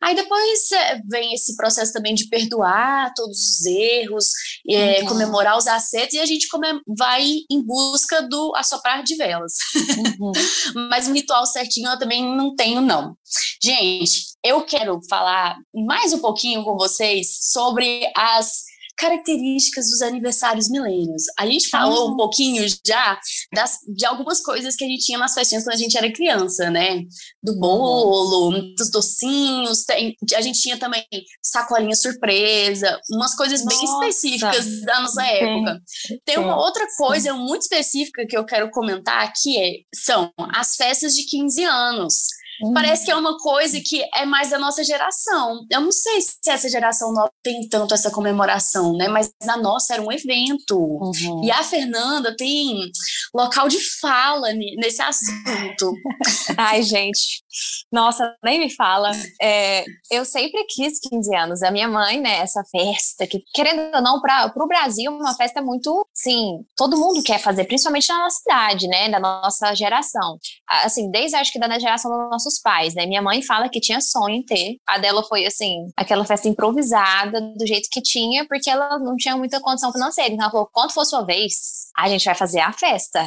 Aí 0.00 0.14
depois 0.14 0.70
é, 0.70 1.00
vem 1.10 1.34
esse 1.34 1.56
processo 1.56 1.92
também 1.92 2.14
de 2.14 2.28
perdoar 2.28 3.12
todos 3.16 3.36
os 3.36 3.66
erros, 3.66 4.26
é, 4.70 5.00
uhum. 5.00 5.08
comemorar 5.08 5.58
os 5.58 5.66
acertos 5.66 6.14
e 6.14 6.20
a 6.20 6.26
gente 6.26 6.46
vai 6.96 7.24
em 7.50 7.66
busca 7.66 8.22
do 8.22 8.52
assoprar 8.54 9.02
de 9.02 9.16
velas. 9.16 9.54
Uhum. 9.74 10.32
Mas 10.88 11.08
um 11.08 11.12
ritual 11.12 11.44
certinho 11.46 11.90
eu 11.90 11.98
também 11.98 12.24
não 12.36 12.54
tenho, 12.54 12.80
não. 12.80 13.16
Gente, 13.62 14.32
eu 14.44 14.62
quero 14.62 15.00
falar 15.08 15.56
mais 15.74 16.12
um 16.12 16.18
pouquinho 16.18 16.64
com 16.64 16.76
vocês 16.76 17.38
sobre 17.52 18.10
as 18.16 18.64
características 18.96 19.90
dos 19.90 20.02
aniversários 20.02 20.68
milênios. 20.68 21.24
A 21.38 21.46
gente 21.46 21.68
falou 21.68 22.12
um 22.12 22.16
pouquinho 22.16 22.64
já 22.86 23.18
das, 23.52 23.78
de 23.88 24.06
algumas 24.06 24.40
coisas 24.40 24.76
que 24.76 24.84
a 24.84 24.86
gente 24.86 25.04
tinha 25.04 25.18
nas 25.18 25.34
festinhas 25.34 25.64
quando 25.64 25.74
a 25.74 25.78
gente 25.78 25.96
era 25.96 26.12
criança, 26.12 26.70
né? 26.70 27.02
Do 27.42 27.58
bolo, 27.58 28.74
dos 28.76 28.90
docinhos, 28.90 29.84
tem, 29.84 30.14
a 30.34 30.40
gente 30.40 30.60
tinha 30.60 30.78
também 30.78 31.04
sacolinha 31.42 31.96
surpresa, 31.96 33.00
umas 33.10 33.34
coisas 33.34 33.64
bem 33.64 33.78
Nossa. 33.78 34.06
específicas 34.06 34.82
da 34.82 35.00
nossa 35.00 35.26
época. 35.26 35.80
Tem 36.24 36.38
uma 36.38 36.56
outra 36.56 36.86
coisa 36.96 37.34
muito 37.34 37.62
específica 37.62 38.26
que 38.26 38.36
eu 38.36 38.44
quero 38.44 38.70
comentar 38.70 39.32
que 39.34 39.58
é, 39.58 39.72
são 39.94 40.32
as 40.54 40.76
festas 40.76 41.14
de 41.14 41.24
15 41.24 41.64
anos. 41.64 42.41
Uhum. 42.62 42.72
Parece 42.72 43.04
que 43.04 43.10
é 43.10 43.16
uma 43.16 43.36
coisa 43.38 43.80
que 43.84 44.02
é 44.14 44.24
mais 44.24 44.50
da 44.50 44.58
nossa 44.58 44.84
geração. 44.84 45.64
Eu 45.70 45.80
não 45.80 45.92
sei 45.92 46.20
se 46.20 46.38
essa 46.48 46.68
geração 46.68 47.12
nova 47.12 47.30
tem 47.42 47.68
tanto 47.68 47.94
essa 47.94 48.10
comemoração, 48.10 48.92
né? 48.96 49.08
Mas 49.08 49.30
na 49.44 49.56
nossa 49.56 49.94
era 49.94 50.02
um 50.02 50.12
evento. 50.12 50.78
Uhum. 50.78 51.44
E 51.44 51.50
a 51.50 51.62
Fernanda 51.62 52.34
tem 52.36 52.90
local 53.34 53.68
de 53.68 53.78
fala 54.00 54.52
nesse 54.52 55.02
assunto. 55.02 55.92
Ai, 56.56 56.82
gente. 56.82 57.41
Nossa, 57.92 58.34
nem 58.42 58.60
me 58.60 58.74
fala. 58.74 59.10
É, 59.40 59.84
eu 60.10 60.24
sempre 60.24 60.64
quis 60.64 60.98
15 61.00 61.36
anos. 61.36 61.62
A 61.62 61.70
minha 61.70 61.88
mãe, 61.88 62.20
né, 62.20 62.38
essa 62.38 62.62
festa, 62.70 63.26
que 63.26 63.42
querendo 63.54 63.94
ou 63.94 64.02
não, 64.02 64.20
para 64.20 64.52
o 64.54 64.66
Brasil, 64.66 65.12
uma 65.12 65.34
festa 65.34 65.60
muito, 65.60 66.06
sim, 66.14 66.60
todo 66.76 66.98
mundo 66.98 67.22
quer 67.22 67.38
fazer, 67.38 67.64
principalmente 67.64 68.08
na 68.08 68.18
nossa 68.18 68.40
idade, 68.46 68.88
né, 68.88 69.10
da 69.10 69.20
nossa 69.20 69.74
geração. 69.74 70.38
Assim, 70.68 71.10
desde 71.10 71.36
acho 71.36 71.52
que 71.52 71.58
da 71.58 71.78
geração 71.78 72.10
dos 72.10 72.30
nossos 72.30 72.60
pais, 72.60 72.94
né. 72.94 73.06
Minha 73.06 73.22
mãe 73.22 73.42
fala 73.42 73.68
que 73.68 73.80
tinha 73.80 74.00
sonho 74.00 74.36
em 74.36 74.44
ter. 74.44 74.76
A 74.86 74.98
dela 74.98 75.22
foi, 75.22 75.46
assim, 75.46 75.86
aquela 75.96 76.24
festa 76.24 76.48
improvisada, 76.48 77.40
do 77.40 77.66
jeito 77.66 77.88
que 77.90 78.00
tinha, 78.00 78.46
porque 78.46 78.70
ela 78.70 78.98
não 78.98 79.16
tinha 79.16 79.36
muita 79.36 79.60
condição 79.60 79.92
financeira. 79.92 80.32
Então 80.32 80.44
ela 80.44 80.50
falou: 80.50 80.68
quando 80.72 80.92
for 80.92 81.04
sua 81.04 81.24
vez, 81.24 81.52
a 81.96 82.08
gente 82.08 82.24
vai 82.24 82.34
fazer 82.34 82.60
a 82.60 82.72
festa. 82.72 83.22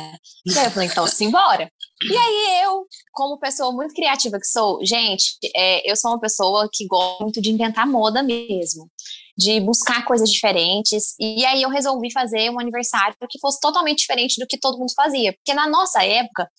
E 0.45 0.49
eu 0.51 0.71
falei: 0.71 0.87
então 0.87 1.07
simbora. 1.07 1.69
E 2.11 2.17
aí 2.17 2.63
eu, 2.63 2.85
como 3.11 3.39
pessoa 3.39 3.71
muito 3.71 3.93
criativa 3.93 4.39
que 4.39 4.47
sou, 4.47 4.79
gente, 4.85 5.37
é, 5.55 5.89
eu 5.89 5.95
sou 5.95 6.11
uma 6.11 6.19
pessoa 6.19 6.69
que 6.71 6.85
gosta 6.87 7.23
muito 7.23 7.41
de 7.41 7.49
inventar 7.49 7.87
moda 7.87 8.21
mesmo 8.21 8.89
de 9.37 9.59
buscar 9.59 10.05
coisas 10.05 10.29
diferentes. 10.29 11.15
E 11.19 11.45
aí 11.45 11.61
eu 11.61 11.69
resolvi 11.69 12.11
fazer 12.11 12.49
um 12.49 12.59
aniversário 12.59 13.15
que 13.29 13.39
fosse 13.39 13.59
totalmente 13.59 13.99
diferente 13.99 14.39
do 14.39 14.47
que 14.47 14.57
todo 14.57 14.77
mundo 14.77 14.93
fazia. 14.95 15.33
Porque 15.33 15.53
na 15.53 15.67
nossa 15.67 16.03
época, 16.03 16.49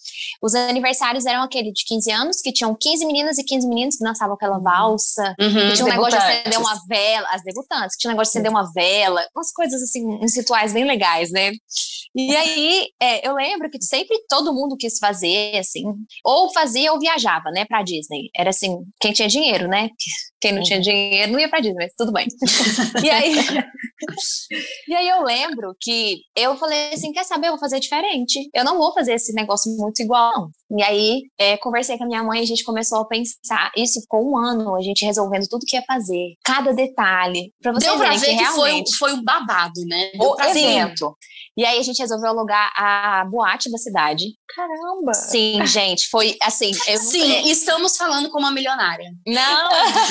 os 0.43 0.55
aniversários 0.55 1.25
eram 1.27 1.43
aquele 1.43 1.73
de 1.73 1.85
15 1.85 2.11
anos, 2.11 2.41
que 2.41 2.53
tinham 2.53 2.75
15 2.75 3.07
meninas 3.07 3.39
e 3.39 3.45
15 3.45 3.69
meninos 3.69 3.97
que 3.97 4.05
dançavam 4.05 4.35
aquela 4.35 4.59
valsa, 4.59 5.35
uhum, 5.41 5.69
que 5.69 5.73
tinha 5.75 5.87
um 5.87 5.91
negócio 5.91 6.19
de 6.19 6.25
acender 6.25 6.59
uma 6.59 6.79
vela, 6.87 7.29
as 7.31 7.43
debutantes, 7.43 7.97
que 7.97 8.01
tinha 8.01 8.11
um 8.11 8.15
negócio 8.15 8.33
de 8.33 8.39
acender 8.39 8.51
uma 8.51 8.73
vela, 8.73 9.27
umas 9.35 9.53
coisas 9.53 9.83
assim, 9.83 10.05
uns 10.23 10.37
rituais 10.37 10.73
bem 10.73 10.85
legais, 10.85 11.31
né? 11.31 11.53
E 12.15 12.35
aí, 12.35 12.87
é, 13.01 13.29
eu 13.29 13.35
lembro 13.35 13.71
que 13.71 13.83
sempre 13.83 14.17
todo 14.29 14.55
mundo 14.55 14.77
quis 14.77 14.99
fazer, 14.99 15.59
assim, 15.59 15.83
ou 16.25 16.51
fazia 16.53 16.93
ou 16.93 16.99
viajava, 16.99 17.51
né, 17.51 17.67
pra 17.67 17.83
Disney. 17.83 18.31
Era 18.35 18.51
assim, 18.51 18.79
quem 19.01 19.13
tinha 19.13 19.29
dinheiro, 19.29 19.69
né? 19.69 19.91
Quem 20.41 20.53
não 20.53 20.59
uhum. 20.59 20.65
tinha 20.65 20.81
dinheiro 20.81 21.33
não 21.33 21.39
ia 21.39 21.49
pra 21.49 21.61
Disney, 21.61 21.77
mas 21.77 21.93
tudo 21.97 22.13
bem. 22.13 22.27
e 23.05 23.11
aí, 23.11 23.35
e 24.89 24.95
aí 24.95 25.09
eu 25.09 25.23
lembro 25.23 25.75
que 25.81 26.21
eu 26.37 26.57
falei 26.57 26.93
assim, 26.93 27.13
quer 27.13 27.25
saber, 27.25 27.49
eu 27.49 27.53
vou 27.53 27.61
fazer 27.61 27.81
diferente. 27.81 28.49
Eu 28.55 28.65
não 28.65 28.79
vou 28.79 28.93
fazer 28.93 29.15
esse 29.15 29.33
negócio 29.33 29.75
muito 29.77 30.01
igual, 30.03 30.33
não. 30.33 30.51
E 30.71 30.83
aí, 30.83 31.23
é, 31.39 31.57
conversei 31.57 31.97
com 31.97 32.05
a 32.05 32.07
minha 32.07 32.23
mãe, 32.23 32.41
a 32.41 32.47
gente 32.47 32.65
começou 32.65 32.99
a 32.99 33.07
pensar, 33.07 33.71
isso 33.77 34.01
ficou 34.01 34.29
um 34.29 34.37
ano, 34.37 34.75
a 34.75 34.83
gente 34.83 35.05
resolvendo 35.05 35.47
tudo 35.49 35.65
que 35.67 35.77
ia 35.77 35.83
fazer, 35.87 36.35
cada 36.45 36.73
detalhe, 36.73 37.53
pra 37.63 37.73
você 37.73 37.87
Deu 37.87 37.97
pra 37.97 38.11
ver 38.11 38.21
que, 38.21 38.37
que 38.37 38.45
foi, 38.47 38.83
foi 38.99 39.13
um 39.13 39.23
babado, 39.23 39.81
né? 39.87 40.11
Deu 40.13 40.31
o 40.31 40.41
evento. 40.41 41.17
E 41.59 41.65
aí 41.65 41.79
a 41.79 41.83
gente 41.83 42.01
resolveu 42.01 42.29
alugar 42.29 42.71
a 42.77 43.25
boate 43.31 43.71
da 43.71 43.79
cidade. 43.79 44.25
Caramba! 44.55 45.15
Sim, 45.15 45.65
gente, 45.67 46.07
foi 46.09 46.37
assim. 46.43 46.71
Eu, 46.87 46.99
Sim, 46.99 47.33
é... 47.33 47.49
estamos 47.49 47.97
falando 47.97 48.31
com 48.31 48.39
uma 48.39 48.51
milionária. 48.51 49.11
Não, 49.27 49.69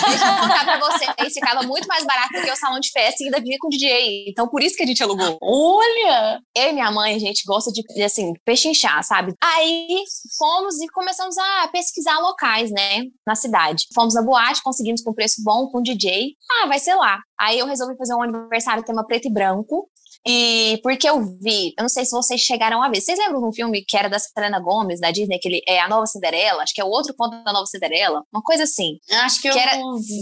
deixa 0.10 0.26
eu 0.26 0.42
contar 0.42 0.64
pra 0.66 0.80
vocês, 0.80 1.34
ficava 1.34 1.62
muito 1.62 1.88
mais 1.88 2.04
barato 2.04 2.34
do 2.34 2.42
que 2.42 2.52
o 2.52 2.56
salão 2.56 2.80
de 2.80 2.90
festa 2.90 3.24
e 3.24 3.26
ainda 3.26 3.40
vinha 3.42 3.58
com 3.60 3.70
DJ. 3.70 4.26
Então 4.28 4.48
por 4.48 4.64
isso 4.64 4.76
que 4.76 4.84
a 4.84 4.88
gente 4.88 5.04
alugou. 5.04 5.38
Olha! 5.42 6.40
Eu 6.56 6.70
e 6.70 6.74
minha 6.74 6.92
mãe, 6.92 7.16
a 7.16 7.20
gente 7.20 7.44
gosta 7.46 7.72
de, 7.72 8.04
assim, 8.04 8.34
pechinchar, 8.44 9.04
sabe? 9.04 9.34
Aí 9.42 10.04
fomos 10.46 10.80
e 10.80 10.88
começamos 10.90 11.36
a 11.40 11.68
pesquisar 11.70 12.20
locais, 12.20 12.70
né, 12.70 13.06
na 13.26 13.34
cidade. 13.34 13.88
Fomos 13.96 14.14
na 14.14 14.22
boate, 14.22 14.62
conseguimos 14.62 15.02
com 15.02 15.12
preço 15.12 15.42
bom, 15.44 15.68
com 15.70 15.82
DJ. 15.82 16.36
Ah, 16.62 16.68
vai 16.68 16.78
ser 16.78 16.94
lá. 16.94 17.18
Aí 17.40 17.58
eu 17.58 17.66
resolvi 17.66 17.98
fazer 17.98 18.14
um 18.14 18.22
aniversário 18.22 18.84
tema 18.84 19.06
preto 19.06 19.28
e 19.28 19.34
branco. 19.34 19.90
E 20.28 20.80
porque 20.82 21.08
eu 21.08 21.22
vi, 21.22 21.74
eu 21.78 21.84
não 21.84 21.90
sei 21.90 22.04
se 22.04 22.12
vocês 22.12 22.42
chegaram 22.42 22.82
a 22.82 22.90
ver. 22.90 23.00
Vocês 23.00 23.20
lembram 23.20 23.42
de 23.42 23.48
um 23.48 23.54
filme 23.54 23.84
que 23.86 23.96
era 23.96 24.10
da 24.10 24.18
Selena 24.18 24.60
Gomes, 24.60 25.00
da 25.00 25.12
Disney, 25.12 25.38
que 25.38 25.48
ele 25.48 25.62
é 25.68 25.80
A 25.80 25.88
Nova 25.88 26.08
Cinderela? 26.08 26.64
Acho 26.64 26.74
que 26.74 26.82
é 26.82 26.84
o 26.84 26.90
outro 26.90 27.14
conto 27.16 27.44
da 27.44 27.54
Nova 27.54 27.66
Cinderela. 27.68 28.24
Uma 28.34 28.42
coisa 28.42 28.64
assim. 28.64 28.98
Acho 29.12 29.42
que, 29.42 29.50
que 29.50 29.58
eu 29.58 29.62
era... 29.62 29.78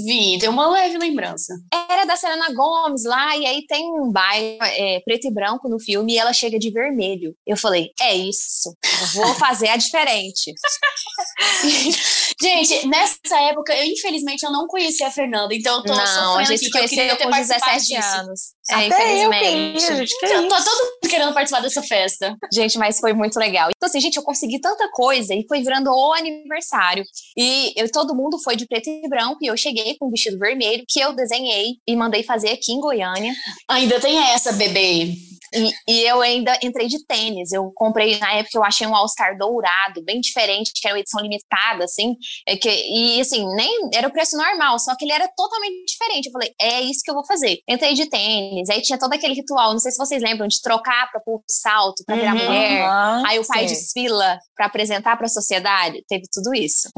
vi, 0.05 0.37
deu 0.37 0.51
uma 0.51 0.69
leve 0.69 0.97
lembrança. 0.97 1.53
Era 1.89 2.03
da 2.05 2.17
Selena 2.17 2.53
Gomes 2.53 3.05
lá, 3.05 3.35
e 3.37 3.45
aí 3.45 3.65
tem 3.65 3.85
um 3.99 4.11
bairro 4.11 4.57
é, 4.61 4.99
preto 5.05 5.27
e 5.27 5.33
branco 5.33 5.69
no 5.69 5.79
filme, 5.79 6.13
e 6.13 6.17
ela 6.17 6.33
chega 6.33 6.59
de 6.59 6.69
vermelho. 6.69 7.33
Eu 7.47 7.55
falei, 7.55 7.91
é 8.01 8.15
isso, 8.15 8.75
eu 9.01 9.07
vou 9.13 9.33
fazer 9.35 9.69
a 9.69 9.77
diferente. 9.77 10.53
gente, 12.41 12.87
nessa 12.87 13.39
época, 13.49 13.73
eu 13.73 13.85
infelizmente 13.85 14.43
eu 14.43 14.51
não 14.51 14.67
conhecia 14.67 15.07
a 15.07 15.11
Fernanda, 15.11 15.53
então 15.55 15.77
eu 15.77 15.83
tô 15.83 15.95
Não, 15.95 16.37
a 16.37 16.43
gente 16.43 16.65
se 16.65 16.71
conheceu 16.71 17.17
com 17.17 17.29
17 17.29 17.95
anos. 17.95 18.53
É, 18.69 18.75
Até 18.75 19.25
infelizmente. 19.25 19.83
Eu 19.83 19.97
gente, 19.97 20.19
que 20.19 20.27
Tô 20.27 20.63
todo 20.63 20.85
mundo 20.85 21.09
querendo 21.09 21.33
participar 21.33 21.61
dessa 21.61 21.81
festa. 21.81 22.37
Gente, 22.51 22.77
mas 22.77 22.99
foi 22.99 23.13
muito 23.13 23.37
legal. 23.37 23.69
Então, 23.75 23.87
assim, 23.87 23.99
gente, 23.99 24.15
eu 24.15 24.23
consegui 24.23 24.59
tanta 24.59 24.89
coisa 24.91 25.33
e 25.33 25.45
foi 25.47 25.61
virando 25.61 25.89
o 25.89 26.13
aniversário. 26.13 27.03
E 27.37 27.73
eu, 27.75 27.91
todo 27.91 28.15
mundo 28.15 28.39
foi 28.41 28.55
de 28.55 28.65
preto 28.65 28.89
e 28.89 29.07
branco 29.09 29.39
e 29.41 29.47
eu 29.47 29.57
cheguei 29.57 29.97
com 29.97 30.07
um 30.07 30.11
vestido 30.11 30.39
vermelho 30.39 30.83
que 30.87 30.99
eu 30.99 31.13
desenhei 31.13 31.75
e 31.85 31.95
mandei 31.95 32.23
fazer 32.23 32.51
aqui 32.51 32.71
em 32.71 32.79
Goiânia. 32.79 33.33
Ainda 33.69 33.99
tem 33.99 34.17
essa, 34.17 34.53
bebê. 34.53 35.13
E, 35.53 35.71
e, 35.87 36.01
eu 36.07 36.21
ainda 36.21 36.57
entrei 36.63 36.87
de 36.87 37.03
tênis. 37.05 37.51
Eu 37.51 37.71
comprei, 37.75 38.17
na 38.19 38.33
época, 38.33 38.57
eu 38.57 38.63
achei 38.63 38.87
um 38.87 38.95
All-Star 38.95 39.37
dourado, 39.37 40.03
bem 40.03 40.19
diferente, 40.19 40.71
que 40.73 40.87
era 40.87 40.95
uma 40.95 40.99
edição 40.99 41.21
limitada, 41.21 41.83
assim. 41.83 42.15
É 42.47 42.57
que, 42.57 42.69
e, 42.69 43.21
assim, 43.21 43.45
nem 43.55 43.89
era 43.93 44.07
o 44.07 44.11
preço 44.11 44.37
normal, 44.37 44.79
só 44.79 44.95
que 44.95 45.05
ele 45.05 45.13
era 45.13 45.29
totalmente 45.35 45.85
diferente. 45.85 46.27
Eu 46.27 46.31
falei, 46.31 46.53
é 46.59 46.81
isso 46.81 47.01
que 47.03 47.11
eu 47.11 47.15
vou 47.15 47.25
fazer. 47.25 47.59
Entrei 47.67 47.93
de 47.93 48.09
tênis, 48.09 48.69
aí 48.69 48.81
tinha 48.81 48.99
todo 48.99 49.13
aquele 49.13 49.33
ritual, 49.33 49.71
não 49.71 49.79
sei 49.79 49.91
se 49.91 49.97
vocês 49.97 50.21
lembram, 50.21 50.47
de 50.47 50.61
trocar 50.61 51.09
pra 51.11 51.21
pôr 51.21 51.41
salto, 51.47 52.03
pra 52.05 52.15
virar 52.15 52.35
uhum, 52.35 52.43
mulher. 52.43 52.89
aí 53.25 53.39
o 53.39 53.47
pai 53.47 53.65
desfila 53.65 54.39
pra 54.55 54.65
apresentar 54.65 55.17
pra 55.17 55.27
sociedade. 55.27 56.03
Teve 56.07 56.23
tudo 56.31 56.53
isso. 56.53 56.89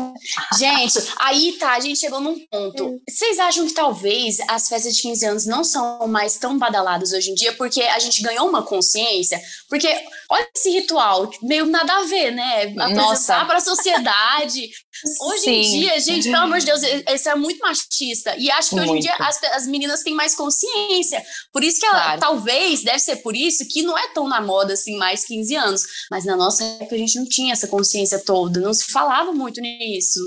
Gente, 0.58 1.00
aí 1.20 1.54
tá, 1.54 1.74
a 1.74 1.80
gente 1.80 2.00
chegou 2.00 2.20
num 2.20 2.38
ponto. 2.50 3.02
Vocês 3.10 3.40
acham 3.40 3.66
que 3.68 3.74
talvez 3.74 4.38
as 4.48 4.68
festas 4.68 4.96
de 4.96 5.02
15 5.02 5.26
anos 5.26 5.46
não 5.46 5.64
são 5.64 6.08
mais 6.08 6.38
tão 6.38 6.58
badaladas 6.58 7.14
hoje 7.14 7.32
em 7.32 7.34
dia, 7.34 7.54
porque 7.54 7.82
a 7.82 8.00
gente 8.00 8.22
ganhou 8.22 8.45
uma 8.48 8.64
consciência, 8.64 9.42
porque 9.70 9.88
olha 10.30 10.48
esse 10.56 10.70
ritual, 10.70 11.30
meio 11.42 11.66
nada 11.66 11.94
a 11.94 12.04
ver, 12.04 12.32
né? 12.32 12.74
Apresentar 12.78 13.46
para 13.46 13.58
a 13.58 13.62
sociedade. 13.62 14.70
Hoje 15.22 15.42
Sim. 15.42 15.52
em 15.52 15.72
dia, 15.80 16.00
gente, 16.00 16.24
pelo 16.24 16.44
amor 16.44 16.60
de 16.60 16.66
Deus, 16.66 16.82
isso 16.82 17.30
é 17.30 17.36
muito 17.36 17.60
machista. 17.60 18.36
E 18.38 18.50
acho 18.50 18.70
que 18.70 18.76
muito. 18.76 18.92
hoje 18.92 19.00
em 19.00 19.02
dia 19.02 19.16
as, 19.20 19.44
as, 19.44 19.68
meninas 19.68 20.04
têm 20.04 20.14
mais 20.14 20.34
consciência. 20.36 21.22
Por 21.52 21.64
isso 21.64 21.82
que 21.82 21.86
ela, 21.86 22.02
claro. 22.02 22.22
talvez, 22.22 22.82
deve 22.82 23.00
ser 23.00 23.18
por 23.18 23.36
isso 23.36 23.68
que 23.68 23.82
não 23.82 23.98
é 23.98 24.08
tão 24.14 24.28
na 24.28 24.42
moda 24.42 24.74
assim, 24.74 24.98
mais 24.98 25.26
15 25.26 25.56
anos. 25.56 25.84
Mas 26.10 26.24
na 26.24 26.38
nossa 26.38 26.64
época 26.64 26.96
a 26.96 26.98
gente 26.98 27.20
não 27.20 27.28
tinha 27.28 27.52
essa 27.52 27.68
consciência 27.68 28.24
toda, 28.24 28.62
não 28.62 28.74
se 28.74 28.86
falava 28.86 29.34
muito 29.34 29.60
nisso. 29.60 30.20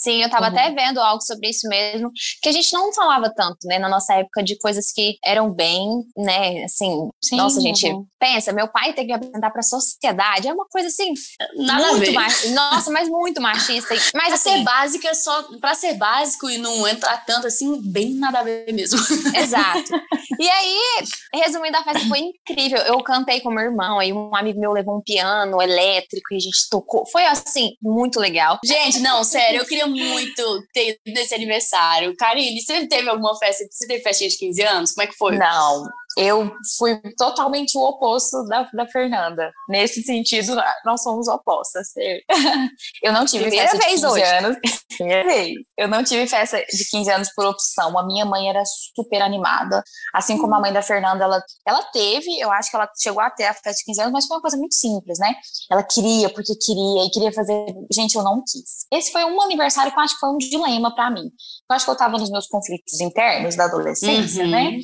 Sim, 0.00 0.20
eu 0.20 0.26
estava 0.26 0.46
uhum. 0.46 0.52
até 0.52 0.70
vendo 0.70 1.00
algo 1.00 1.22
sobre 1.22 1.50
isso 1.50 1.68
mesmo, 1.68 2.10
que 2.42 2.48
a 2.48 2.52
gente 2.52 2.72
não 2.72 2.92
falava 2.92 3.32
tanto, 3.34 3.66
né, 3.66 3.78
na 3.78 3.88
nossa 3.88 4.14
época, 4.14 4.42
de 4.42 4.58
coisas 4.58 4.92
que 4.92 5.16
eram 5.24 5.52
bem, 5.52 5.86
né, 6.16 6.64
assim, 6.64 7.08
Sim, 7.22 7.36
nossa, 7.36 7.60
gente, 7.60 7.86
uhum. 7.86 8.06
pensa, 8.18 8.52
meu 8.52 8.68
pai 8.68 8.92
tem 8.92 9.06
que 9.06 9.12
apresentar 9.12 9.50
para 9.50 9.60
a 9.60 9.64
sociedade, 9.64 10.48
é 10.48 10.52
uma 10.52 10.66
coisa 10.66 10.88
assim, 10.88 11.12
Nada 11.56 11.92
muito 11.94 12.12
mais, 12.12 12.50
nossa, 12.50 12.90
mas 12.90 13.08
muito 13.08 13.40
machista. 13.40 13.94
Mas 14.14 14.26
pra 14.26 14.34
assim, 14.34 14.58
ser 14.58 14.62
básica, 14.62 15.14
só 15.14 15.42
para 15.58 15.74
ser 15.74 15.94
básico 15.94 16.48
e 16.48 16.58
não 16.58 16.86
entrar 16.86 17.24
tanto 17.24 17.46
assim, 17.46 17.80
bem 17.82 18.14
nada 18.14 18.40
a 18.40 18.42
ver 18.42 18.72
mesmo. 18.72 18.98
Exato. 19.34 19.90
E 20.38 20.48
aí, 20.48 20.78
resumindo, 21.34 21.76
a 21.76 21.84
festa 21.84 22.06
foi 22.08 22.18
incrível. 22.20 22.78
Eu 22.78 23.02
cantei 23.02 23.40
com 23.40 23.50
meu 23.50 23.64
irmão, 23.64 23.98
aí 23.98 24.12
um 24.12 24.34
amigo 24.34 24.60
meu 24.60 24.72
levou 24.72 24.98
um 24.98 25.02
piano 25.02 25.60
elétrico 25.60 26.32
e 26.32 26.36
a 26.36 26.40
gente 26.40 26.68
tocou. 26.70 27.06
Foi 27.06 27.24
assim, 27.26 27.72
muito 27.82 28.18
legal. 28.18 28.58
Gente, 28.64 29.00
não, 29.00 29.22
sério, 29.24 29.60
eu 29.60 29.66
queria 29.66 29.86
muito 29.90 30.62
ter 30.72 30.98
nesse 31.06 31.34
aniversário. 31.34 32.14
Karine, 32.16 32.60
você 32.60 32.86
teve 32.86 33.08
alguma 33.08 33.36
festa? 33.38 33.64
Você 33.70 33.86
teve 33.86 34.02
festinha 34.02 34.30
de 34.30 34.38
15 34.38 34.62
anos? 34.62 34.92
Como 34.92 35.04
é 35.04 35.06
que 35.06 35.16
foi? 35.16 35.36
Não, 35.36 35.84
eu 36.18 36.50
fui 36.76 37.00
totalmente 37.16 37.76
o 37.78 37.82
oposto 37.82 38.44
da, 38.44 38.68
da 38.72 38.86
Fernanda. 38.86 39.52
Nesse 39.68 40.02
sentido, 40.02 40.56
nós 40.84 41.02
somos 41.02 41.28
opostas. 41.28 41.88
Eu 43.02 43.12
não 43.12 43.24
tive 43.24 43.44
Primeira 43.44 43.68
festa 43.68 43.86
vez 43.86 44.00
de 44.00 44.06
15 44.06 44.20
hoje. 44.20 44.36
anos. 44.36 44.56
Primeira 44.96 45.24
vez. 45.24 45.54
Eu 45.78 45.88
não 45.88 46.02
tive 46.02 46.26
festa 46.26 46.58
de 46.58 46.90
15 46.90 47.10
anos 47.10 47.30
por 47.34 47.46
opção. 47.46 47.96
A 47.98 48.04
minha 48.04 48.24
mãe 48.24 48.48
era 48.48 48.62
super 48.64 49.22
animada. 49.22 49.82
Assim 50.12 50.36
como 50.36 50.54
a 50.54 50.60
mãe 50.60 50.72
da 50.72 50.82
Fernanda, 50.82 51.24
ela, 51.24 51.42
ela 51.66 51.82
teve, 51.84 52.38
eu 52.38 52.50
acho 52.50 52.70
que 52.70 52.76
ela 52.76 52.88
chegou 53.00 53.22
até 53.22 53.48
a 53.48 53.54
festa 53.54 53.72
de 53.72 53.84
15 53.84 54.00
anos, 54.00 54.12
mas 54.12 54.26
foi 54.26 54.36
uma 54.36 54.42
coisa 54.42 54.56
muito 54.56 54.74
simples, 54.74 55.18
né? 55.18 55.34
Ela 55.70 55.82
queria 55.82 56.28
porque 56.30 56.54
queria 56.56 57.06
e 57.06 57.10
queria 57.10 57.32
fazer. 57.32 57.66
Gente, 57.92 58.16
eu 58.16 58.22
não 58.22 58.42
quis. 58.42 58.86
Esse 58.92 59.12
foi 59.12 59.24
um 59.24 59.40
aniversário 59.40 59.92
que 59.92 59.98
eu 59.98 60.02
acho 60.02 60.14
que 60.14 60.20
foi 60.20 60.30
um 60.30 60.38
dilema 60.38 60.94
para 60.94 61.10
mim. 61.10 61.24
Eu 61.70 61.76
acho 61.76 61.84
que 61.84 61.90
eu 61.90 61.96
tava 61.96 62.18
nos 62.18 62.30
meus 62.30 62.46
conflitos 62.48 63.00
internos 63.00 63.54
da 63.54 63.64
adolescência, 63.64 64.46
né? 64.46 64.64
uhum. 64.64 64.72
né? 64.72 64.80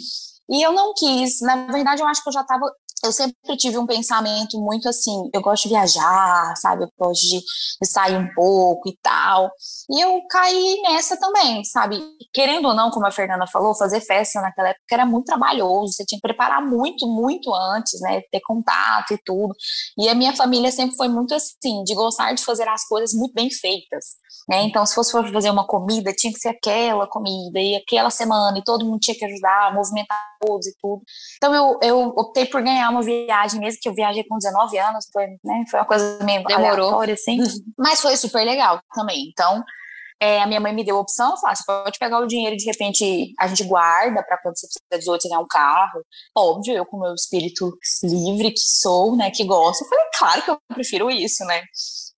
E 0.48 0.62
eu 0.62 0.72
não 0.72 0.94
quis. 0.94 1.40
Na 1.40 1.66
verdade, 1.66 2.02
eu 2.02 2.06
acho 2.06 2.22
que 2.22 2.28
eu 2.28 2.32
já 2.32 2.42
estava 2.42 2.70
eu 3.06 3.12
sempre 3.12 3.56
tive 3.56 3.78
um 3.78 3.86
pensamento 3.86 4.58
muito 4.60 4.88
assim, 4.88 5.30
eu 5.32 5.40
gosto 5.40 5.64
de 5.64 5.70
viajar, 5.70 6.54
sabe? 6.56 6.84
Eu 6.84 6.88
gosto 6.98 7.22
de, 7.22 7.40
sair 7.84 8.16
um 8.16 8.28
pouco 8.34 8.88
e 8.88 8.96
tal. 9.02 9.50
E 9.90 10.00
eu 10.00 10.20
caí 10.28 10.82
nessa 10.82 11.16
também, 11.16 11.64
sabe? 11.64 12.00
Querendo 12.32 12.68
ou 12.68 12.74
não, 12.74 12.90
como 12.90 13.06
a 13.06 13.10
Fernanda 13.10 13.46
falou, 13.46 13.74
fazer 13.74 14.00
festa 14.00 14.40
naquela 14.40 14.70
época 14.70 14.84
era 14.90 15.06
muito 15.06 15.26
trabalhoso, 15.26 15.92
você 15.92 16.04
tinha 16.04 16.18
que 16.18 16.26
preparar 16.26 16.60
muito, 16.62 17.06
muito 17.06 17.54
antes, 17.54 18.00
né? 18.00 18.20
Ter 18.30 18.40
contato 18.40 19.12
e 19.12 19.18
tudo. 19.24 19.54
E 19.98 20.08
a 20.08 20.14
minha 20.14 20.34
família 20.34 20.70
sempre 20.70 20.96
foi 20.96 21.08
muito 21.08 21.34
assim, 21.34 21.82
de 21.84 21.94
gostar 21.94 22.32
de 22.32 22.44
fazer 22.44 22.68
as 22.68 22.86
coisas 22.86 23.12
muito 23.14 23.32
bem 23.34 23.50
feitas. 23.50 24.16
Né? 24.48 24.62
Então, 24.62 24.86
se 24.86 24.94
fosse 24.94 25.12
fazer 25.32 25.50
uma 25.50 25.66
comida, 25.66 26.12
tinha 26.12 26.32
que 26.32 26.38
ser 26.38 26.50
aquela 26.50 27.06
comida, 27.06 27.58
e 27.58 27.74
aquela 27.74 28.10
semana, 28.10 28.58
e 28.58 28.64
todo 28.64 28.84
mundo 28.84 29.00
tinha 29.00 29.16
que 29.16 29.24
ajudar, 29.24 29.74
movimentar 29.74 30.18
todos 30.40 30.66
e 30.66 30.74
tudo. 30.80 31.02
Então, 31.36 31.54
eu, 31.54 31.78
eu 31.82 32.08
optei 32.16 32.46
por 32.46 32.62
ganhar 32.62 32.92
uma 32.96 33.02
viagem, 33.02 33.60
mesmo 33.60 33.78
que 33.80 33.88
eu 33.88 33.94
viajei 33.94 34.24
com 34.24 34.36
19 34.36 34.78
anos, 34.78 35.06
foi, 35.12 35.26
né, 35.44 35.64
foi 35.70 35.80
uma 35.80 35.86
coisa 35.86 36.18
meio 36.24 36.42
Demorou. 36.44 36.86
aleatória, 36.86 37.14
assim, 37.14 37.38
mas 37.78 38.00
foi 38.00 38.16
super 38.16 38.44
legal 38.44 38.80
também. 38.94 39.28
Então, 39.30 39.62
é, 40.20 40.40
a 40.40 40.46
minha 40.46 40.60
mãe 40.60 40.74
me 40.74 40.84
deu 40.84 40.96
a 40.96 41.00
opção, 41.00 41.36
falou, 41.36 41.52
ah, 41.52 41.54
você 41.54 41.64
pode 41.66 41.98
pegar 41.98 42.18
o 42.20 42.26
dinheiro 42.26 42.54
e 42.54 42.58
de 42.58 42.64
repente 42.64 43.34
a 43.38 43.46
gente 43.46 43.64
guarda 43.64 44.22
para 44.22 44.38
quando 44.38 44.58
você 44.58 44.66
precisa 44.66 45.04
de 45.04 45.10
outros 45.10 45.28
ganhar 45.28 45.42
um 45.42 45.46
carro. 45.46 46.02
Óbvio, 46.36 46.74
eu 46.74 46.86
com 46.86 46.98
meu 46.98 47.14
espírito 47.14 47.76
livre 48.02 48.50
que 48.50 48.60
sou, 48.60 49.14
né, 49.14 49.30
que 49.30 49.44
gosto, 49.44 49.84
eu 49.84 49.88
falei, 49.88 50.04
claro 50.18 50.42
que 50.42 50.50
eu 50.50 50.58
prefiro 50.74 51.10
isso, 51.10 51.44
né. 51.44 51.62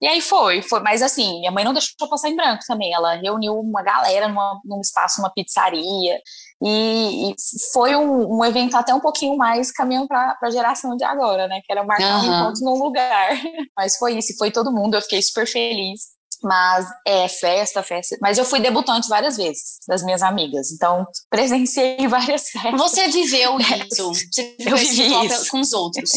E 0.00 0.06
aí 0.06 0.20
foi, 0.20 0.62
foi, 0.62 0.80
mas 0.80 1.02
assim, 1.02 1.40
minha 1.40 1.50
mãe 1.50 1.64
não 1.64 1.72
deixou 1.72 2.08
passar 2.08 2.28
em 2.28 2.36
branco 2.36 2.62
também. 2.66 2.92
Ela 2.92 3.14
reuniu 3.14 3.54
uma 3.54 3.82
galera 3.82 4.28
numa, 4.28 4.60
num 4.64 4.80
espaço, 4.80 5.20
uma 5.20 5.32
pizzaria, 5.32 6.20
e, 6.62 7.30
e 7.30 7.34
foi 7.72 7.96
um, 7.96 8.38
um, 8.38 8.44
evento 8.44 8.76
até 8.76 8.94
um 8.94 9.00
pouquinho 9.00 9.36
mais 9.36 9.72
caminhando 9.72 10.06
para 10.06 10.36
a 10.40 10.50
geração 10.50 10.96
de 10.96 11.04
agora, 11.04 11.48
né? 11.48 11.60
Que 11.64 11.72
era 11.72 11.84
marcar 11.84 12.22
uhum. 12.22 12.30
um 12.30 12.40
encontro 12.40 12.64
num 12.64 12.82
lugar. 12.82 13.30
Mas 13.76 13.96
foi 13.96 14.18
isso, 14.18 14.36
foi 14.38 14.50
todo 14.50 14.72
mundo, 14.72 14.94
eu 14.94 15.02
fiquei 15.02 15.20
super 15.20 15.46
feliz. 15.46 16.18
Mas 16.42 16.86
é 17.04 17.28
festa, 17.28 17.82
festa. 17.82 18.16
Mas 18.20 18.38
eu 18.38 18.44
fui 18.44 18.60
debutante 18.60 19.08
várias 19.08 19.36
vezes 19.36 19.78
das 19.88 20.04
minhas 20.04 20.22
amigas. 20.22 20.70
Então, 20.70 21.04
presenciei 21.28 22.06
várias 22.06 22.48
festas. 22.50 22.80
Você 22.80 23.08
viveu 23.08 23.58
isso. 23.58 24.12
Você 24.14 24.54
viveu 24.56 24.76
eu 24.76 24.76
vivi 24.76 25.26
isso. 25.26 25.50
com 25.50 25.60
os 25.60 25.72
outros. 25.72 26.10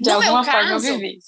De 0.00 0.10
no 0.10 0.16
alguma 0.16 0.44
forma 0.44 0.60
caso, 0.60 0.86
eu 0.86 0.94
vivi. 0.94 1.18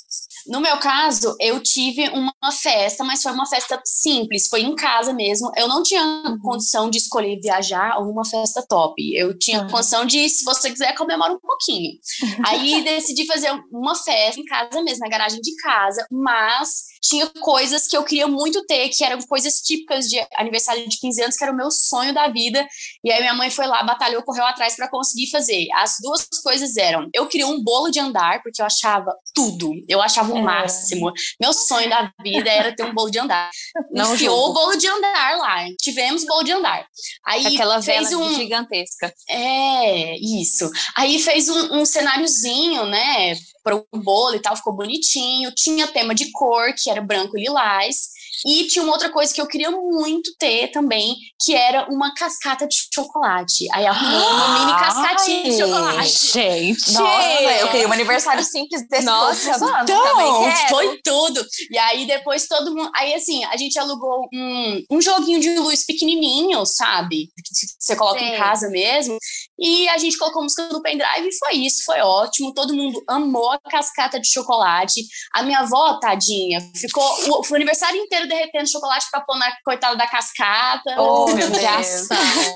No 0.48 0.60
meu 0.60 0.78
caso, 0.78 1.36
eu 1.40 1.62
tive 1.62 2.08
uma 2.08 2.32
festa, 2.50 3.04
mas 3.04 3.22
foi 3.22 3.32
uma 3.32 3.46
festa 3.46 3.80
simples, 3.84 4.48
foi 4.48 4.62
em 4.62 4.74
casa 4.74 5.12
mesmo. 5.12 5.50
Eu 5.56 5.68
não 5.68 5.82
tinha 5.82 6.02
uhum. 6.02 6.38
condição 6.40 6.88
de 6.88 6.98
escolher 6.98 7.38
viajar 7.40 7.98
ou 7.98 8.10
uma 8.10 8.24
festa 8.24 8.64
top. 8.66 8.94
Eu 9.14 9.38
tinha 9.38 9.62
uhum. 9.62 9.68
condição 9.68 10.06
de, 10.06 10.28
se 10.28 10.44
você 10.44 10.70
quiser, 10.70 10.94
comemora 10.94 11.32
um 11.32 11.38
pouquinho. 11.38 11.92
Aí 12.46 12.82
decidi 12.82 13.26
fazer 13.26 13.50
uma 13.70 13.94
festa 13.94 14.40
em 14.40 14.44
casa 14.44 14.82
mesmo, 14.82 15.00
na 15.00 15.10
garagem 15.10 15.40
de 15.40 15.54
casa, 15.56 16.06
mas 16.10 16.88
tinha 17.02 17.26
coisas 17.40 17.86
que 17.86 17.96
eu 17.96 18.04
queria 18.04 18.26
muito 18.26 18.64
ter, 18.66 18.88
que 18.88 19.04
eram 19.04 19.20
coisas 19.22 19.60
típicas 19.60 20.06
de 20.06 20.18
aniversário 20.36 20.88
de 20.88 20.98
15 20.98 21.22
anos, 21.22 21.36
que 21.36 21.44
era 21.44 21.52
o 21.52 21.56
meu 21.56 21.70
sonho 21.70 22.12
da 22.12 22.28
vida. 22.28 22.66
E 23.04 23.10
aí 23.10 23.20
minha 23.20 23.34
mãe 23.34 23.50
foi 23.50 23.66
lá, 23.66 23.82
batalhou, 23.82 24.22
correu 24.22 24.44
atrás 24.44 24.76
para 24.76 24.88
conseguir 24.88 25.30
fazer. 25.30 25.66
As 25.74 25.96
duas 26.02 26.26
coisas 26.42 26.76
eram: 26.76 27.08
eu 27.14 27.26
queria 27.26 27.46
um 27.46 27.62
bolo 27.62 27.90
de 27.90 28.00
andar, 28.00 28.42
porque 28.42 28.60
eu 28.60 28.66
achava 28.66 29.14
tudo. 29.34 29.72
Eu 29.88 30.00
achava 30.00 30.32
o 30.32 30.38
é. 30.38 30.42
máximo. 30.42 31.12
Meu 31.40 31.52
sonho 31.52 31.88
da 31.88 32.12
vida 32.22 32.50
era 32.50 32.74
ter 32.74 32.84
um 32.84 32.94
bolo 32.94 33.10
de 33.10 33.18
andar. 33.18 33.50
Não 33.92 34.14
Enfiou 34.14 34.50
o 34.50 34.52
bolo 34.52 34.76
de 34.76 34.86
andar 34.86 35.38
lá. 35.38 35.64
Tivemos 35.80 36.24
bolo 36.24 36.42
de 36.42 36.52
andar. 36.52 36.86
Aí 37.26 37.46
Aquela 37.46 37.80
fez 37.82 38.12
um 38.12 38.34
gigantesca. 38.34 39.12
É, 39.28 40.16
isso. 40.18 40.70
Aí 40.96 41.18
fez 41.18 41.48
um, 41.48 41.80
um 41.80 41.84
cenáriozinho, 41.84 42.86
né? 42.86 43.34
Para 43.68 43.76
o 43.76 44.02
bolo 44.02 44.34
e 44.34 44.40
tal, 44.40 44.56
ficou 44.56 44.74
bonitinho. 44.74 45.52
Tinha 45.54 45.86
tema 45.86 46.14
de 46.14 46.30
cor, 46.32 46.72
que 46.74 46.88
era 46.88 47.02
branco 47.02 47.36
e 47.36 47.42
lilás. 47.42 48.16
E 48.46 48.66
tinha 48.68 48.82
uma 48.84 48.92
outra 48.92 49.10
coisa 49.10 49.34
que 49.34 49.40
eu 49.40 49.46
queria 49.46 49.70
muito 49.70 50.32
ter 50.38 50.68
também, 50.68 51.16
que 51.42 51.54
era 51.54 51.88
uma 51.90 52.14
cascata 52.14 52.66
de 52.68 52.76
chocolate. 52.94 53.66
Aí 53.72 53.84
arrumou 53.84 54.30
uma 54.30 54.58
mini 54.60 54.72
cascatinha 54.78 55.42
de 55.42 55.58
chocolate. 55.58 56.32
Gente! 56.32 56.92
Nossa, 56.92 57.42
eu 57.60 57.68
queria 57.68 57.88
um 57.88 57.92
aniversário 57.92 58.44
simples 58.44 58.88
desse 58.88 59.04
Nossa, 59.04 59.50
então, 59.82 60.68
foi 60.68 61.00
tudo. 61.02 61.44
E 61.70 61.78
aí 61.78 62.06
depois 62.06 62.46
todo 62.46 62.74
mundo... 62.74 62.90
Aí 62.94 63.12
assim, 63.14 63.44
a 63.44 63.56
gente 63.56 63.78
alugou 63.78 64.28
um, 64.32 64.84
um 64.92 65.00
joguinho 65.00 65.40
de 65.40 65.58
luz 65.58 65.84
pequenininho, 65.84 66.64
sabe? 66.64 67.26
Que 67.44 67.66
você 67.78 67.96
coloca 67.96 68.20
Sim. 68.20 68.26
em 68.26 68.36
casa 68.36 68.68
mesmo. 68.68 69.18
E 69.58 69.88
a 69.88 69.98
gente 69.98 70.16
colocou 70.16 70.42
música 70.42 70.68
no 70.68 70.80
pendrive 70.80 71.28
e 71.28 71.38
foi 71.38 71.54
isso, 71.54 71.84
foi 71.84 72.00
ótimo. 72.00 72.54
Todo 72.54 72.74
mundo 72.74 73.02
amou 73.08 73.50
a 73.50 73.58
cascata 73.58 74.20
de 74.20 74.28
chocolate. 74.28 75.04
A 75.34 75.42
minha 75.42 75.60
avó, 75.60 75.98
tadinha, 75.98 76.60
ficou 76.76 77.02
o, 77.02 77.42
o 77.50 77.54
aniversário 77.54 78.00
inteiro 78.00 78.28
derretendo 78.28 78.70
chocolate 78.70 79.06
pra 79.10 79.20
pôr 79.20 79.36
na 79.36 79.50
coitada 79.64 79.96
da 79.96 80.06
cascata. 80.06 81.00
Oh, 81.00 81.26
meu 81.34 81.50
Deus. 81.50 82.08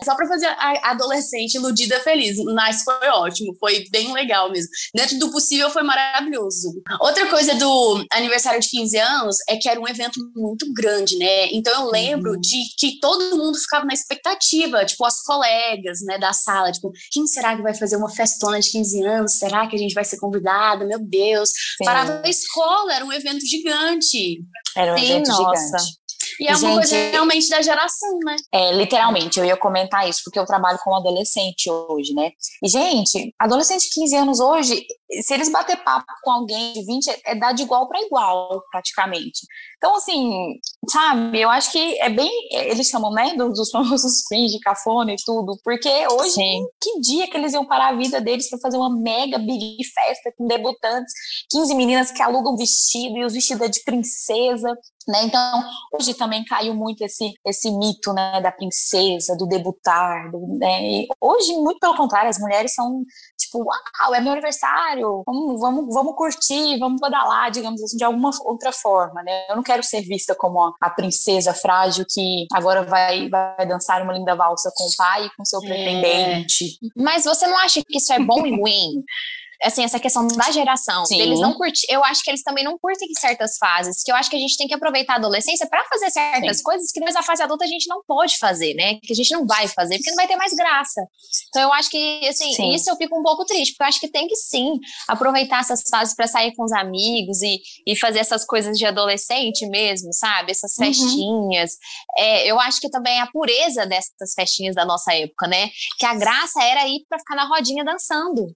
Só 0.05 0.15
pra 0.15 0.29
fazer 0.29 0.47
a 0.47 0.91
adolescente 0.91 1.55
iludida 1.55 1.99
feliz. 2.01 2.37
Mas 2.55 2.83
foi 2.83 3.09
ótimo, 3.09 3.57
foi 3.59 3.85
bem 3.91 4.13
legal 4.13 4.51
mesmo. 4.51 4.71
Dentro 4.95 5.19
do 5.19 5.31
possível 5.31 5.71
foi 5.71 5.83
maravilhoso. 5.83 6.73
Outra 7.01 7.27
coisa 7.27 7.55
do 7.55 8.05
aniversário 8.13 8.61
de 8.61 8.69
15 8.69 8.99
anos 8.99 9.37
é 9.49 9.57
que 9.57 9.69
era 9.69 9.81
um 9.81 9.89
evento 9.89 10.21
muito 10.37 10.73
grande, 10.73 11.17
né? 11.17 11.47
Então 11.53 11.83
eu 11.83 11.91
lembro 11.91 12.33
uhum. 12.33 12.41
de 12.41 12.59
que 12.79 13.01
todo 13.01 13.37
mundo 13.37 13.59
ficava 13.59 13.85
na 13.85 13.95
expectativa, 13.95 14.85
tipo, 14.85 15.05
as 15.05 15.23
colegas, 15.23 16.01
né, 16.03 16.19
da 16.19 16.33
sala, 16.33 16.71
tipo, 16.71 16.92
quem 17.11 17.27
será 17.27 17.57
que 17.57 17.63
vai 17.63 17.75
fazer 17.75 17.97
uma 17.97 18.11
festona 18.11 18.61
de 18.61 18.71
15 18.71 19.05
anos? 19.05 19.39
Será 19.39 19.67
que 19.67 19.77
a 19.77 19.79
gente 19.79 19.95
vai 19.95 20.05
ser 20.05 20.19
convidada? 20.19 20.85
Meu 20.85 20.99
Deus. 20.99 21.51
Sim. 21.51 21.85
Parava 21.85 22.23
a 22.25 22.29
escola, 22.29 22.95
era 22.95 23.05
um 23.05 23.13
evento 23.13 23.45
gigante. 23.47 24.41
Era 24.77 24.95
um 24.95 24.99
Sim, 24.99 25.05
evento 25.05 25.29
nossa. 25.29 25.79
gigante. 25.79 26.03
E 26.41 26.47
é 26.47 26.51
uma 26.51 26.59
Gente, 26.59 26.75
coisa 26.75 26.97
realmente 27.11 27.49
da 27.49 27.63
geração, 27.63 28.19
né? 28.25 28.37
É, 28.53 28.73
literalmente, 28.73 29.39
eu 29.39 29.45
ia 29.45 29.57
comentar 29.57 30.09
isso, 30.09 30.21
porque 30.25 30.39
eu 30.39 30.47
trabalho 30.47 30.79
com 30.83 30.95
adolescente 30.95 31.71
hoje, 31.71 32.15
né? 32.15 32.31
E, 32.63 32.69
gente, 32.69 33.35
adolescente 33.39 33.89
de 33.89 33.95
15 33.95 34.17
anos 34.17 34.41
hoje, 34.41 34.87
se 35.21 35.35
eles 35.35 35.51
bater 35.51 35.83
papo 35.85 36.07
com 36.23 36.31
alguém 36.31 36.73
de 36.73 36.85
20, 36.85 37.23
é 37.27 37.35
dar 37.35 37.53
de 37.53 37.63
igual 37.63 37.89
para 37.89 38.01
igual, 38.01 38.63
praticamente. 38.71 39.41
Então, 39.77 39.97
assim, 39.97 40.59
sabe, 40.89 41.41
eu 41.41 41.51
acho 41.51 41.73
que 41.73 42.01
é 42.01 42.09
bem. 42.09 42.31
Eles 42.53 42.87
chamam, 42.87 43.11
né, 43.11 43.35
dos, 43.35 43.69
famosos 43.73 44.23
cringe, 44.29 44.59
cafona 44.61 45.13
e 45.13 45.17
tudo, 45.25 45.59
porque 45.63 45.89
hoje, 46.09 46.35
Sim. 46.35 46.65
que 46.81 47.01
dia 47.01 47.29
que 47.29 47.37
eles 47.37 47.53
iam 47.53 47.67
parar 47.67 47.89
a 47.89 47.97
vida 47.97 48.21
deles 48.21 48.49
para 48.49 48.61
fazer 48.61 48.77
uma 48.77 48.97
mega 48.97 49.39
big 49.39 49.77
festa 49.93 50.33
com 50.39 50.47
debutantes, 50.47 51.13
15 51.51 51.75
meninas 51.75 52.13
que 52.13 52.23
alugam 52.23 52.57
vestido 52.57 53.19
e 53.19 53.25
os 53.25 53.35
vestidos 53.35 53.67
é 53.67 53.69
de 53.69 53.83
princesa, 53.83 54.73
né? 55.09 55.25
Então, 55.25 55.65
hoje 55.93 56.15
também 56.15 56.45
caiu 56.45 56.75
muito 56.75 57.03
esse, 57.03 57.35
esse 57.45 57.71
mito, 57.71 58.13
né, 58.13 58.41
da 58.41 58.53
princesa, 58.53 59.37
do 59.37 59.47
debutar, 59.47 60.31
do, 60.31 60.59
né? 60.59 60.83
E 60.83 61.09
hoje, 61.21 61.53
muito 61.55 61.81
pelo 61.81 61.97
contrário, 61.97 62.31
as 62.31 62.39
mulheres 62.39 62.75
são 62.75 63.05
tipo, 63.53 63.65
uau, 63.65 64.15
é 64.15 64.21
meu 64.21 64.33
aniversário, 64.33 65.23
vamos, 65.27 65.61
vamos, 65.61 65.95
vamos 65.95 66.17
curtir, 66.17 66.79
vamos 66.79 67.01
badalar, 67.01 67.51
digamos 67.51 67.83
assim, 67.83 67.97
de 67.97 68.05
alguma 68.05 68.31
outra 68.45 68.73
forma, 68.73 69.23
né? 69.23 69.47
Eu 69.49 69.57
não 69.57 69.63
quero 69.63 69.83
ser 69.83 70.01
vista 70.03 70.35
como 70.35 70.75
a, 70.81 70.91
princesa 70.91 71.53
frágil 71.53 72.05
que 72.09 72.47
agora 72.53 72.83
vai, 72.83 73.29
vai 73.29 73.67
dançar 73.67 74.03
uma 74.03 74.13
linda 74.13 74.35
valsa 74.35 74.73
com 74.75 74.85
o 74.85 74.97
pai 74.97 75.27
e 75.27 75.37
com 75.37 75.45
seu 75.45 75.61
pretendente. 75.61 76.79
Mas 76.97 77.25
você 77.25 77.47
não 77.47 77.59
acha 77.59 77.83
que 77.85 77.99
isso 77.99 78.13
é 78.13 78.19
bom 78.19 78.47
e 78.47 78.57
ruim? 78.57 79.05
Assim, 79.63 79.85
essa 79.85 79.99
questão 80.01 80.27
da 80.27 80.51
geração, 80.51 81.05
Sim. 81.07 81.21
eles 81.21 81.41
não 81.41 81.55
curtem. 81.55 81.81
Eu 81.89 82.05
acho 82.05 82.23
que 82.23 82.31
eles 82.31 82.43
também 82.43 82.65
não 82.65 82.79
curtem 82.79 83.09
em 83.11 83.21
certas 83.21 83.57
fases. 83.59 84.03
Que 84.03 84.11
eu 84.11 84.17
acho 84.17 84.29
que 84.31 84.37
a 84.37 84.39
gente 84.39 84.57
tem 84.57 84.67
que 84.67 84.75
aproveitar 84.75 85.15
a 85.15 85.17
adolescência 85.17 85.67
para 85.69 85.85
fazer 85.85 86.11
certas 86.11 86.59
Sim. 86.59 86.63
coisas 86.63 86.91
que 86.91 86.99
depois 87.01 87.15
na 87.15 87.23
fase 87.23 87.43
adulta 87.43 87.65
a 87.65 87.69
gente 87.69 87.87
não 87.89 88.03
pode 88.07 88.39
fazer, 88.39 88.75
né? 88.75 88.99
Que 89.03 89.13
a 89.13 89.17
gente 89.17 89.31
não 89.33 89.47
vai 89.47 89.69
fazer, 89.69 89.97
porque 89.97 90.11
não 90.11 90.17
vai 90.17 90.27
ter 90.27 90.37
mais 90.37 90.53
graça. 90.53 91.01
Então 91.49 91.63
eu 91.63 91.73
acho 91.73 91.91
que, 91.91 92.27
assim, 92.29 92.53
Sim. 92.55 92.71
isso 92.75 92.91
eu 92.91 92.97
fico 92.97 93.19
um 93.19 93.23
pouco 93.23 93.45
triste, 93.45 93.73
porque 93.73 93.83
eu 93.85 93.89
acho 93.89 94.01
que 94.01 94.09
tem 94.11 94.27
que 94.27 94.37
sim 94.37 94.73
aproveitar 95.09 95.61
essas 95.61 95.83
fases 95.91 96.15
para 96.15 96.27
sair 96.27 96.55
com 96.55 96.65
os 96.65 96.73
amigos 96.73 97.41
e, 97.43 97.61
e 97.87 97.97
fazer 97.97 98.19
essas 98.21 98.45
coisas 98.45 98.77
de 98.77 98.85
adolescente 98.87 99.67
mesmo, 99.69 100.13
sabe? 100.13 100.51
Essas 100.53 100.73
Uhum. 100.79 100.87
festinhas. 100.87 101.71
É, 102.19 102.47
eu 102.51 102.59
acho 102.61 102.81
que 102.81 102.89
também 102.91 103.21
a 103.21 103.27
pureza 103.27 103.87
dessas 103.87 104.33
festinhas 104.35 104.75
da 104.75 104.85
nossa 104.85 105.13
época, 105.15 105.47
né? 105.47 105.69
Que 105.99 106.07
a 106.07 106.15
graça 106.15 106.63
era 106.63 106.87
ir 106.89 107.05
para 107.09 107.19
ficar 107.19 107.37
na 107.37 107.47
rodinha 107.47 107.85
dançando. 107.85 108.47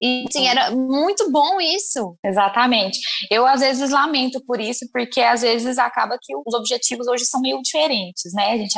E 0.00 0.24
assim, 0.28 0.46
era 0.54 0.70
muito 0.70 1.30
bom 1.30 1.60
isso. 1.60 2.16
Exatamente. 2.24 2.98
Eu, 3.30 3.46
às 3.46 3.60
vezes, 3.60 3.90
lamento 3.90 4.40
por 4.46 4.60
isso, 4.60 4.86
porque 4.92 5.20
às 5.20 5.42
vezes 5.42 5.78
acaba 5.78 6.16
que 6.20 6.34
os 6.36 6.54
objetivos 6.54 7.06
hoje 7.08 7.24
são 7.24 7.40
meio 7.40 7.60
diferentes, 7.62 8.32
né? 8.32 8.52
A 8.52 8.56
gente, 8.56 8.74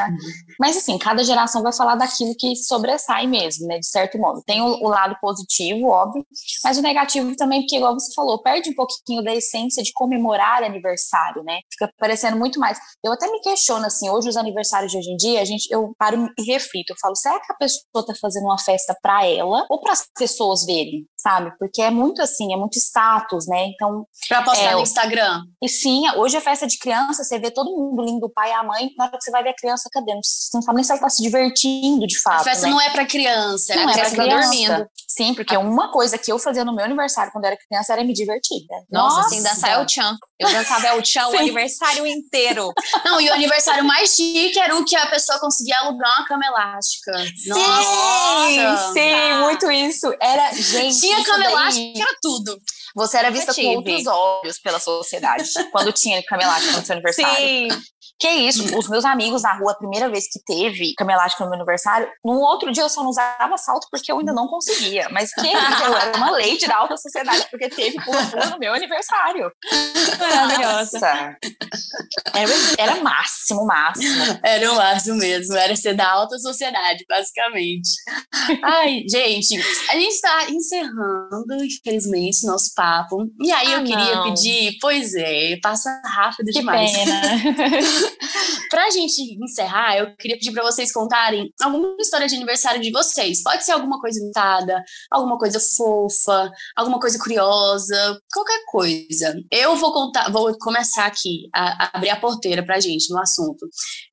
Mas, 0.58 0.76
assim, 0.76 0.98
cada 0.98 1.22
geração 1.22 1.62
vai 1.62 1.72
falar 1.72 1.96
daquilo 1.96 2.34
que 2.38 2.56
sobressai 2.56 3.26
mesmo, 3.26 3.66
né? 3.66 3.78
De 3.78 3.86
certo 3.86 4.18
modo. 4.18 4.42
Tem 4.46 4.60
o, 4.60 4.66
o 4.66 4.88
lado 4.88 5.16
positivo, 5.20 5.86
óbvio, 5.88 6.24
mas 6.64 6.78
o 6.78 6.82
negativo 6.82 7.34
também, 7.36 7.60
porque, 7.60 7.76
igual 7.76 7.94
você 7.94 8.12
falou, 8.14 8.42
perde 8.42 8.70
um 8.70 8.74
pouquinho 8.74 9.22
da 9.22 9.34
essência 9.34 9.82
de 9.82 9.92
comemorar 9.92 10.62
aniversário, 10.62 11.42
né? 11.42 11.60
Fica 11.70 11.92
parecendo 11.98 12.36
muito 12.36 12.58
mais. 12.58 12.78
Eu 13.04 13.12
até 13.12 13.30
me 13.30 13.40
questiono, 13.40 13.84
assim, 13.86 14.08
hoje 14.08 14.28
os 14.28 14.36
aniversários 14.36 14.90
de 14.90 14.98
hoje 14.98 15.10
em 15.10 15.16
dia, 15.16 15.40
a 15.40 15.44
gente, 15.44 15.68
eu 15.70 15.92
paro 15.98 16.28
e 16.38 16.42
reflito. 16.42 16.90
Eu 16.90 16.96
falo, 17.00 17.14
será 17.16 17.38
que 17.40 17.52
a 17.52 17.56
pessoa 17.56 18.06
tá 18.06 18.14
fazendo 18.20 18.44
uma 18.44 18.58
festa 18.58 18.96
para 19.02 19.26
ela 19.26 19.66
ou 19.68 19.80
para 19.80 19.92
as 19.92 20.06
pessoas 20.18 20.64
verem, 20.64 21.06
sabe? 21.16 21.52
Porque 21.58 21.65
é 21.80 21.90
muito 21.90 22.20
assim, 22.22 22.52
é 22.52 22.56
muito 22.56 22.78
status, 22.78 23.46
né? 23.46 23.66
Então, 23.66 24.06
Pra 24.28 24.42
postar 24.42 24.62
É, 24.64 24.72
no 24.72 24.78
o- 24.78 24.82
Instagram. 24.82 25.42
e 25.62 25.68
sim, 25.68 26.02
hoje 26.16 26.36
é 26.36 26.40
festa 26.40 26.66
de 26.66 26.78
criança, 26.78 27.22
você 27.24 27.38
vê 27.38 27.50
todo 27.50 27.70
mundo 27.70 28.02
lindo, 28.02 28.26
o 28.26 28.30
pai 28.30 28.50
e 28.50 28.54
a 28.54 28.62
mãe, 28.62 28.90
na 28.96 29.04
hora 29.04 29.16
que 29.16 29.22
você 29.24 29.30
vai 29.30 29.42
ver 29.42 29.50
a 29.50 29.54
criança, 29.56 29.88
cadê? 29.92 30.12
Não- 30.14 30.20
Você 30.22 30.50
não 30.56 30.62
sabe 30.62 30.76
nem 30.76 30.84
se 30.84 30.92
ela 30.92 31.00
tá 31.00 31.08
se 31.08 31.22
divertindo 31.22 32.06
de 32.06 32.20
fato. 32.20 32.40
a 32.40 32.44
festa 32.44 32.66
né? 32.66 32.72
não 32.72 32.80
é 32.80 32.90
pra 32.90 33.04
criança, 33.06 33.74
Não 33.74 33.82
a 33.88 33.90
é 33.90 33.92
pra 33.92 33.92
criança 33.94 34.16
tá 34.16 34.22
criança. 34.22 34.48
dormindo. 34.48 34.86
Sim, 35.08 35.34
porque 35.34 35.56
uma 35.56 35.90
coisa 35.90 36.18
que 36.18 36.30
eu 36.30 36.38
fazia 36.38 36.64
no 36.64 36.74
meu 36.74 36.84
aniversário 36.84 37.32
quando 37.32 37.44
eu 37.44 37.48
era 37.52 37.58
criança 37.68 37.92
era 37.92 38.04
me 38.04 38.12
divertir. 38.12 38.64
né? 38.68 38.78
Nossa, 38.90 39.20
assim, 39.20 39.42
dançar 39.42 39.70
El 39.80 39.88
Chan. 39.88 40.16
Eu 40.38 40.50
dançava 40.52 40.88
El 40.88 41.02
Chan 41.04 41.26
o 41.28 41.30
Sim. 41.32 41.36
aniversário 41.38 42.06
inteiro. 42.06 42.70
Não, 43.04 43.18
e 43.20 43.28
o 43.30 43.32
aniversário 43.32 43.84
mais 43.84 44.10
chique 44.14 44.58
era 44.58 44.76
o 44.76 44.84
que 44.84 44.94
a 44.96 45.06
pessoa 45.06 45.38
conseguia 45.40 45.76
alugar 45.78 46.18
uma 46.18 46.26
cama 46.26 46.44
elástica. 46.46 47.12
Nossa! 47.46 48.92
sim, 48.92 49.34
muito 49.42 49.70
isso. 49.70 50.12
Era, 50.20 50.52
gente. 50.52 51.00
Tinha 51.00 51.24
cama 51.24 51.44
daí- 51.56 51.92
elástica, 51.92 52.00
era 52.00 52.18
tudo. 52.22 52.58
Você 52.94 53.18
era 53.18 53.30
vista 53.30 53.54
com 53.54 53.60
outros 53.76 54.06
olhos 54.06 54.58
pela 54.58 54.78
sociedade 54.80 55.44
quando 55.70 55.92
tinha 55.92 56.22
elástica 56.44 56.78
no 56.78 56.84
seu 56.86 56.92
aniversário. 56.94 57.36
Sim. 57.36 57.68
Que 58.18 58.28
isso, 58.28 58.78
os 58.78 58.88
meus 58.88 59.04
amigos 59.04 59.42
na 59.42 59.52
rua, 59.58 59.72
a 59.72 59.76
primeira 59.76 60.08
vez 60.08 60.24
que 60.30 60.40
teve 60.44 60.94
cama 60.96 61.12
elástica 61.12 61.44
no 61.44 61.50
meu 61.50 61.58
aniversário, 61.58 62.08
no 62.24 62.40
outro 62.40 62.72
dia 62.72 62.82
eu 62.82 62.88
só 62.88 63.02
não 63.02 63.10
usava 63.10 63.56
salto 63.58 63.86
porque 63.90 64.10
eu 64.10 64.18
ainda 64.18 64.32
não 64.32 64.46
conseguia. 64.48 65.08
Mas 65.10 65.32
que 65.34 65.46
isso, 65.46 65.82
eu 65.84 65.94
era 65.96 66.16
uma 66.16 66.30
lady 66.30 66.66
da 66.66 66.76
alta 66.76 66.96
sociedade 66.96 67.46
porque 67.50 67.68
teve 67.68 68.02
pula-pula 68.04 68.46
no 68.46 68.58
meu 68.58 68.72
aniversário. 68.72 69.50
Maravilhosa. 70.18 70.98
Nossa. 70.98 71.36
Era, 72.34 72.52
era 72.78 73.02
máximo, 73.02 73.66
máximo. 73.66 74.38
Era 74.42 74.72
o 74.72 74.76
máximo 74.76 75.16
mesmo, 75.18 75.54
era 75.56 75.76
ser 75.76 75.94
da 75.94 76.08
alta 76.10 76.38
sociedade, 76.38 77.04
basicamente. 77.08 77.88
Ai, 78.62 79.02
gente, 79.10 79.56
a 79.90 79.94
gente 79.94 80.20
tá 80.20 80.50
encerrando, 80.50 81.64
infelizmente, 81.64 82.46
nosso 82.46 82.72
papo. 82.74 83.26
E 83.42 83.52
aí 83.52 83.72
eu 83.72 83.80
Ah, 83.80 83.84
queria 83.84 84.14
não. 84.16 84.24
pedir, 84.24 84.76
pois 84.80 85.14
é, 85.14 85.58
passa 85.62 85.90
rápido 86.14 86.46
Que 86.46 86.60
demais. 86.60 86.92
pena. 86.92 87.20
Pra 88.70 88.90
gente 88.90 89.22
encerrar, 89.42 89.96
eu 89.96 90.16
queria 90.16 90.36
pedir 90.36 90.52
pra 90.52 90.62
vocês 90.62 90.92
contarem 90.92 91.52
alguma 91.62 91.96
história 92.00 92.26
de 92.26 92.34
aniversário 92.34 92.80
de 92.80 92.90
vocês. 92.90 93.42
Pode 93.42 93.64
ser 93.64 93.72
alguma 93.72 94.00
coisa 94.00 94.18
inventada, 94.18 94.82
alguma 95.10 95.38
coisa 95.38 95.60
fofa, 95.76 96.50
alguma 96.74 96.98
coisa 96.98 97.18
curiosa, 97.18 98.20
qualquer 98.32 98.64
coisa. 98.66 99.34
Eu 99.50 99.76
vou 99.76 99.92
contar, 99.92 100.30
vou 100.30 100.56
começar 100.58 101.06
aqui 101.06 101.48
a, 101.54 101.84
a 101.84 101.90
abrir 101.94 102.10
a 102.10 102.20
porteira 102.20 102.64
pra 102.64 102.80
gente 102.80 103.10
no 103.10 103.20
assunto. 103.20 103.68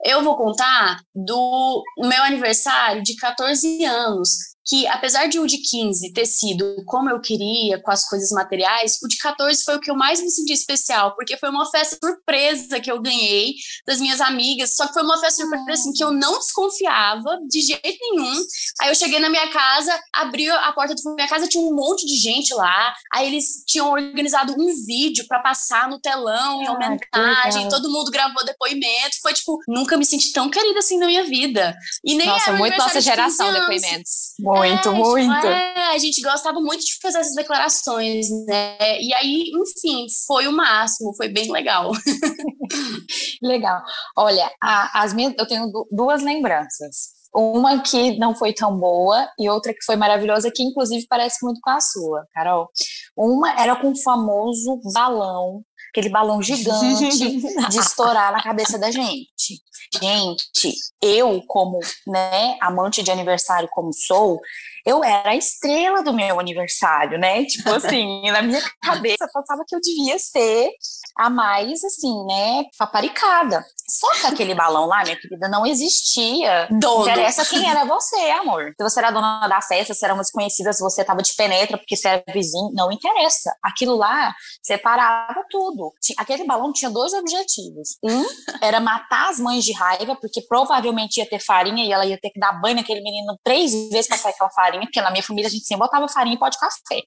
Eu 0.06 0.24
vou 0.24 0.38
contar 0.38 1.02
do 1.14 1.84
meu 2.00 2.24
aniversário 2.24 3.02
de 3.04 3.16
14 3.16 3.84
anos, 3.86 4.53
que 4.66 4.88
apesar 4.88 5.28
de 5.28 5.40
o 5.40 5.48
de 5.48 5.58
15 5.58 6.14
ter 6.14 6.26
sido 6.26 6.84
como 6.86 7.10
eu 7.10 7.20
queria, 7.20 7.82
com 7.82 7.92
as 7.92 8.08
coisas 8.08 8.32
materiais, 8.32 8.98
o 9.04 9.08
de 9.08 9.18
14 9.18 9.64
foi 9.64 9.76
o 9.76 9.80
que 9.80 9.92
eu 9.92 9.96
mais 9.96 10.22
me 10.22 10.30
senti 10.30 10.54
especial, 10.54 11.16
porque 11.16 11.38
foi 11.38 11.50
uma 11.50 11.70
festa 11.70 11.98
surpresa 12.04 12.80
que 12.80 12.92
eu 12.92 13.02
ganhei 13.02 13.56
das 13.86 14.00
minhas 14.00 14.22
amigas, 14.22 14.76
só 14.76 14.88
que 14.88 14.94
foi 14.94 15.04
uma 15.04 15.20
festa 15.20 15.44
surpresa 15.44 15.82
assim, 15.82 15.94
que 15.94 16.04
eu 16.04 16.12
não 16.12 16.40
desconfiava 16.40 17.40
de 17.48 17.62
jeito 17.62 17.98
nenhum. 18.02 18.42
Aí 18.82 18.90
eu 18.90 18.96
cheguei 18.96 19.20
na 19.20 19.30
minha 19.30 19.48
casa, 19.50 19.98
abri 20.14 20.50
a 20.50 20.72
porta 20.72 20.96
da 20.96 21.16
minha 21.16 21.28
casa, 21.28 21.48
tinha 21.48 21.64
um 21.64 21.76
monte 21.76 22.06
de 22.06 22.16
gente 22.16 22.54
lá. 22.54 22.94
Aí 23.14 23.28
eles 23.28 23.64
tinham 23.66 23.92
organizado 23.92 24.54
um 24.54 24.74
vídeo 24.86 25.26
pra 25.28 25.40
passar 25.40 25.90
no 25.90 26.00
telão 26.00 26.62
em 26.62 26.68
Ah, 26.68 26.74
homenagem, 26.74 27.70
todo 27.70 27.90
mundo 27.90 28.12
gravou 28.12 28.44
depoimento. 28.46 29.20
Foi 29.22 29.34
tipo, 29.34 29.60
nunca 29.68 29.98
me 29.98 30.06
senti 30.06 30.32
tão 30.32 30.50
querida 30.50 30.80
assim 30.80 30.98
na 30.98 31.08
minha 31.08 31.24
vida. 31.26 31.76
E 32.04 32.16
nem 32.16 32.28
Nossa, 32.28 32.54
muito 32.54 32.78
nossa 32.78 32.98
aniversário 32.98 33.02
de 33.02 33.28
15 33.28 33.38
geração 33.38 33.54
depoimentos. 33.54 34.34
Muito, 34.56 34.90
É, 34.90 34.92
muito. 34.92 35.48
É, 35.48 35.94
a 35.94 35.98
gente 35.98 36.22
gostava 36.22 36.60
muito 36.60 36.84
de 36.84 36.98
fazer 37.02 37.20
essas 37.20 37.36
declarações, 37.36 38.28
né? 38.48 38.78
E 39.02 39.14
aí, 39.14 39.44
enfim, 39.56 40.06
foi 40.28 40.48
o 40.48 40.52
máximo, 40.52 41.16
foi 41.16 41.30
bem 41.30 41.52
legal. 41.52 41.92
Legal. 43.42 43.82
Olha, 44.18 44.50
a- 44.62 45.02
as 45.04 45.14
minhas, 45.14 45.34
eu 45.38 45.48
tenho 45.48 45.68
du- 45.72 45.88
duas 45.92 46.22
lembranças. 46.24 47.14
Uma 47.36 47.82
que 47.82 48.18
não 48.20 48.36
foi 48.36 48.54
tão 48.54 48.78
boa 48.80 49.28
e 49.40 49.50
outra 49.50 49.74
que 49.74 49.84
foi 49.84 49.96
maravilhosa, 49.96 50.52
que 50.54 50.62
inclusive 50.62 51.08
parece 51.10 51.44
muito 51.44 51.60
com 51.64 51.72
a 51.72 51.82
sua, 51.82 52.26
Carol. 52.32 52.70
Uma 53.18 53.60
era 53.60 53.76
com 53.76 53.90
o 53.92 54.02
famoso 54.04 54.80
balão, 54.94 55.64
aquele 55.94 56.10
balão 56.10 56.42
gigante 56.42 57.20
de 57.70 57.78
estourar 57.78 58.32
na 58.32 58.42
cabeça 58.42 58.80
da 58.80 58.90
gente. 58.90 59.62
Gente, 60.02 60.74
eu, 61.00 61.40
como 61.46 61.80
né, 62.08 62.58
amante 62.60 63.04
de 63.04 63.12
aniversário 63.12 63.70
como 63.72 63.94
sou, 63.94 64.40
eu 64.86 65.04
era 65.04 65.32
a 65.32 65.36
estrela 65.36 66.04
do 66.04 66.14
meu 66.14 66.40
aniversário, 66.40 67.18
né? 67.18 67.46
Tipo 67.46 67.70
assim, 67.74 68.30
na 68.32 68.42
minha 68.42 68.62
cabeça 68.82 69.28
passava 69.34 69.64
que 69.68 69.76
eu 69.76 69.82
devia 69.82 70.18
ser 70.20 70.70
a 71.18 71.30
mais, 71.30 71.84
assim, 71.84 72.26
né, 72.26 72.66
paparicada. 72.78 73.64
Só 73.88 74.12
que 74.16 74.26
aquele 74.26 74.56
balão 74.56 74.86
lá, 74.86 75.04
minha 75.04 75.16
querida, 75.16 75.48
não 75.48 75.66
existia. 75.66 76.68
Dono. 76.72 77.04
Interessa 77.04 77.46
quem 77.46 77.70
era 77.70 77.86
você, 77.86 78.16
amor. 78.32 78.74
Se 78.76 78.84
você 78.84 79.00
era 79.00 79.12
dona 79.12 79.48
da 79.48 79.62
festa, 79.62 79.94
se 79.94 80.04
era 80.04 80.14
uma 80.14 80.24
desconhecida, 80.24 80.74
se 80.74 80.82
você 80.82 81.04
tava 81.04 81.22
de 81.22 81.34
penetra 81.36 81.78
porque 81.78 81.96
você 81.96 82.08
era 82.08 82.24
vizinho, 82.34 82.72
não 82.74 82.92
interessa. 82.92 83.56
Aquilo 83.62 83.96
lá 83.96 84.34
separava 84.64 85.46
tudo. 85.50 85.92
Aquele 86.18 86.46
balão 86.46 86.74
tinha 86.74 86.90
dois 86.90 87.14
objetivos. 87.14 87.98
Um 88.04 88.24
era 88.62 88.80
matar 88.80 89.30
as 89.30 89.40
mães 89.40 89.64
de 89.64 89.74
raiva, 89.74 90.16
porque 90.16 90.42
provavelmente 90.42 91.18
ia 91.18 91.30
ter 91.30 91.40
farinha 91.40 91.86
e 91.86 91.92
ela 91.92 92.06
ia 92.06 92.20
ter 92.20 92.30
que 92.32 92.40
dar 92.40 92.54
banho 92.54 92.78
naquele 92.78 93.02
menino 93.02 93.38
três 93.44 93.72
vezes 93.92 94.08
pra 94.08 94.18
sair 94.18 94.32
aquela 94.32 94.50
farinha, 94.52 94.73
porque 94.82 95.02
na 95.02 95.12
minha 95.12 95.24
família 95.24 95.48
a 95.48 95.52
gente 95.52 95.66
sempre 95.66 95.86
botava 95.86 96.08
farinha 96.08 96.36
em 96.36 96.40
pó 96.40 96.50
de 96.50 96.58
café. 96.58 97.02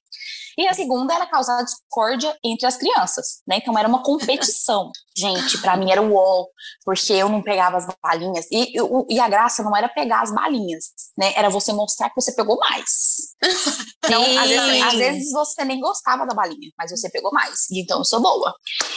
E 0.57 0.67
a 0.67 0.73
segunda 0.73 1.13
era 1.13 1.27
causar 1.27 1.63
discórdia 1.63 2.35
entre 2.43 2.65
as 2.65 2.77
crianças, 2.77 3.43
né? 3.47 3.57
Então 3.57 3.77
era 3.77 3.87
uma 3.87 4.01
competição. 4.01 4.91
Gente, 5.15 5.59
pra 5.61 5.75
mim 5.75 5.91
era 5.91 6.01
o 6.01 6.11
UOL. 6.11 6.47
porque 6.85 7.13
eu 7.13 7.27
não 7.27 7.41
pegava 7.41 7.77
as 7.77 7.87
balinhas. 8.03 8.45
E, 8.51 8.73
e, 9.09 9.19
a 9.19 9.27
graça 9.27 9.63
não 9.63 9.75
era 9.75 9.89
pegar 9.89 10.21
as 10.21 10.31
balinhas, 10.31 10.85
né? 11.17 11.33
Era 11.35 11.49
você 11.49 11.73
mostrar 11.73 12.09
que 12.09 12.21
você 12.21 12.33
pegou 12.33 12.57
mais. 12.57 13.35
Então, 14.07 14.23
às 14.39 14.47
vezes, 14.47 14.83
às 14.83 14.93
vezes, 14.93 15.31
você 15.33 15.65
nem 15.65 15.81
gostava 15.81 16.25
da 16.25 16.33
balinha, 16.33 16.71
mas 16.77 16.91
você 16.91 17.09
pegou 17.09 17.29
mais. 17.29 17.69
E 17.69 17.81
então 17.81 17.97
eu 17.97 18.05
sou 18.05 18.21
boa. 18.21 18.55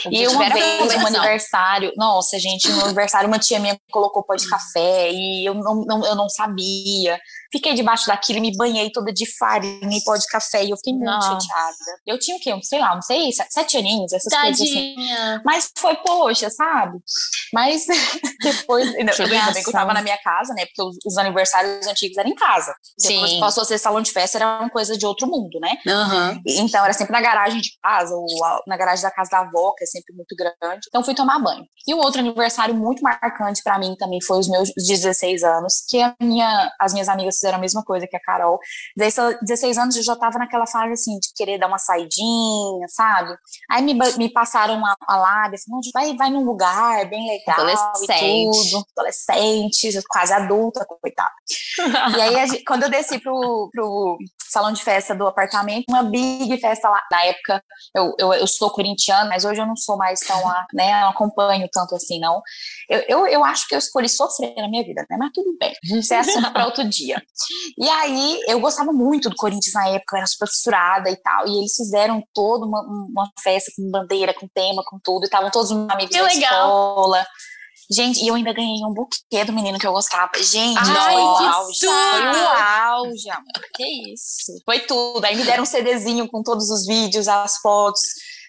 E 0.09 0.25
uma 0.25 0.49
vez, 0.49 0.95
no 0.95 1.07
aniversário, 1.07 1.91
nossa, 1.97 2.39
gente, 2.39 2.69
no 2.69 2.85
aniversário, 2.85 3.27
uma 3.27 3.37
tia 3.37 3.59
minha 3.59 3.77
colocou 3.91 4.23
pó 4.23 4.35
de 4.35 4.47
café 4.47 5.11
e 5.11 5.45
eu 5.45 5.53
não, 5.53 5.83
não, 5.85 6.05
eu 6.05 6.15
não 6.15 6.29
sabia. 6.29 7.19
Fiquei 7.51 7.73
debaixo 7.73 8.07
daquilo 8.07 8.39
e 8.39 8.41
me 8.41 8.55
banhei 8.55 8.91
toda 8.91 9.11
de 9.11 9.25
farinha 9.37 9.97
e 9.97 10.03
pó 10.03 10.15
de 10.15 10.25
café. 10.27 10.63
E 10.63 10.69
eu 10.69 10.77
fiquei 10.77 10.93
muito 10.93 11.05
Não. 11.05 11.21
chateada. 11.21 11.75
Eu 12.05 12.17
tinha 12.17 12.37
o 12.37 12.39
quê? 12.39 12.51
sei 12.63 12.79
lá, 12.79 12.93
não 12.95 13.01
sei, 13.01 13.29
sete 13.49 13.77
aninhos, 13.77 14.13
essas 14.13 14.31
Tadinha. 14.31 14.55
coisas 14.55 14.67
assim. 14.67 14.95
Mas 15.43 15.71
foi, 15.77 15.95
poxa, 15.95 16.49
sabe? 16.49 16.97
Mas 17.53 17.85
depois. 18.41 18.87
Ainda 18.95 19.13
bem 19.53 19.63
que 19.63 19.69
eu 19.69 19.73
tava 19.73 19.93
na 19.93 20.01
minha 20.01 20.17
casa, 20.17 20.53
né? 20.53 20.65
Porque 20.65 20.81
os, 20.81 20.97
os, 21.05 21.17
aniversários 21.17 21.85
antigos 21.87 22.17
eram 22.17 22.29
em 22.29 22.35
casa. 22.35 22.73
Depois 22.97 23.31
Sim. 23.31 23.39
passou 23.39 23.63
a 23.63 23.65
ser 23.65 23.77
salão 23.77 24.01
de 24.01 24.11
festa, 24.11 24.37
era 24.37 24.59
uma 24.59 24.69
coisa 24.69 24.97
de 24.97 25.05
outro 25.05 25.27
mundo, 25.27 25.59
né? 25.59 25.77
Uhum. 25.85 26.41
Então 26.47 26.83
era 26.83 26.93
sempre 26.93 27.11
na 27.13 27.21
garagem 27.21 27.59
de 27.59 27.71
casa, 27.81 28.15
ou 28.15 28.25
na 28.67 28.77
garagem 28.77 29.03
da 29.03 29.11
casa 29.11 29.29
da 29.31 29.39
avó, 29.39 29.73
que 29.77 29.83
é 29.83 29.87
sempre 29.87 30.15
muito 30.15 30.35
grande. 30.35 30.87
Então 30.87 31.03
fui 31.03 31.13
tomar 31.13 31.39
banho. 31.39 31.65
E 31.87 31.93
um 31.93 31.99
outro 31.99 32.19
aniversário 32.19 32.75
muito 32.75 33.01
marcante 33.01 33.61
para 33.63 33.77
mim 33.79 33.95
também 33.97 34.21
foi 34.21 34.39
os 34.39 34.47
meus 34.47 34.71
16 34.75 35.43
anos, 35.43 35.83
que 35.89 36.01
a 36.01 36.15
minha, 36.21 36.71
as 36.79 36.93
minhas 36.93 37.09
amigas 37.09 37.40
fizeram 37.41 37.57
a 37.57 37.61
mesma 37.61 37.83
coisa 37.83 38.07
que 38.07 38.15
a 38.15 38.19
Carol. 38.19 38.59
16 38.95 39.77
anos 39.77 39.95
eu 39.95 40.03
já 40.03 40.15
tava 40.15 40.37
naquela 40.37 40.67
fase 40.67 40.93
assim 40.93 41.17
de 41.19 41.29
querer 41.35 41.57
dar 41.57 41.67
uma 41.67 41.79
saidinha, 41.79 42.87
sabe? 42.87 43.35
Aí 43.69 43.81
me, 43.81 43.93
me 44.17 44.29
passaram 44.29 44.75
uma, 44.75 44.95
uma 45.07 45.17
lábia, 45.17 45.55
assim, 45.55 45.71
vai, 45.93 46.15
vai 46.15 46.29
num 46.29 46.45
lugar 46.45 47.09
bem 47.09 47.27
legal 47.27 47.59
Adolescente. 47.59 48.71
tudo. 48.71 48.85
Adolescente, 48.95 49.99
quase 50.07 50.33
adulta, 50.33 50.85
coitada. 50.85 51.31
e 52.17 52.21
aí, 52.21 52.63
quando 52.63 52.83
eu 52.83 52.89
desci 52.89 53.19
pro, 53.19 53.69
pro 53.73 54.17
salão 54.51 54.73
de 54.73 54.83
festa 54.83 55.15
do 55.15 55.25
apartamento, 55.25 55.85
uma 55.89 56.03
big 56.03 56.59
festa 56.59 56.89
lá. 56.89 57.01
Na 57.09 57.23
época, 57.23 57.63
eu, 57.95 58.13
eu, 58.19 58.33
eu 58.33 58.47
sou 58.47 58.69
corintiana, 58.69 59.29
mas 59.29 59.45
hoje 59.45 59.61
eu 59.61 59.65
não 59.65 59.77
sou 59.77 59.95
mais 59.95 60.19
tão, 60.19 60.37
né, 60.73 60.99
não 61.01 61.09
acompanho 61.09 61.67
tanto 61.71 61.95
assim, 61.95 62.19
não. 62.19 62.41
Eu, 62.89 62.99
eu, 63.07 63.27
eu 63.27 63.45
acho 63.45 63.67
que 63.67 63.73
eu 63.73 63.79
escolhi 63.79 64.09
sofrer 64.09 64.53
na 64.57 64.67
minha 64.67 64.83
vida, 64.83 65.05
né? 65.09 65.15
Mas 65.17 65.31
tudo 65.33 65.55
bem, 65.57 65.73
isso 65.83 66.13
é 66.13 66.19
assunto 66.19 66.51
para 66.51 66.65
outro 66.65 66.87
dia. 66.87 67.21
E 67.77 67.87
aí, 67.87 68.39
eu 68.47 68.59
gostava 68.59 68.91
muito 68.91 69.29
do 69.29 69.35
Corinthians 69.35 69.73
na 69.73 69.87
época, 69.87 70.15
eu 70.15 70.17
era 70.17 70.27
super 70.27 70.47
fissurada 70.47 71.09
e 71.09 71.15
tal, 71.15 71.47
e 71.47 71.59
eles 71.59 71.73
fizeram 71.73 72.21
toda 72.33 72.65
uma, 72.65 72.81
uma 72.81 73.31
festa 73.41 73.71
com 73.75 73.89
bandeira, 73.89 74.33
com 74.33 74.47
tema, 74.53 74.83
com 74.85 74.99
tudo, 75.01 75.23
e 75.23 75.25
estavam 75.25 75.49
todos 75.49 75.71
os 75.71 75.89
amigos 75.89 76.13
que 76.13 76.21
da 76.21 76.27
legal. 76.27 76.67
escola. 76.67 77.25
Gente, 77.91 78.23
e 78.23 78.27
eu 78.27 78.35
ainda 78.35 78.53
ganhei 78.53 78.83
um 78.85 78.93
buquê 78.93 79.43
do 79.45 79.51
menino 79.51 79.77
que 79.77 79.85
eu 79.85 79.91
gostava. 79.91 80.31
Gente, 80.37 80.77
Ai, 80.79 81.13
foi 81.13 81.21
o 81.21 81.27
auge. 81.27 81.79
Foi 81.79 81.89
o 81.89 82.47
auge, 82.47 83.29
amor. 83.29 83.67
Que 83.75 84.13
isso. 84.13 84.53
Foi 84.65 84.79
tudo. 84.79 85.25
Aí 85.25 85.35
me 85.35 85.43
deram 85.43 85.63
um 85.63 85.65
CDzinho 85.65 86.27
com 86.29 86.41
todos 86.41 86.69
os 86.69 86.85
vídeos, 86.85 87.27
as 87.27 87.57
fotos 87.57 87.99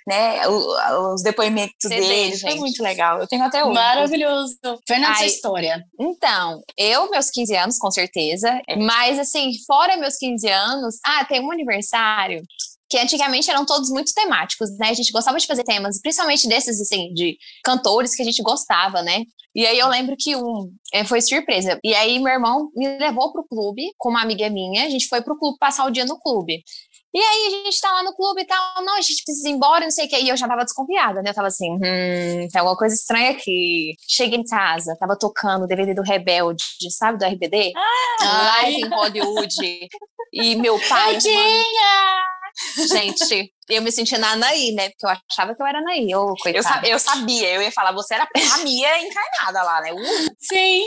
né, 0.06 0.46
os 0.48 1.22
depoimentos 1.22 1.74
CD, 1.80 2.00
dele, 2.00 2.38
foi 2.38 2.54
muito 2.56 2.82
legal. 2.82 3.20
Eu 3.20 3.26
tenho 3.26 3.44
até 3.44 3.64
hoje. 3.64 3.74
Maravilhoso. 3.74 4.58
Fernanda, 4.86 5.14
sua 5.16 5.26
história. 5.26 5.84
Então, 5.98 6.62
eu, 6.76 7.10
meus 7.10 7.30
15 7.30 7.56
anos, 7.56 7.78
com 7.78 7.90
certeza, 7.90 8.60
é. 8.68 8.76
mas 8.76 9.18
assim, 9.18 9.52
fora 9.66 9.96
meus 9.96 10.16
15 10.16 10.48
anos, 10.48 10.96
ah, 11.04 11.24
tem 11.24 11.40
um 11.40 11.52
aniversário 11.52 12.42
que 12.92 12.98
antigamente 12.98 13.50
eram 13.50 13.64
todos 13.64 13.88
muito 13.88 14.12
temáticos, 14.12 14.68
né? 14.76 14.90
A 14.90 14.92
gente 14.92 15.10
gostava 15.12 15.38
de 15.38 15.46
fazer 15.46 15.64
temas, 15.64 15.98
principalmente 15.98 16.46
desses, 16.46 16.78
assim, 16.78 17.10
de 17.14 17.38
cantores 17.64 18.14
que 18.14 18.20
a 18.20 18.24
gente 18.24 18.42
gostava, 18.42 19.00
né? 19.00 19.22
E 19.54 19.66
aí 19.66 19.78
eu 19.78 19.88
lembro 19.88 20.14
que 20.18 20.36
um 20.36 20.70
é, 20.92 21.02
foi 21.02 21.22
surpresa. 21.22 21.80
E 21.82 21.94
aí 21.94 22.18
meu 22.18 22.30
irmão 22.30 22.70
me 22.76 22.98
levou 22.98 23.32
pro 23.32 23.48
clube 23.48 23.94
com 23.96 24.10
uma 24.10 24.20
amiga 24.20 24.50
minha, 24.50 24.84
a 24.84 24.90
gente 24.90 25.08
foi 25.08 25.22
pro 25.22 25.38
clube 25.38 25.56
passar 25.58 25.86
o 25.86 25.90
dia 25.90 26.04
no 26.04 26.20
clube. 26.20 26.62
E 27.14 27.18
aí 27.18 27.46
a 27.46 27.50
gente 27.64 27.80
tá 27.80 27.90
lá 27.92 28.02
no 28.02 28.14
clube 28.14 28.42
e 28.42 28.46
tal, 28.46 28.84
não, 28.84 28.98
a 28.98 29.00
gente 29.00 29.24
precisa 29.24 29.48
ir 29.48 29.52
embora, 29.52 29.84
não 29.84 29.90
sei 29.90 30.04
o 30.04 30.08
que. 30.10 30.20
E 30.20 30.28
eu 30.28 30.36
já 30.36 30.46
tava 30.46 30.62
desconfiada, 30.62 31.22
né? 31.22 31.30
Eu 31.30 31.34
tava 31.34 31.48
assim, 31.48 31.72
hum, 31.72 32.48
tem 32.52 32.60
alguma 32.60 32.76
coisa 32.76 32.94
estranha 32.94 33.30
aqui. 33.30 33.94
Cheguei 34.06 34.38
em 34.38 34.44
casa, 34.44 34.94
tava 35.00 35.16
tocando 35.18 35.64
o 35.64 35.66
DVD 35.66 35.94
do 35.94 36.02
Rebelde, 36.02 36.62
sabe, 36.90 37.18
do 37.18 37.24
RBD? 37.24 37.72
Ah, 38.20 38.60
Live 38.60 38.82
em 38.82 38.88
Hollywood. 38.88 39.88
e 40.32 40.56
meu 40.56 40.78
pai. 40.88 41.16
Eu 41.16 41.18
tinha! 41.20 42.41
Gente, 42.88 43.52
eu 43.68 43.82
me 43.82 43.92
senti 43.92 44.16
na 44.18 44.32
Anaí, 44.32 44.72
né? 44.72 44.90
Porque 44.90 45.06
eu 45.06 45.10
achava 45.10 45.54
que 45.54 45.62
eu 45.62 45.66
era 45.66 45.78
Anaí. 45.78 46.14
Oh, 46.14 46.34
eu, 46.46 46.90
eu 46.90 46.98
sabia, 46.98 47.54
eu 47.54 47.62
ia 47.62 47.72
falar, 47.72 47.92
você 47.92 48.14
era 48.14 48.24
a 48.24 48.58
Mia 48.58 49.00
encarnada 49.00 49.62
lá, 49.62 49.80
né? 49.80 49.92
Uh. 49.92 50.34
Sim. 50.38 50.86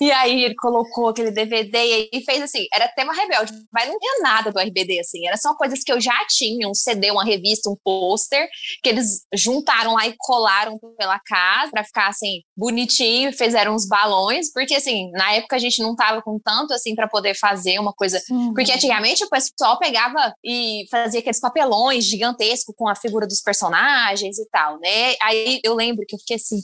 E 0.00 0.12
aí 0.12 0.44
ele 0.44 0.54
colocou 0.54 1.08
aquele 1.08 1.30
DVD 1.30 2.08
e 2.12 2.22
fez 2.24 2.42
assim, 2.42 2.66
era 2.72 2.88
tema 2.88 3.12
rebelde, 3.12 3.52
mas 3.72 3.88
não 3.88 3.98
tinha 3.98 4.22
nada 4.22 4.52
do 4.52 4.60
RBD, 4.60 5.00
assim, 5.00 5.26
era 5.26 5.36
só 5.36 5.54
coisas 5.54 5.82
que 5.82 5.92
eu 5.92 6.00
já 6.00 6.24
tinha, 6.28 6.68
um 6.68 6.74
CD, 6.74 7.10
uma 7.10 7.24
revista, 7.24 7.68
um 7.68 7.76
pôster, 7.82 8.48
que 8.82 8.88
eles 8.88 9.22
juntaram 9.34 9.94
lá 9.94 10.06
e 10.06 10.14
colaram 10.16 10.78
pela 10.96 11.18
casa 11.18 11.70
pra 11.72 11.84
ficar 11.84 12.08
assim, 12.08 12.42
bonitinho, 12.56 13.32
fizeram 13.32 13.74
uns 13.74 13.88
balões, 13.88 14.52
porque 14.52 14.74
assim, 14.74 15.10
na 15.12 15.32
época 15.32 15.56
a 15.56 15.58
gente 15.58 15.82
não 15.82 15.96
tava 15.96 16.22
com 16.22 16.38
tanto 16.38 16.72
assim 16.72 16.94
para 16.94 17.08
poder 17.08 17.34
fazer 17.34 17.78
uma 17.80 17.92
coisa, 17.92 18.22
porque 18.54 18.72
antigamente 18.72 19.24
o 19.24 19.28
pessoal 19.28 19.78
pegava 19.78 20.32
e 20.44 20.84
fazia 20.90 21.20
aqueles 21.20 21.40
papelões 21.40 21.89
gigantescos 21.98 22.74
com 22.76 22.88
a 22.88 22.94
figura 22.94 23.26
dos 23.26 23.40
personagens 23.40 24.38
e 24.38 24.46
tal, 24.50 24.78
né? 24.78 25.14
Aí 25.22 25.60
eu 25.64 25.74
lembro 25.74 26.04
que 26.06 26.14
eu 26.14 26.18
fiquei 26.18 26.36
assim, 26.36 26.60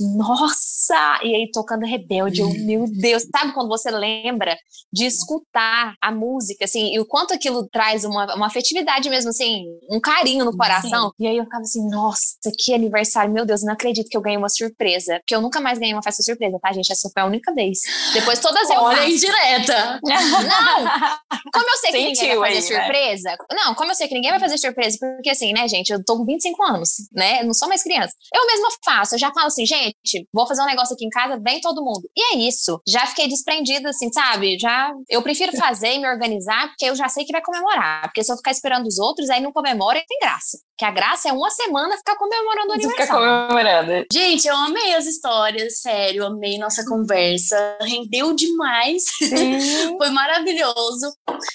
nossa! 0.00 1.20
E 1.22 1.34
aí 1.34 1.50
tocando 1.52 1.84
Rebelde, 1.84 2.40
eu, 2.40 2.50
meu 2.50 2.84
Deus, 2.86 3.24
sabe 3.34 3.52
quando 3.52 3.68
você 3.68 3.90
lembra 3.90 4.56
de 4.92 5.06
escutar 5.06 5.94
a 6.00 6.12
música, 6.12 6.64
assim, 6.64 6.94
e 6.94 7.00
o 7.00 7.06
quanto 7.06 7.34
aquilo 7.34 7.68
traz 7.68 8.04
uma, 8.04 8.34
uma 8.34 8.46
afetividade 8.46 9.08
mesmo, 9.10 9.30
assim, 9.30 9.64
um 9.90 10.00
carinho 10.00 10.44
no 10.44 10.56
coração. 10.56 11.08
Sim. 11.08 11.24
E 11.24 11.26
aí 11.26 11.36
eu 11.36 11.44
ficava 11.44 11.62
assim, 11.62 11.88
nossa, 11.88 12.36
que 12.58 12.72
aniversário, 12.72 13.32
meu 13.32 13.44
Deus, 13.44 13.62
não 13.62 13.72
acredito 13.72 14.08
que 14.08 14.16
eu 14.16 14.20
ganhei 14.20 14.38
uma 14.38 14.48
surpresa. 14.48 15.18
Porque 15.18 15.34
eu 15.34 15.40
nunca 15.40 15.60
mais 15.60 15.78
ganhei 15.78 15.94
uma 15.94 16.02
festa 16.02 16.22
surpresa, 16.22 16.58
tá, 16.60 16.72
gente? 16.72 16.92
Essa 16.92 17.10
foi 17.12 17.22
a 17.22 17.26
única 17.26 17.52
vez. 17.52 17.80
Depois 18.12 18.38
todas 18.38 18.68
eu. 18.70 18.80
Olha, 18.80 19.08
indireta! 19.08 20.00
Não! 20.04 21.18
Como 21.52 21.70
eu 21.70 21.76
sei 21.78 21.92
que 21.92 21.98
ninguém 21.98 22.38
vai 22.38 22.54
fazer 22.54 22.74
aí, 22.74 22.78
né? 22.78 22.84
surpresa. 22.84 23.30
Né? 23.30 23.36
Não, 23.52 23.74
como 23.74 23.90
eu 23.90 23.94
sei 23.94 24.08
que 24.08 24.14
ninguém 24.14 24.30
vai 24.30 24.40
fazer 24.40 24.58
surpresa, 24.58 24.96
porque 25.00 25.30
assim, 25.30 25.52
né, 25.52 25.66
gente, 25.66 25.92
eu 25.92 26.02
tô 26.04 26.16
com 26.16 26.24
25 26.24 26.62
anos, 26.62 26.90
né? 27.12 27.42
Não 27.42 27.52
sou 27.52 27.68
mais 27.68 27.82
criança. 27.82 28.14
Eu 28.32 28.46
mesma 28.46 28.68
faço, 28.84 29.14
eu 29.14 29.18
já 29.18 29.32
falo 29.32 29.46
assim, 29.46 29.66
gente 29.66 29.87
gente, 30.04 30.28
vou 30.32 30.46
fazer 30.46 30.62
um 30.62 30.66
negócio 30.66 30.94
aqui 30.94 31.04
em 31.04 31.10
casa, 31.10 31.40
vem 31.42 31.60
todo 31.60 31.84
mundo. 31.84 32.08
E 32.16 32.34
é 32.34 32.38
isso. 32.48 32.80
Já 32.86 33.06
fiquei 33.06 33.28
desprendida, 33.28 33.90
assim, 33.90 34.10
sabe? 34.12 34.58
Já 34.58 34.92
eu 35.08 35.22
prefiro 35.22 35.52
fazer 35.56 35.94
e 35.94 35.98
me 35.98 36.08
organizar, 36.08 36.68
porque 36.68 36.86
eu 36.86 36.96
já 36.96 37.08
sei 37.08 37.24
que 37.24 37.32
vai 37.32 37.42
comemorar. 37.42 38.02
Porque 38.02 38.22
se 38.22 38.32
eu 38.32 38.36
ficar 38.36 38.50
esperando 38.50 38.86
os 38.86 38.98
outros, 38.98 39.30
aí 39.30 39.40
não 39.40 39.52
comemora 39.52 39.98
e 39.98 40.06
tem 40.06 40.18
graça. 40.20 40.58
Que 40.78 40.84
a 40.84 40.92
graça 40.92 41.28
é 41.28 41.32
uma 41.32 41.50
semana 41.50 41.96
ficar 41.96 42.14
comemorando 42.14 42.68
o 42.68 42.72
aniversário. 42.74 43.04
Ficar 43.04 43.48
comemorando. 43.48 44.06
Gente, 44.12 44.46
eu 44.46 44.54
amei 44.54 44.94
as 44.94 45.06
histórias, 45.06 45.80
sério, 45.80 46.24
amei 46.24 46.56
nossa 46.56 46.84
conversa. 46.84 47.76
Rendeu 47.82 48.32
demais. 48.32 49.02
Foi 49.98 50.10
maravilhoso. 50.10 51.12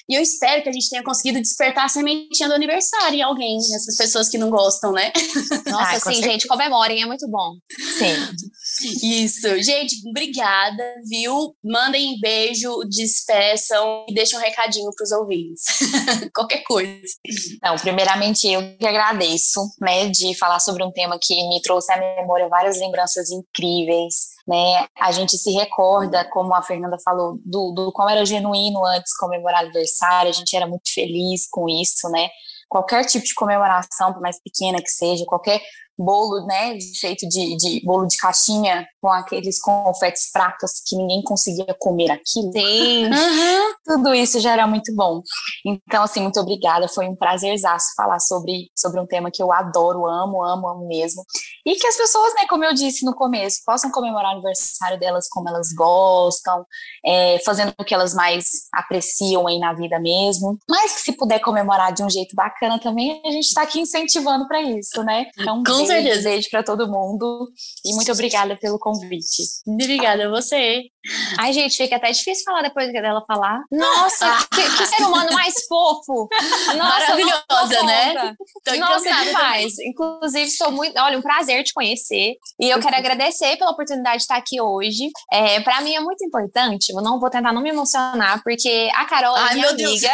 E 0.10 0.16
eu 0.16 0.22
espero 0.22 0.62
que 0.62 0.68
a 0.68 0.74
gente 0.74 0.90
tenha 0.90 1.04
conseguido 1.04 1.40
despertar 1.40 1.86
a 1.86 1.88
sementinha 1.88 2.50
do 2.50 2.56
aniversário 2.56 3.18
em 3.18 3.22
alguém, 3.22 3.58
essas 3.60 3.96
pessoas 3.96 4.28
que 4.28 4.38
não 4.38 4.50
gostam, 4.50 4.92
né? 4.92 5.14
Nossa, 5.68 5.92
Ai, 5.92 5.96
sim, 5.96 6.02
certeza. 6.02 6.30
gente, 6.30 6.48
comemorem, 6.48 7.02
é 7.02 7.06
muito 7.06 7.26
bom. 7.30 7.54
Sim. 7.98 9.24
Isso. 9.24 9.48
Gente, 9.64 9.96
obrigada, 10.10 10.84
viu? 11.08 11.56
Mandem 11.64 12.20
beijo, 12.20 12.84
despeçam 12.90 14.06
e 14.10 14.14
deixem 14.14 14.38
um 14.38 14.42
recadinho 14.42 14.90
para 14.94 15.04
os 15.06 15.12
ouvintes. 15.14 15.64
Qualquer 16.36 16.64
coisa. 16.64 16.92
Não, 17.62 17.78
primeiramente 17.78 18.52
eu 18.52 18.62
que 18.78 18.86
agradeço 18.86 19.13
agradeço, 19.14 19.62
né, 19.80 20.10
de 20.10 20.38
falar 20.38 20.60
sobre 20.60 20.84
um 20.84 20.92
tema 20.92 21.18
que 21.22 21.36
me 21.48 21.62
trouxe 21.62 21.92
à 21.94 21.98
memória 21.98 22.50
várias 22.50 22.80
lembranças 22.80 23.30
incríveis, 23.30 24.34
né? 24.48 24.88
A 25.00 25.12
gente 25.12 25.38
se 25.38 25.52
recorda, 25.52 26.28
como 26.30 26.54
a 26.54 26.62
Fernanda 26.62 26.98
falou, 27.04 27.40
do, 27.46 27.72
do 27.72 27.92
como 27.92 28.10
era 28.10 28.26
genuíno 28.26 28.86
antes 28.86 29.16
comemorar 29.18 29.62
aniversário, 29.62 30.30
a 30.30 30.34
gente 30.34 30.56
era 30.56 30.68
muito 30.68 30.92
feliz 30.94 31.48
com 31.50 31.70
isso, 31.70 32.10
né? 32.10 32.30
Qualquer 32.68 33.06
tipo 33.06 33.24
de 33.24 33.34
comemoração, 33.36 34.14
por 34.14 34.22
mais 34.22 34.42
pequena 34.42 34.82
que 34.82 34.90
seja, 34.90 35.24
qualquer 35.26 35.62
bolo, 35.98 36.46
né, 36.46 36.78
feito 37.00 37.28
de, 37.28 37.56
de 37.58 37.82
bolo 37.86 38.08
de 38.08 38.18
caixinha 38.18 38.86
com 39.02 39.10
aqueles 39.10 39.60
confetes 39.62 40.32
pratos 40.32 40.82
que 40.86 40.96
ninguém 40.96 41.22
conseguia 41.24 41.76
comer 41.80 42.12
aquilo. 42.12 42.52
Sim. 42.52 43.06
Uhum. 43.06 43.74
Tudo 43.86 44.14
isso 44.14 44.40
já 44.40 44.54
era 44.54 44.66
muito 44.66 44.94
bom. 44.96 45.22
Então, 45.66 46.04
assim, 46.04 46.22
muito 46.22 46.40
obrigada. 46.40 46.88
Foi 46.88 47.08
um 47.08 47.16
prazerzaço 47.16 47.88
falar 47.96 48.20
sobre, 48.20 48.70
sobre 48.76 49.00
um 49.00 49.06
tema 49.06 49.30
que 49.32 49.44
eu 49.44 49.52
adoro, 49.52 50.08
amo, 50.08 50.44
amo, 50.44 50.68
amo 50.68 50.88
mesmo. 50.88 51.24
E 51.66 51.76
que 51.76 51.88
as 51.88 51.96
pessoas, 51.96 52.34
né, 52.36 52.42
como 52.50 52.64
eu 52.64 52.74
disse 52.74 53.06
no 53.06 53.14
começo, 53.14 53.62
possam 53.66 53.92
comemorar 53.92 54.32
o 54.32 54.34
aniversário 54.34 55.00
delas 55.00 55.28
como 55.30 55.50
elas 55.50 55.74
gostam, 55.76 56.66
é, 57.06 57.40
fazendo 57.46 57.74
o 57.78 57.84
que 57.84 57.94
elas 57.94 58.14
mais 58.14 58.46
apreciam 58.74 59.48
aí 59.48 59.60
na 59.60 59.74
vida 59.74 60.00
mesmo. 60.00 60.58
Mas 60.70 60.96
que 60.96 61.02
se 61.02 61.14
puder 61.14 61.40
comemorar 61.40 61.94
de 61.94 62.04
um 62.04 62.10
jeito 62.10 62.36
bacana 62.36 62.80
também, 62.80 63.22
a 63.26 63.32
gente 63.32 63.46
está 63.46 63.62
aqui 63.64 63.80
incentivando 63.80 64.48
para 64.48 64.62
isso, 64.62 65.04
né? 65.04 65.26
Então, 65.38 65.62
com 65.64 65.83
Com 65.84 65.88
certeza. 65.88 66.30
Beijo 66.30 66.50
para 66.50 66.64
todo 66.64 66.88
mundo 66.88 67.50
e 67.86 67.94
muito 67.94 68.12
obrigada 68.12 68.58
pelo 68.58 68.80
convite. 68.80 69.44
Obrigada 69.68 70.28
a 70.28 70.30
você. 70.30 70.84
Ai, 71.38 71.52
gente, 71.52 71.76
fica 71.76 71.98
até 71.98 72.12
difícil 72.12 72.44
falar 72.46 72.62
depois 72.62 72.92
dela 72.92 73.24
falar. 73.28 73.62
Nossa, 73.72 74.48
que, 74.54 74.62
que, 74.78 74.86
ser 74.86 75.04
humano 75.04 75.34
mais 75.34 75.54
fofo! 75.68 76.30
Nossa, 76.68 76.78
Maravilhosa, 76.78 77.84
né? 77.86 78.36
Tô 78.64 78.76
Nossa, 78.78 79.04
demais. 79.04 79.76
Também. 79.76 79.90
Inclusive, 79.90 80.46
estou 80.46 80.72
muito. 80.72 80.98
Olha, 81.00 81.18
um 81.18 81.22
prazer 81.22 81.64
te 81.64 81.74
conhecer. 81.74 82.36
E 82.60 82.70
eu 82.70 82.80
quero 82.80 82.96
agradecer 82.96 83.58
pela 83.58 83.72
oportunidade 83.72 84.18
de 84.18 84.24
estar 84.24 84.38
aqui 84.38 84.62
hoje. 84.62 85.10
É, 85.32 85.60
para 85.60 85.82
mim 85.82 85.94
é 85.94 86.00
muito 86.00 86.24
importante, 86.24 86.94
eu 86.94 87.02
não 87.02 87.20
vou 87.20 87.30
tentar 87.30 87.52
não 87.52 87.62
me 87.62 87.70
emocionar, 87.70 88.42
porque 88.44 88.90
a 88.96 89.06
Carol 89.06 89.36
é 89.36 89.54
minha 89.54 89.70
amiga. 89.70 90.12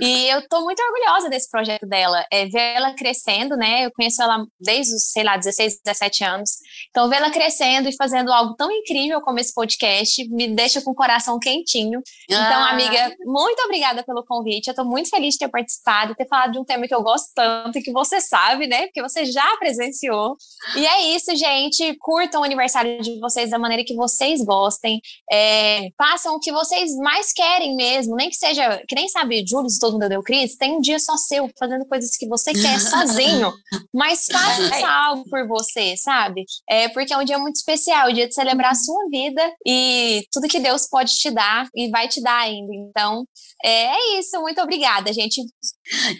e 0.00 0.28
eu 0.28 0.46
tô 0.48 0.62
muito 0.62 0.80
orgulhosa 0.82 1.28
desse 1.28 1.50
projeto 1.50 1.86
dela. 1.86 2.24
É, 2.32 2.46
ver 2.46 2.76
ela 2.76 2.94
crescendo, 2.94 3.56
né? 3.56 3.84
Eu 3.84 3.90
conheço 3.92 4.22
ela 4.22 4.44
desde 4.58 4.94
os, 4.94 5.10
sei 5.10 5.24
lá, 5.24 5.36
16, 5.36 5.80
17 5.84 6.24
anos. 6.24 6.50
Então, 6.88 7.08
ver 7.08 7.16
ela 7.16 7.30
crescendo 7.30 7.88
e 7.88 7.96
fazendo 7.96 8.32
algo 8.32 8.54
tão 8.54 8.70
incrível 8.70 9.20
como 9.20 9.38
esse 9.38 9.52
podcast 9.52 10.05
podcast 10.06 10.28
me 10.28 10.48
deixa 10.48 10.80
com 10.80 10.92
o 10.92 10.94
coração 10.94 11.38
quentinho. 11.38 12.00
Então, 12.24 12.40
ah. 12.40 12.46
Então, 12.46 12.64
amiga, 12.64 13.16
muito 13.24 13.60
obrigada 13.64 14.02
pelo 14.04 14.24
convite. 14.24 14.68
Eu 14.68 14.74
tô 14.74 14.84
muito 14.84 15.10
feliz 15.10 15.34
de 15.34 15.40
ter 15.40 15.48
participado, 15.48 16.14
ter 16.14 16.26
falado 16.26 16.52
de 16.52 16.58
um 16.58 16.64
tema 16.64 16.86
que 16.86 16.94
eu 16.94 17.02
gosto 17.02 17.30
tanto 17.34 17.78
e 17.78 17.82
que 17.82 17.92
você 17.92 18.20
sabe, 18.20 18.66
né? 18.66 18.86
Porque 18.86 19.02
você 19.02 19.24
já 19.24 19.56
presenciou. 19.58 20.36
E 20.76 20.86
é 20.86 21.14
isso, 21.14 21.34
gente. 21.36 21.96
Curtam 21.98 22.40
o 22.40 22.44
aniversário 22.44 23.00
de 23.02 23.18
vocês 23.18 23.50
da 23.50 23.58
maneira 23.58 23.84
que 23.84 23.94
vocês 23.94 24.42
gostem. 24.44 25.00
É, 25.30 25.88
façam 25.98 26.36
o 26.36 26.40
que 26.40 26.52
vocês 26.52 26.94
mais 26.96 27.32
querem 27.32 27.74
mesmo. 27.76 28.14
Nem 28.14 28.30
que 28.30 28.36
seja, 28.36 28.82
que 28.88 28.94
nem 28.94 29.08
sabe, 29.08 29.44
Júlio, 29.46 29.68
se 29.68 29.78
todo 29.78 29.94
mundo 29.94 30.08
deu 30.08 30.22
Cris, 30.22 30.56
tem 30.56 30.76
um 30.76 30.80
dia 30.80 30.98
só 30.98 31.16
seu, 31.16 31.50
fazendo 31.58 31.86
coisas 31.86 32.16
que 32.16 32.28
você 32.28 32.52
quer 32.52 32.78
sozinho. 32.80 33.52
Mas 33.92 34.26
faça 34.26 34.88
algo 34.88 35.24
por 35.28 35.46
você, 35.46 35.96
sabe? 35.96 36.44
É, 36.68 36.88
porque 36.88 37.12
é 37.12 37.18
um 37.18 37.24
dia 37.24 37.38
muito 37.38 37.56
especial, 37.56 38.08
o 38.08 38.12
dia 38.12 38.28
de 38.28 38.34
celebrar 38.34 38.72
a 38.72 38.74
sua 38.74 39.08
vida 39.10 39.42
e 39.64 39.95
tudo 40.32 40.48
que 40.48 40.60
Deus 40.60 40.88
pode 40.88 41.12
te 41.12 41.30
dar 41.30 41.68
e 41.74 41.90
vai 41.90 42.08
te 42.08 42.20
dar 42.22 42.38
ainda. 42.38 42.72
Então, 42.74 43.24
é, 43.64 43.86
é 43.86 44.18
isso. 44.18 44.40
Muito 44.40 44.60
obrigada, 44.60 45.12
gente. 45.12 45.42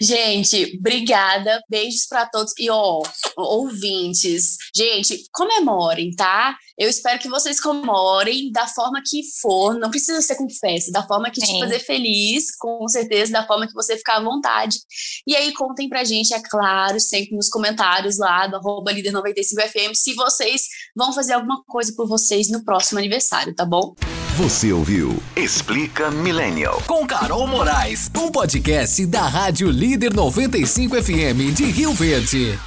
Gente, 0.00 0.76
obrigada. 0.78 1.62
Beijos 1.68 2.06
para 2.06 2.26
todos. 2.26 2.52
E, 2.58 2.70
ó, 2.70 3.02
ouvintes, 3.36 4.56
gente, 4.74 5.24
comemorem, 5.32 6.14
tá? 6.14 6.56
Eu 6.78 6.88
espero 6.88 7.18
que 7.18 7.28
vocês 7.28 7.60
comemorem 7.60 8.50
da 8.52 8.66
forma 8.66 9.02
que 9.04 9.22
for. 9.40 9.78
Não 9.78 9.90
precisa 9.90 10.20
ser 10.22 10.36
com 10.36 10.48
festa, 10.48 10.92
da 10.92 11.06
forma 11.06 11.30
que 11.30 11.40
Sim. 11.40 11.54
te 11.54 11.60
fazer 11.60 11.80
feliz, 11.80 12.54
com 12.56 12.86
certeza, 12.88 13.32
da 13.32 13.46
forma 13.46 13.66
que 13.66 13.74
você 13.74 13.96
ficar 13.96 14.16
à 14.16 14.22
vontade. 14.22 14.78
E 15.26 15.34
aí, 15.34 15.52
contem 15.52 15.88
pra 15.88 16.04
gente, 16.04 16.34
é 16.34 16.40
claro, 16.40 17.00
sempre 17.00 17.34
nos 17.34 17.48
comentários 17.48 18.18
lá 18.18 18.46
do 18.46 18.56
arroba 18.56 18.92
líder95fm, 18.92 19.94
se 19.94 20.14
vocês 20.14 20.62
vão 20.94 21.12
fazer 21.12 21.32
alguma 21.32 21.62
coisa 21.64 21.92
por 21.96 22.06
vocês 22.06 22.48
no 22.50 22.64
próximo 22.64 22.98
aniversário, 22.98 23.54
tá 23.54 23.64
bom? 23.64 23.94
Você 24.37 24.70
ouviu 24.70 25.22
Explica 25.34 26.11
Millennial. 26.11 26.82
Com 26.87 27.07
Carol 27.07 27.47
Moraes, 27.47 28.11
um 28.14 28.30
podcast 28.30 29.07
da 29.07 29.26
Rádio 29.26 29.70
Líder 29.70 30.12
95 30.12 31.03
FM 31.03 31.55
de 31.55 31.64
Rio 31.64 31.95
Verde. 31.95 32.59